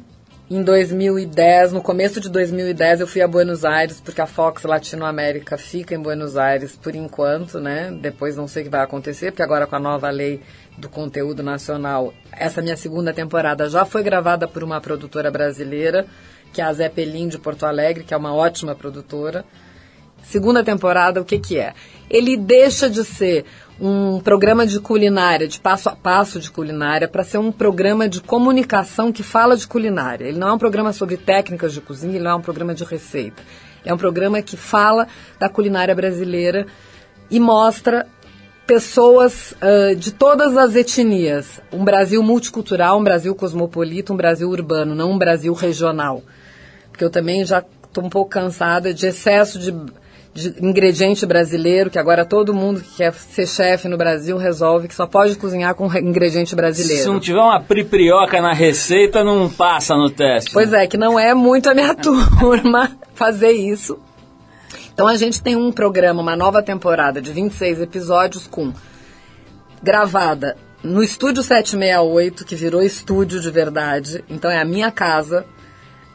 em 0.50 0.62
2010, 0.62 1.72
no 1.72 1.82
começo 1.82 2.20
de 2.20 2.30
2010 2.30 3.00
eu 3.00 3.08
fui 3.08 3.22
a 3.22 3.28
Buenos 3.28 3.64
Aires, 3.64 4.02
porque 4.02 4.22
a 4.22 4.26
Fox 4.26 4.64
Latinoamérica 4.64 5.58
fica 5.58 5.96
em 5.96 6.00
Buenos 6.00 6.36
Aires 6.38 6.76
por 6.76 6.94
enquanto, 6.94 7.60
né? 7.60 7.98
Depois 8.02 8.36
não 8.36 8.48
sei 8.48 8.62
o 8.62 8.66
que 8.66 8.72
vai 8.72 8.82
acontecer, 8.82 9.32
porque 9.32 9.42
agora 9.42 9.66
com 9.66 9.76
a 9.78 9.80
nova 9.80 10.10
lei 10.10 10.42
do 10.78 10.90
conteúdo 10.90 11.44
nacional, 11.44 12.14
essa 12.32 12.62
minha 12.62 12.76
segunda 12.76 13.14
temporada 13.14 13.70
já 13.70 13.86
foi 13.86 14.04
gravada 14.04 14.48
por 14.48 14.64
uma 14.64 14.82
produtora 14.82 15.30
brasileira, 15.30 16.06
que 16.52 16.62
é 16.62 16.64
a 16.64 16.74
Zé 16.74 16.90
Pelim 16.90 17.28
de 17.28 17.38
Porto 17.38 17.66
Alegre, 17.66 18.04
que 18.04 18.14
é 18.14 18.18
uma 18.18 18.34
ótima 18.34 18.76
produtora. 18.76 19.46
Segunda 20.24 20.64
temporada, 20.64 21.22
o 21.22 21.26
que 21.26 21.38
que 21.38 21.60
é? 21.60 21.74
Ele 22.10 22.38
deixa 22.38 22.90
de 22.90 23.04
ser 23.04 23.46
um 23.80 24.20
programa 24.20 24.66
de 24.66 24.80
culinária, 24.80 25.48
de 25.48 25.60
passo 25.60 25.90
a 25.90 25.96
passo 25.96 26.40
de 26.40 26.50
culinária, 26.50 27.08
para 27.08 27.24
ser 27.24 27.40
um 27.40 27.52
programa 27.52 28.08
de 28.08 28.22
comunicação 28.22 29.12
que 29.12 29.24
fala 29.24 29.58
de 29.58 29.68
culinária. 29.68 30.26
Ele 30.26 30.38
não 30.38 30.50
é 30.50 30.54
um 30.54 30.58
programa 30.58 30.94
sobre 30.94 31.18
técnicas 31.18 31.74
de 31.74 31.82
cozinha, 31.82 32.16
ele 32.16 32.24
não 32.24 32.32
é 32.32 32.36
um 32.36 32.42
programa 32.42 32.74
de 32.74 32.84
receita. 32.84 33.42
É 33.84 33.94
um 33.94 33.98
programa 33.98 34.42
que 34.42 34.56
fala 34.56 35.08
da 35.40 35.50
culinária 35.50 35.94
brasileira 35.94 36.66
e 37.30 37.40
mostra 37.40 38.08
pessoas 38.66 39.54
ah, 39.62 39.94
de 39.96 40.12
todas 40.12 40.56
as 40.58 40.76
etnias. 40.76 41.62
Um 41.72 41.84
Brasil 41.84 42.22
multicultural, 42.24 43.00
um 43.00 43.04
Brasil 43.04 43.34
cosmopolita, 43.36 44.14
um 44.14 44.18
Brasil 44.18 44.50
urbano, 44.50 44.94
não 44.96 45.12
um 45.12 45.18
Brasil 45.18 45.54
regional 45.54 46.22
porque 46.94 47.04
eu 47.04 47.10
também 47.10 47.44
já 47.44 47.64
estou 47.88 48.04
um 48.04 48.10
pouco 48.10 48.30
cansada 48.30 48.94
de 48.94 49.08
excesso 49.08 49.58
de, 49.58 49.72
de 50.32 50.64
ingrediente 50.64 51.26
brasileiro, 51.26 51.90
que 51.90 51.98
agora 51.98 52.24
todo 52.24 52.54
mundo 52.54 52.82
que 52.82 52.98
quer 52.98 53.12
ser 53.14 53.48
chefe 53.48 53.88
no 53.88 53.98
Brasil 53.98 54.38
resolve 54.38 54.88
que 54.88 54.94
só 54.94 55.08
pode 55.08 55.36
cozinhar 55.36 55.74
com 55.74 55.88
re- 55.88 56.02
ingrediente 56.02 56.56
brasileiro. 56.56 57.02
Se 57.02 57.08
não 57.10 57.20
tiver 57.20 57.40
uma 57.40 57.60
priprioca 57.60 58.40
na 58.40 58.54
receita, 58.54 59.24
não 59.24 59.50
passa 59.50 59.96
no 59.96 60.08
teste. 60.12 60.52
Pois 60.54 60.72
é, 60.72 60.86
que 60.86 60.98
não 60.98 61.20
é 61.20 61.34
muito 61.34 61.68
a 61.68 61.74
minha 61.74 61.96
turma 61.98 62.92
fazer 63.16 63.52
isso. 63.54 63.98
Então 64.94 65.08
a 65.08 65.16
gente 65.18 65.42
tem 65.42 65.56
um 65.56 65.72
programa, 65.72 66.22
uma 66.22 66.36
nova 66.36 66.62
temporada 66.62 67.20
de 67.20 67.32
26 67.32 67.82
episódios 67.82 68.46
com 68.46 68.72
gravada 69.82 70.56
no 70.84 71.02
estúdio 71.02 71.42
768, 71.42 72.46
que 72.46 72.56
virou 72.56 72.84
estúdio 72.84 73.40
de 73.40 73.50
verdade. 73.50 74.24
Então 74.30 74.52
é 74.52 74.62
a 74.62 74.66
minha 74.66 74.92
casa. 74.92 75.46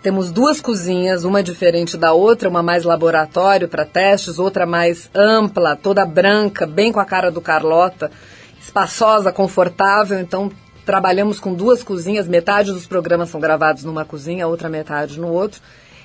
Temos 0.00 0.30
duas 0.30 0.60
cozinhas, 0.60 1.24
uma 1.24 1.42
diferente 1.42 1.96
da 1.96 2.12
outra, 2.12 2.48
uma 2.48 2.62
mais 2.62 2.84
laboratório 2.84 3.66
para 3.66 3.84
testes, 3.84 4.38
outra 4.38 4.64
mais 4.64 5.10
ampla, 5.12 5.74
toda 5.74 6.06
branca, 6.06 6.64
bem 6.64 6.92
com 6.92 7.00
a 7.00 7.04
cara 7.04 7.32
do 7.32 7.40
Carlota, 7.40 8.12
espaçosa, 8.60 9.32
confortável. 9.32 10.20
Então 10.20 10.52
trabalhamos 10.86 11.40
com 11.40 11.52
duas 11.52 11.82
cozinhas, 11.82 12.28
metade 12.28 12.72
dos 12.72 12.86
programas 12.86 13.28
são 13.28 13.40
gravados 13.40 13.82
numa 13.82 14.04
cozinha, 14.04 14.44
a 14.44 14.48
outra 14.48 14.68
metade 14.68 15.18
no 15.18 15.32
outro. 15.32 15.60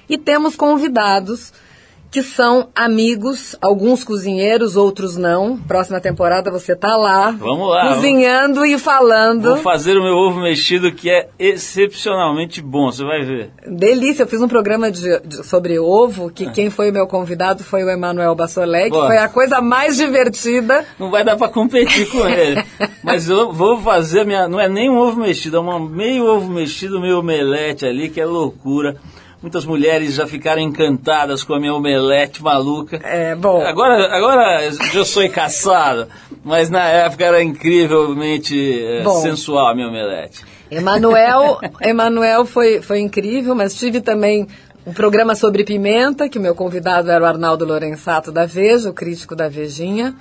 E 0.09 0.17
temos 0.17 0.55
convidados 0.55 1.53
que 2.13 2.21
são 2.21 2.69
amigos, 2.75 3.55
alguns 3.59 4.03
cozinheiros, 4.03 4.75
outros 4.75 5.17
não. 5.17 5.57
Próxima 5.57 5.99
temporada 5.99 6.51
você 6.51 6.75
tá 6.75 6.95
lá, 6.95 7.31
Vamos 7.31 7.67
lá, 7.71 7.95
cozinhando 7.95 8.63
e 8.63 8.77
falando. 8.77 9.55
Vou 9.55 9.57
fazer 9.57 9.97
o 9.97 10.03
meu 10.03 10.13
ovo 10.15 10.39
mexido 10.39 10.91
que 10.91 11.09
é 11.09 11.27
excepcionalmente 11.39 12.61
bom, 12.61 12.91
você 12.91 13.03
vai 13.03 13.23
ver. 13.23 13.49
Delícia, 13.67 14.23
eu 14.23 14.27
fiz 14.27 14.39
um 14.41 14.47
programa 14.47 14.91
de- 14.91 15.19
de- 15.21 15.43
sobre 15.43 15.79
ovo, 15.79 16.29
que 16.29 16.49
quem 16.51 16.69
foi 16.69 16.91
o 16.91 16.93
meu 16.93 17.07
convidado 17.07 17.63
foi 17.63 17.83
o 17.83 17.89
Emanuel 17.89 18.35
Bassolé, 18.35 18.83
que 18.85 18.89
Boa. 18.91 19.07
foi 19.07 19.17
a 19.17 19.27
coisa 19.27 19.59
mais 19.59 19.97
divertida. 19.97 20.85
Não 20.99 21.09
vai 21.09 21.23
dar 21.23 21.35
pra 21.35 21.47
competir 21.49 22.07
com 22.11 22.27
ele. 22.29 22.63
Mas 23.03 23.27
eu 23.27 23.51
vou 23.51 23.79
fazer 23.81 24.19
a 24.21 24.25
minha. 24.25 24.47
Não 24.47 24.59
é 24.59 24.69
nem 24.69 24.87
um 24.89 24.97
ovo 24.97 25.19
mexido, 25.19 25.57
é 25.57 25.59
uma 25.59 25.79
meio 25.79 26.25
ovo 26.25 26.51
mexido, 26.51 27.01
meio 27.01 27.17
omelete 27.19 27.85
ali, 27.87 28.07
que 28.09 28.21
é 28.21 28.25
loucura. 28.25 28.97
Muitas 29.43 29.65
mulheres 29.65 30.13
já 30.13 30.25
ficaram 30.25 30.61
encantadas 30.61 31.43
com 31.43 31.53
a 31.53 31.59
minha 31.59 31.73
omelete 31.73 32.41
maluca. 32.41 33.01
É, 33.03 33.35
bom. 33.35 33.61
Agora, 33.61 34.15
agora 34.15 34.63
eu 34.93 35.03
sou 35.03 35.29
caçado, 35.29 36.07
mas 36.45 36.69
na 36.69 36.85
época 36.87 37.25
era 37.25 37.43
incrivelmente 37.43 38.55
eh, 38.81 39.03
sensual 39.21 39.67
a 39.67 39.75
minha 39.75 39.89
omelete. 39.89 40.45
Emanuel, 40.71 41.59
Emanuel 41.81 42.45
foi, 42.45 42.81
foi 42.81 43.01
incrível, 43.01 43.53
mas 43.53 43.75
tive 43.75 43.99
também 43.99 44.47
um 44.87 44.93
programa 44.93 45.35
sobre 45.35 45.65
pimenta, 45.65 46.29
que 46.29 46.39
o 46.39 46.41
meu 46.41 46.55
convidado 46.55 47.11
era 47.11 47.21
o 47.21 47.27
Arnaldo 47.27 47.65
Lorenzato 47.65 48.31
da 48.31 48.45
Veja, 48.45 48.89
o 48.89 48.93
crítico 48.93 49.35
da 49.35 49.49
Vejinha, 49.49 50.15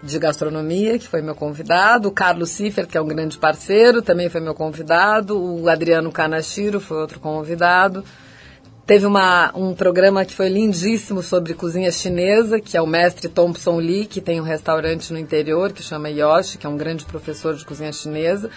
de 0.00 0.16
gastronomia, 0.16 0.96
que 0.96 1.08
foi 1.08 1.22
meu 1.22 1.34
convidado. 1.34 2.08
O 2.08 2.12
Carlos 2.12 2.50
Ciffer, 2.50 2.86
que 2.86 2.96
é 2.96 3.00
um 3.00 3.08
grande 3.08 3.36
parceiro, 3.36 4.00
também 4.00 4.28
foi 4.28 4.40
meu 4.40 4.54
convidado. 4.54 5.36
O 5.36 5.68
Adriano 5.68 6.12
Kanashiro 6.12 6.78
foi 6.78 6.98
outro 6.98 7.18
convidado. 7.18 8.04
Teve 8.86 9.06
uma, 9.06 9.50
um 9.56 9.74
programa 9.74 10.26
que 10.26 10.34
foi 10.34 10.48
lindíssimo 10.48 11.22
sobre 11.22 11.54
cozinha 11.54 11.90
chinesa, 11.90 12.60
que 12.60 12.76
é 12.76 12.82
o 12.82 12.86
mestre 12.86 13.28
Thompson 13.28 13.78
Lee, 13.78 14.04
que 14.04 14.20
tem 14.20 14.40
um 14.40 14.44
restaurante 14.44 15.10
no 15.10 15.18
interior 15.18 15.72
que 15.72 15.82
chama 15.82 16.10
Yoshi, 16.10 16.58
que 16.58 16.66
é 16.66 16.68
um 16.68 16.76
grande 16.76 17.06
professor 17.06 17.54
de 17.54 17.64
cozinha 17.64 17.92
chinesa. 17.92 18.50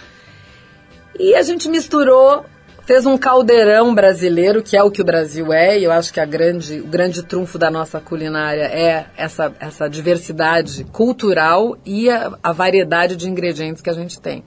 E 1.18 1.34
a 1.34 1.42
gente 1.42 1.68
misturou 1.68 2.44
fez 2.88 3.04
um 3.04 3.18
caldeirão 3.18 3.94
brasileiro, 3.94 4.62
que 4.62 4.74
é 4.74 4.82
o 4.82 4.90
que 4.90 5.02
o 5.02 5.04
Brasil 5.04 5.52
é, 5.52 5.78
e 5.78 5.84
eu 5.84 5.92
acho 5.92 6.10
que 6.10 6.20
a 6.20 6.24
grande, 6.24 6.80
o 6.80 6.86
grande 6.86 7.22
trunfo 7.22 7.58
da 7.58 7.70
nossa 7.70 8.00
culinária 8.00 8.62
é 8.62 9.04
essa, 9.14 9.52
essa 9.60 9.90
diversidade 9.90 10.84
cultural 10.84 11.76
e 11.84 12.08
a, 12.08 12.32
a 12.42 12.50
variedade 12.50 13.14
de 13.14 13.28
ingredientes 13.28 13.82
que 13.82 13.90
a 13.90 13.92
gente 13.92 14.18
tem. 14.18 14.42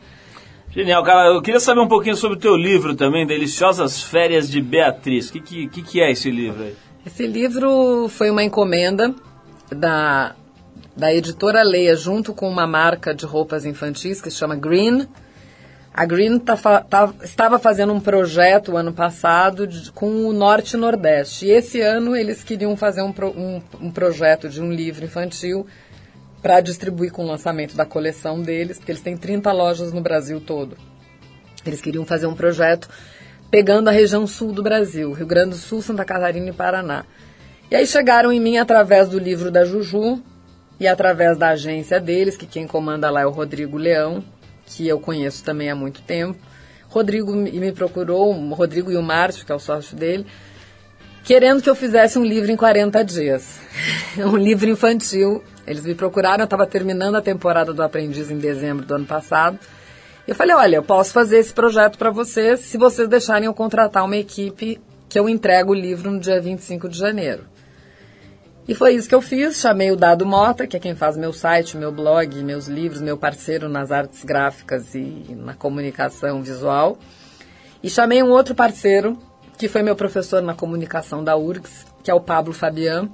Genial, 0.74 1.03
cara. 1.03 1.28
Eu 1.34 1.41
queria 1.41 1.59
saber 1.59 1.82
um 1.82 1.88
pouquinho 1.88 2.15
sobre 2.15 2.38
o 2.38 2.39
teu 2.39 2.55
livro 2.55 2.95
também, 2.95 3.26
Deliciosas 3.28 4.01
Férias 4.01 4.49
de 4.49 4.61
Beatriz. 4.61 5.30
O 5.30 5.34
que, 5.34 5.67
que, 5.67 5.82
que, 5.82 6.01
é 6.01 6.11
esse 6.11 6.32
livro 6.32 6.63
aí? 6.63 6.76
Esse 7.05 7.28
livro 7.28 8.07
foi 8.09 8.30
uma 8.30 8.43
encomenda 8.43 9.13
da, 9.69 10.34
da 10.95 11.13
editora 11.13 11.61
Leia, 11.61 11.95
junto 11.95 12.34
com 12.34 12.47
uma 12.49 12.65
marca 12.65 13.13
de 13.13 13.26
roupas 13.26 13.65
infantis 13.65 14.22
que 14.22 14.32
se 14.32 14.38
chama 14.38 14.55
Green. 14.55 15.07
A 15.93 16.05
Green 16.05 16.39
tá 16.39 16.55
tá- 16.55 17.13
estava 17.22 17.59
fazendo 17.59 17.91
um 17.91 17.99
projeto 17.99 18.78
ano 18.78 18.93
passado 18.93 19.67
de- 19.67 19.91
com 19.91 20.26
o 20.26 20.32
Norte 20.32 20.76
e 20.76 20.80
Nordeste. 20.80 21.47
E 21.47 21.51
esse 21.51 21.82
ano 21.82 22.15
eles 22.15 22.45
queriam 22.45 22.78
fazer 22.78 23.01
um, 23.01 23.11
pro- 23.11 23.32
um- 23.38 23.61
um 23.82 23.91
projeto 23.91 24.47
de 24.47 24.61
um 24.61 24.72
livro 24.72 25.03
infantil 25.03 25.67
para 26.41 26.59
distribuir 26.59 27.11
com 27.11 27.23
o 27.23 27.27
lançamento 27.27 27.75
da 27.75 27.85
coleção 27.85 28.41
deles, 28.41 28.77
porque 28.77 28.91
eles 28.91 29.01
têm 29.01 29.15
30 29.15 29.51
lojas 29.51 29.93
no 29.93 30.01
Brasil 30.01 30.41
todo. 30.41 30.75
Eles 31.65 31.81
queriam 31.81 32.05
fazer 32.05 32.25
um 32.25 32.35
projeto 32.35 32.89
pegando 33.51 33.89
a 33.89 33.91
região 33.91 34.25
sul 34.25 34.51
do 34.51 34.63
Brasil, 34.63 35.11
Rio 35.11 35.27
Grande 35.27 35.51
do 35.51 35.57
Sul, 35.57 35.81
Santa 35.81 36.05
Catarina 36.05 36.49
e 36.49 36.53
Paraná. 36.53 37.05
E 37.69 37.75
aí 37.75 37.85
chegaram 37.85 38.31
em 38.31 38.39
mim 38.39 38.57
através 38.57 39.09
do 39.09 39.19
livro 39.19 39.51
da 39.51 39.63
Juju 39.63 40.21
e 40.79 40.87
através 40.87 41.37
da 41.37 41.49
agência 41.49 41.99
deles, 41.99 42.35
que 42.35 42.47
quem 42.47 42.65
comanda 42.65 43.09
lá 43.09 43.21
é 43.21 43.25
o 43.25 43.29
Rodrigo 43.29 43.77
Leão, 43.77 44.23
que 44.65 44.87
eu 44.87 44.99
conheço 44.99 45.43
também 45.43 45.69
há 45.69 45.75
muito 45.75 46.01
tempo. 46.01 46.39
Rodrigo 46.87 47.33
me 47.33 47.71
procurou, 47.71 48.33
Rodrigo 48.53 48.91
e 48.91 48.97
o 48.97 49.03
Márcio, 49.03 49.45
que 49.45 49.51
é 49.51 49.55
o 49.55 49.59
sócio 49.59 49.95
dele, 49.95 50.25
querendo 51.23 51.61
que 51.61 51.69
eu 51.69 51.75
fizesse 51.75 52.17
um 52.17 52.25
livro 52.25 52.51
em 52.51 52.57
40 52.57 53.03
dias. 53.03 53.59
um 54.17 54.35
livro 54.35 54.69
infantil. 54.69 55.43
Eles 55.66 55.86
me 55.86 55.95
procuraram, 55.95 56.41
eu 56.41 56.45
estava 56.45 56.66
terminando 56.66 57.16
a 57.16 57.22
temporada 57.22 57.74
do 57.74 57.84
Aprendiz 57.84 58.32
em 58.32 58.38
dezembro 58.38 58.86
do 58.86 58.95
ano 58.95 59.05
passado. 59.05 59.59
Eu 60.28 60.36
falei, 60.36 60.55
olha, 60.55 60.76
eu 60.78 60.84
posso 60.84 61.12
fazer 61.12 61.38
esse 61.38 61.53
projeto 61.53 61.97
para 61.97 62.09
vocês 62.09 62.62
se 62.62 62.78
vocês 62.78 63.07
deixarem 63.07 63.45
eu 63.45 63.53
contratar 63.53 64.03
uma 64.03 64.18
equipe 64.18 64.80
que 65.09 65.20
eu 65.20 65.28
entrego 65.28 65.72
o 65.72 65.76
livro 65.76 66.12
no 66.12 66.20
dia 66.20 66.39
25 66.39 66.88
de 66.88 66.97
janeiro. 66.97 67.43
E 68.68 68.76
foi 68.76 68.93
isso 68.93 69.09
que 69.09 69.16
eu 69.16 69.22
fiz, 69.22 69.59
chamei 69.59 69.91
o 69.91 69.95
Dado 69.95 70.26
Mota, 70.26 70.68
que 70.68 70.78
é 70.78 70.80
quem 70.80 70.95
faz 70.95 71.18
meu 71.18 71.34
site, 71.34 71.76
meu 71.76 71.91
blog, 71.91 72.43
meus 72.43 72.68
livros, 72.68 73.01
meu 73.01 73.18
parceiro 73.18 73.68
nas 73.68 73.91
artes 73.91 74.24
gráficas 74.24 74.93
e 74.93 75.36
na 75.36 75.53
comunicação 75.53 76.41
visual. 76.41 76.97
E 77.84 77.89
chamei 77.89 78.22
um 78.22 78.30
outro 78.30 78.53
parceiro, 78.53 79.18
que 79.57 79.68
foi 79.68 79.82
meu 79.82 79.95
professor 79.95 80.41
na 80.41 80.53
comunicação 80.53 81.24
da 81.24 81.36
URGS, 81.36 81.86
que 82.03 82.12
é 82.12 82.14
o 82.14 82.22
Pablo 82.22 82.53
Fabian, 82.53 83.09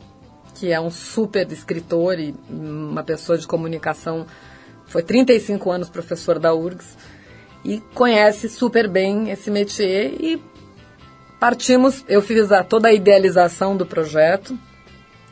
que 0.60 0.72
é 0.72 0.82
um 0.82 0.90
super 0.90 1.50
escritor 1.52 2.20
e 2.20 2.34
uma 2.50 3.04
pessoa 3.04 3.38
de 3.38 3.46
comunicação, 3.46 4.26
foi 4.88 5.04
35 5.04 5.70
anos 5.70 5.90
professor 5.90 6.40
da 6.40 6.54
URGS, 6.54 6.98
e 7.64 7.80
conhece 7.94 8.50
super 8.50 8.88
bem 8.88 9.30
esse 9.30 9.52
métier 9.52 10.14
e 10.20 10.42
partimos, 11.40 12.04
eu 12.08 12.22
fiz 12.22 12.52
a, 12.52 12.64
toda 12.64 12.88
a 12.88 12.94
idealização 12.94 13.78
do 13.78 13.86
projeto, 13.86 14.58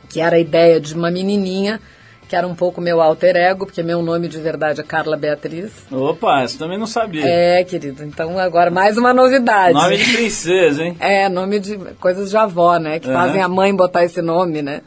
que 0.08 0.20
era 0.20 0.36
a 0.36 0.38
ideia 0.38 0.80
de 0.80 0.94
uma 0.94 1.10
menininha, 1.10 1.80
que 2.28 2.36
era 2.36 2.46
um 2.46 2.54
pouco 2.54 2.80
meu 2.80 3.00
alter 3.00 3.36
ego, 3.36 3.66
porque 3.66 3.82
meu 3.82 4.02
nome 4.02 4.28
de 4.28 4.38
verdade 4.38 4.80
é 4.80 4.84
Carla 4.84 5.16
Beatriz. 5.16 5.72
Opa, 5.90 6.42
essa 6.42 6.58
também 6.58 6.78
não 6.78 6.86
sabia. 6.86 7.24
É, 7.24 7.64
querido, 7.64 8.04
então 8.04 8.38
agora 8.38 8.70
mais 8.70 8.96
uma 8.96 9.12
novidade. 9.14 9.74
Nome 9.74 9.96
de 9.96 10.16
princesa, 10.16 10.84
hein? 10.84 10.96
É, 11.00 11.28
nome 11.28 11.58
de 11.58 11.76
coisas 12.00 12.30
de 12.30 12.36
avó, 12.36 12.78
né? 12.78 13.00
Que 13.00 13.08
Aham. 13.08 13.26
fazem 13.26 13.42
a 13.42 13.48
mãe 13.48 13.74
botar 13.74 14.04
esse 14.04 14.20
nome, 14.22 14.62
né? 14.62 14.82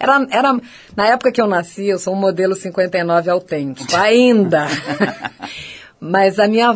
Era, 0.00 0.26
era, 0.30 0.60
na 0.96 1.06
época 1.08 1.30
que 1.32 1.40
eu 1.40 1.46
nasci, 1.46 1.86
eu 1.88 1.98
sou 1.98 2.14
um 2.14 2.18
modelo 2.18 2.54
59 2.54 3.30
autêntico, 3.30 3.94
ainda. 3.96 4.66
Mas 6.00 6.38
a 6.40 6.48
minha. 6.48 6.74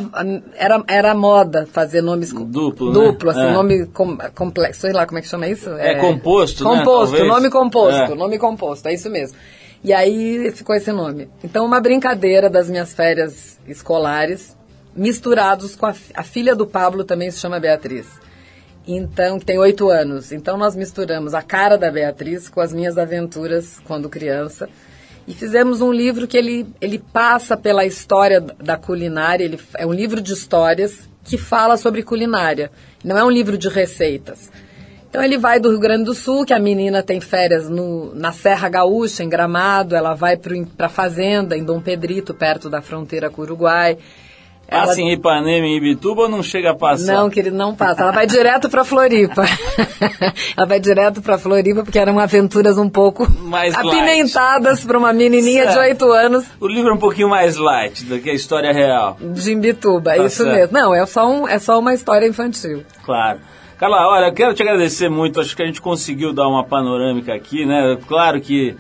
Era, 0.55 0.85
era 0.87 1.15
moda 1.15 1.67
fazer 1.73 2.01
nomes. 2.01 2.33
co- 2.33 2.45
Duplo, 2.45 2.89
né? 2.89 2.95
Duplo, 2.95 3.31
assim, 3.31 3.41
É. 3.41 3.53
nome 3.53 3.87
com, 3.87 4.17
complexo. 4.35 4.83
Sei 4.83 4.93
lá 4.93 5.05
como 5.05 5.19
é 5.19 5.23
que 5.23 5.27
chama 5.29 5.49
isso? 5.49 5.69
É 5.71 5.97
composto, 5.97 6.63
né, 6.63 6.71
Composto, 6.71 7.17
talvez? 7.17 7.27
nome 7.35 7.51
composto, 7.51 8.13
É. 8.13 8.15
nome 8.15 8.39
composto, 8.39 8.89
é 8.89 8.95
isso 8.95 9.11
mesmo. 9.11 9.37
E 9.83 9.93
aí 9.93 10.51
ficou 10.53 10.75
esse 10.77 10.93
nome. 10.93 11.29
Então, 11.43 11.65
uma 11.67 11.81
brincadeira 11.81 12.49
das 12.49 12.71
minhas 12.71 12.95
férias 12.95 13.59
escolares, 13.67 14.57
misturados 14.95 15.75
com 15.75 15.87
a, 15.87 15.95
a 16.15 16.23
filha 16.23 16.55
do 16.55 16.67
Pablo, 16.67 17.03
também 17.05 17.31
se 17.31 17.39
chama 17.41 17.59
Beatriz. 17.59 18.07
Então, 18.87 19.39
que 19.39 19.45
tem 19.45 19.59
oito 19.59 19.89
anos. 19.91 20.31
Então, 20.31 20.57
nós 20.57 20.77
misturamos 20.77 21.35
a 21.35 21.43
cara 21.43 21.77
da 21.77 21.91
Beatriz 21.91 22.49
com 22.49 22.61
as 22.61 22.73
minhas 22.73 22.97
aventuras 22.97 23.81
quando 23.85 24.09
criança. 24.09 24.69
E 25.27 25.35
fizemos 25.35 25.81
um 25.81 25.91
livro 25.91 26.29
que 26.29 26.37
ele, 26.37 26.67
ele 26.81 26.99
passa 26.99 27.57
pela 27.57 27.85
história 27.85 28.41
da 28.41 28.77
culinária. 28.77 29.45
Ele 29.45 29.59
é 29.77 29.85
um 29.85 29.93
livro 29.93 30.21
de 30.21 30.33
histórias 30.33 31.09
que 31.25 31.37
fala 31.37 31.77
sobre 31.77 32.05
culinária. 32.05 32.71
Não 33.03 33.19
é 33.19 33.25
um 33.25 33.31
livro 33.31 33.59
de 33.59 33.69
receitas. 33.69 34.51
Então 35.09 35.25
ele 35.25 35.39
vai 35.39 35.59
do 35.59 35.71
Rio 35.71 35.81
Grande 35.81 36.05
do 36.05 36.15
Sul, 36.15 36.45
que 36.45 36.53
a 36.53 36.59
menina 36.59 37.03
tem 37.03 37.21
férias 37.21 37.69
no, 37.69 38.15
na 38.15 38.33
Serra 38.33 38.69
Gaúcha, 38.69 39.25
em 39.25 39.29
Gramado, 39.29 39.97
ela 39.97 40.15
vai 40.15 40.37
para 40.37 40.87
a 40.87 40.91
fazenda, 40.91 41.57
em 41.57 41.65
Dom 41.65 41.81
Pedrito, 41.81 42.35
perto 42.35 42.69
da 42.69 42.83
fronteira 42.83 43.31
com 43.31 43.41
o 43.41 43.45
Uruguai. 43.45 43.97
Ela- 44.69 44.87
Passa 44.87 45.01
em 45.01 45.13
Ipanema 45.13 45.67
e 45.67 45.77
Ibituba 45.77 46.23
ou 46.23 46.29
não 46.29 46.43
chega 46.43 46.73
a 46.73 46.75
passar? 46.75 47.13
Não, 47.15 47.31
querido, 47.31 47.57
não 47.57 47.75
passa. 47.75 48.03
Ela 48.03 48.11
vai 48.11 48.27
direto 48.27 48.69
para 48.69 48.85
Floripa. 48.85 49.45
ela 50.57 50.67
vai 50.67 50.81
direto 50.81 51.23
para 51.23 51.39
Floripa 51.39 51.83
porque 51.85 51.99
eram 51.99 52.19
aventuras 52.19 52.77
um 52.77 52.89
pouco 52.89 53.31
Mais 53.43 53.75
apimentadas 53.75 54.85
para 54.85 54.99
uma 54.99 55.13
menininha 55.13 55.67
de 55.67 55.73
Certo. 55.73 55.87
oito 55.89 56.13
anos 56.13 56.45
O 56.61 56.67
livro 56.67 56.91
é 56.91 56.95
um 56.95 56.99
pouquinho 56.99 57.29
mais 57.29 57.57
light 57.57 58.05
do 58.05 58.19
que 58.19 58.29
a 58.31 58.35
história 58.35 58.73
real. 58.73 59.17
de 59.21 59.53
Imbituba. 59.53 60.17
Tá 60.17 60.25
isso 60.25 60.43
certo. 60.43 60.57
mesmo. 60.57 60.73
Não, 60.73 60.95
é 60.95 61.07
só, 61.07 61.29
um, 61.29 61.47
é 61.49 61.59
só 61.59 61.79
uma 61.79 61.95
história 61.95 62.27
infantil. 62.27 62.83
Claro. 63.05 63.39
Carla, 63.79 64.09
olha, 64.09 64.27
eu 64.27 64.33
quero 64.35 64.55
te 64.55 64.63
agradecer 64.63 65.09
muito. 65.09 65.41
Acho 65.41 65.55
que 65.55 65.63
a 65.63 65.67
gente 65.67 65.81
conseguiu 65.83 66.33
dar 66.33 66.49
uma 66.49 66.65
panorâmica 66.65 67.35
aqui, 67.35 67.65
né? 67.67 67.97
Claro 68.09 68.41
que 68.41 68.75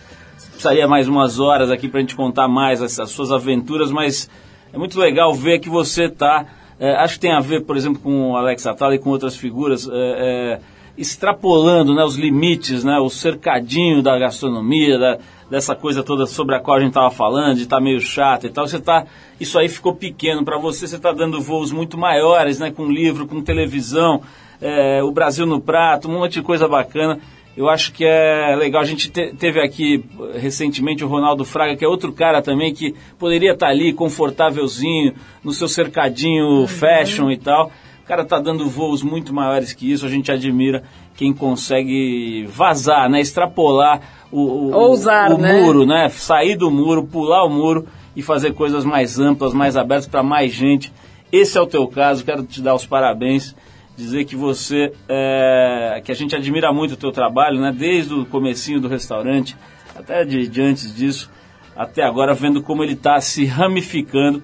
precisaria 0.50 0.88
mais 0.88 1.06
umas 1.06 1.38
horas 1.38 1.70
aqui 1.70 1.86
pra 1.86 2.00
gente 2.00 2.16
contar 2.16 2.48
mais 2.48 2.82
essas 2.82 3.10
suas 3.10 3.30
aventuras, 3.30 3.90
mas 3.92 4.28
é 4.72 4.78
muito 4.78 4.98
legal 4.98 5.34
ver 5.34 5.58
que 5.58 5.68
você 5.68 6.08
tá. 6.08 6.46
é, 6.78 6.94
acho 6.96 7.14
que 7.14 7.20
tem 7.20 7.32
a 7.32 7.40
ver, 7.40 7.62
por 7.64 7.76
exemplo, 7.76 8.00
com 8.00 8.32
o 8.32 8.36
Alex 8.36 8.66
Atala 8.66 8.94
e 8.94 8.98
com 8.98 9.10
outras 9.10 9.36
figuras. 9.36 9.88
é, 9.88 9.92
é, 9.92 10.60
extrapolando 10.96 11.94
né, 11.94 12.02
os 12.04 12.16
limites, 12.16 12.82
né, 12.82 12.98
o 12.98 13.10
cercadinho 13.10 14.02
da 14.02 14.18
gastronomia, 14.18 14.98
da, 14.98 15.18
dessa 15.50 15.74
coisa 15.74 16.02
toda 16.02 16.26
sobre 16.26 16.54
a 16.54 16.60
qual 16.60 16.78
a 16.78 16.80
gente 16.80 16.88
estava 16.88 17.10
falando, 17.10 17.56
de 17.56 17.64
estar 17.64 17.80
meio 17.80 18.00
chato 18.00 18.46
e 18.46 18.50
tal. 18.50 18.66
Você 18.66 18.80
tá, 18.80 19.04
isso 19.38 19.58
aí 19.58 19.68
ficou 19.68 19.94
pequeno 19.94 20.44
para 20.44 20.58
você, 20.58 20.86
você 20.86 20.96
está 20.96 21.12
dando 21.12 21.40
voos 21.40 21.70
muito 21.70 21.98
maiores, 21.98 22.58
né, 22.58 22.70
com 22.70 22.90
livro, 22.90 23.26
com 23.26 23.42
televisão, 23.42 24.22
é, 24.60 25.02
o 25.02 25.10
Brasil 25.12 25.44
no 25.44 25.60
prato, 25.60 26.08
um 26.08 26.18
monte 26.18 26.34
de 26.34 26.42
coisa 26.42 26.66
bacana. 26.66 27.20
Eu 27.56 27.70
acho 27.70 27.92
que 27.92 28.04
é 28.04 28.54
legal. 28.54 28.82
A 28.82 28.84
gente 28.84 29.10
te- 29.10 29.32
teve 29.34 29.60
aqui 29.60 30.04
eh, 30.34 30.38
recentemente 30.38 31.02
o 31.02 31.08
Ronaldo 31.08 31.42
Fraga, 31.44 31.74
que 31.74 31.84
é 31.84 31.88
outro 31.88 32.12
cara 32.12 32.42
também 32.42 32.74
que 32.74 32.94
poderia 33.18 33.52
estar 33.52 33.68
ali 33.68 33.92
confortávelzinho, 33.94 35.14
no 35.42 35.52
seu 35.52 35.66
cercadinho 35.68 36.66
fashion 36.66 37.30
e 37.30 37.36
tal. 37.38 37.70
O 38.04 38.06
cara 38.06 38.24
tá 38.24 38.38
dando 38.38 38.68
voos 38.68 39.02
muito 39.02 39.32
maiores 39.34 39.72
que 39.72 39.90
isso, 39.90 40.04
a 40.06 40.08
gente 40.08 40.30
admira 40.30 40.82
quem 41.16 41.32
consegue 41.32 42.44
vazar, 42.48 43.08
né? 43.08 43.20
Extrapolar 43.20 44.00
o, 44.30 44.40
o, 44.40 44.72
Ousar, 44.74 45.32
o 45.32 45.38
né? 45.38 45.60
muro, 45.62 45.86
né? 45.86 46.08
Sair 46.10 46.56
do 46.56 46.70
muro, 46.70 47.04
pular 47.04 47.44
o 47.44 47.48
muro 47.48 47.86
e 48.14 48.22
fazer 48.22 48.52
coisas 48.52 48.84
mais 48.84 49.18
amplas, 49.18 49.52
mais 49.54 49.76
abertas 49.76 50.06
para 50.06 50.22
mais 50.22 50.52
gente. 50.52 50.92
Esse 51.32 51.56
é 51.58 51.60
o 51.60 51.66
teu 51.66 51.86
caso, 51.88 52.24
quero 52.24 52.44
te 52.44 52.60
dar 52.60 52.74
os 52.74 52.86
parabéns, 52.86 53.56
dizer 53.96 54.24
que 54.24 54.36
você, 54.36 54.92
é, 55.08 56.02
que 56.04 56.12
a 56.12 56.14
gente 56.14 56.36
admira 56.36 56.72
muito 56.72 56.92
o 56.92 56.96
teu 56.96 57.10
trabalho, 57.10 57.60
né? 57.60 57.72
Desde 57.76 58.14
o 58.14 58.26
comecinho 58.26 58.80
do 58.80 58.88
restaurante, 58.88 59.56
até 59.94 60.24
de, 60.24 60.46
de 60.46 60.60
antes 60.60 60.94
disso, 60.94 61.30
até 61.74 62.02
agora, 62.02 62.34
vendo 62.34 62.62
como 62.62 62.82
ele 62.84 62.92
está 62.92 63.20
se 63.20 63.44
ramificando. 63.44 64.42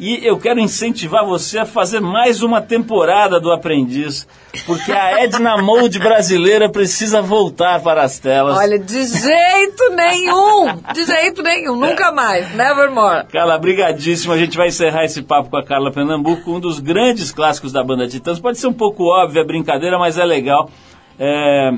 E 0.00 0.26
eu 0.26 0.36
quero 0.38 0.58
incentivar 0.58 1.24
você 1.24 1.58
a 1.58 1.66
fazer 1.66 2.00
mais 2.00 2.42
uma 2.42 2.60
temporada 2.60 3.38
do 3.38 3.52
Aprendiz, 3.52 4.26
porque 4.66 4.90
a 4.90 5.22
Edna 5.22 5.62
Mold 5.62 5.96
brasileira 5.98 6.68
precisa 6.68 7.22
voltar 7.22 7.80
para 7.80 8.02
as 8.02 8.18
telas. 8.18 8.56
Olha, 8.58 8.78
de 8.78 9.04
jeito 9.06 9.90
nenhum! 9.94 10.76
De 10.92 11.04
jeito 11.04 11.42
nenhum, 11.42 11.76
nunca 11.76 12.10
mais, 12.10 12.52
nevermore. 12.54 13.26
Carla, 13.28 13.56
brigadíssimo. 13.58 14.32
A 14.32 14.38
gente 14.38 14.56
vai 14.56 14.68
encerrar 14.68 15.04
esse 15.04 15.22
papo 15.22 15.50
com 15.50 15.56
a 15.56 15.64
Carla 15.64 15.92
Pernambuco, 15.92 16.50
um 16.50 16.58
dos 16.58 16.80
grandes 16.80 17.30
clássicos 17.30 17.70
da 17.70 17.84
banda 17.84 18.08
Titãs. 18.08 18.40
Pode 18.40 18.58
ser 18.58 18.66
um 18.66 18.72
pouco 18.72 19.04
óbvia 19.04 19.42
a 19.42 19.46
brincadeira, 19.46 19.98
mas 19.98 20.18
é 20.18 20.24
legal. 20.24 20.68
É, 21.16 21.70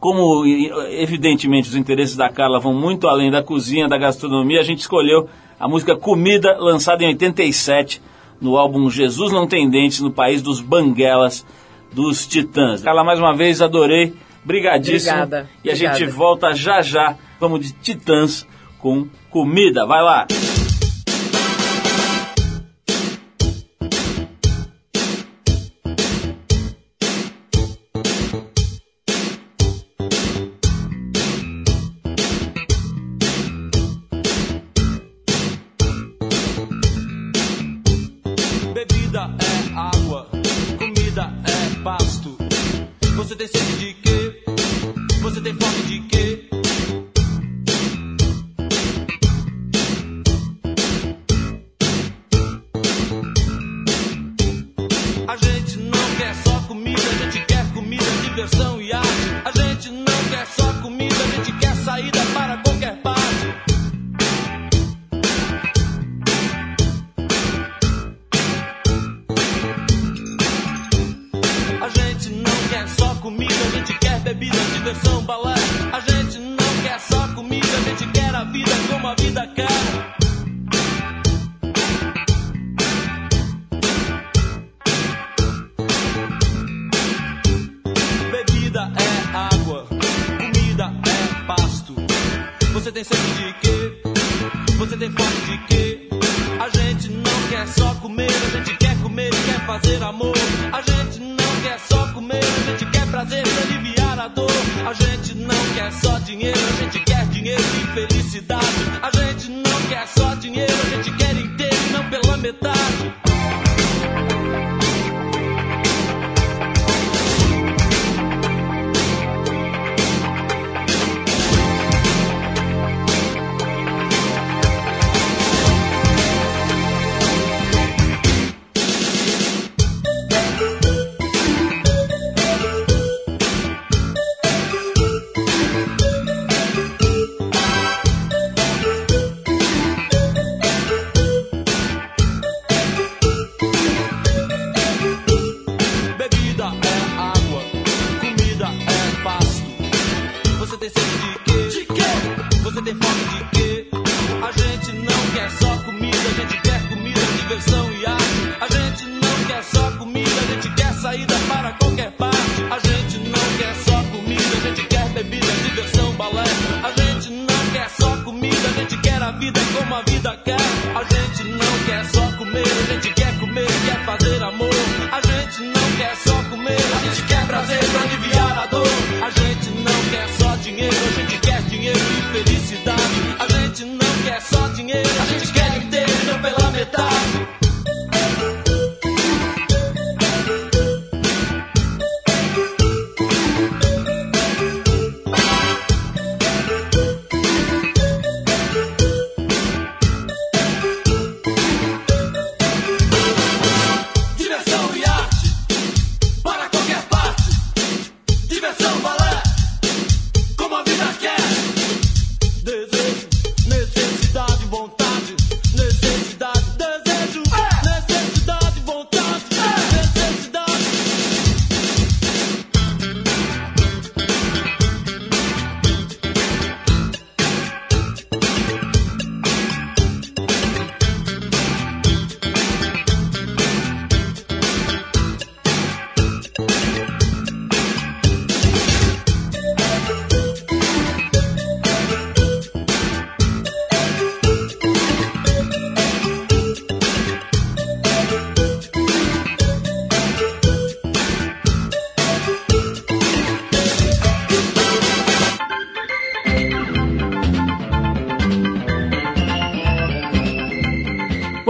Como, 0.00 0.46
evidentemente, 0.90 1.68
os 1.68 1.76
interesses 1.76 2.16
da 2.16 2.28
Carla 2.28 2.60
vão 2.60 2.72
muito 2.72 3.08
além 3.08 3.30
da 3.30 3.42
cozinha, 3.42 3.88
da 3.88 3.98
gastronomia, 3.98 4.60
a 4.60 4.64
gente 4.64 4.80
escolheu 4.80 5.28
a 5.58 5.68
música 5.68 5.96
Comida, 5.96 6.56
lançada 6.58 7.02
em 7.04 7.08
87, 7.08 8.00
no 8.40 8.56
álbum 8.56 8.90
Jesus 8.90 9.32
Não 9.32 9.46
Tem 9.46 9.68
Dentes, 9.68 10.00
no 10.00 10.10
país 10.10 10.42
dos 10.42 10.60
Banguelas 10.60 11.46
dos 11.92 12.26
Titãs. 12.26 12.82
Carla, 12.82 13.04
mais 13.04 13.18
uma 13.18 13.34
vez, 13.34 13.62
adorei. 13.62 14.14
Brigadíssimo. 14.44 15.12
Obrigada, 15.12 15.48
E 15.64 15.70
a 15.70 15.72
obrigada. 15.72 15.98
gente 15.98 16.10
volta 16.10 16.52
já 16.54 16.82
já. 16.82 17.16
Vamos 17.40 17.60
de 17.60 17.72
Titãs 17.72 18.46
com 18.78 19.06
comida. 19.30 19.86
Vai 19.86 20.02
lá. 20.02 20.26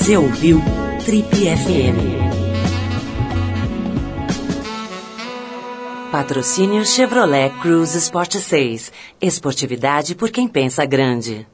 Você 0.00 0.16
ouviu 0.16 0.62
Trip 1.04 1.28
FM. 1.28 2.00
Patrocínio 6.10 6.86
Chevrolet 6.86 7.50
Cruze 7.60 7.98
Sport 7.98 8.36
6. 8.36 8.90
Esportividade 9.20 10.14
por 10.14 10.30
quem 10.30 10.48
pensa 10.48 10.86
grande. 10.86 11.46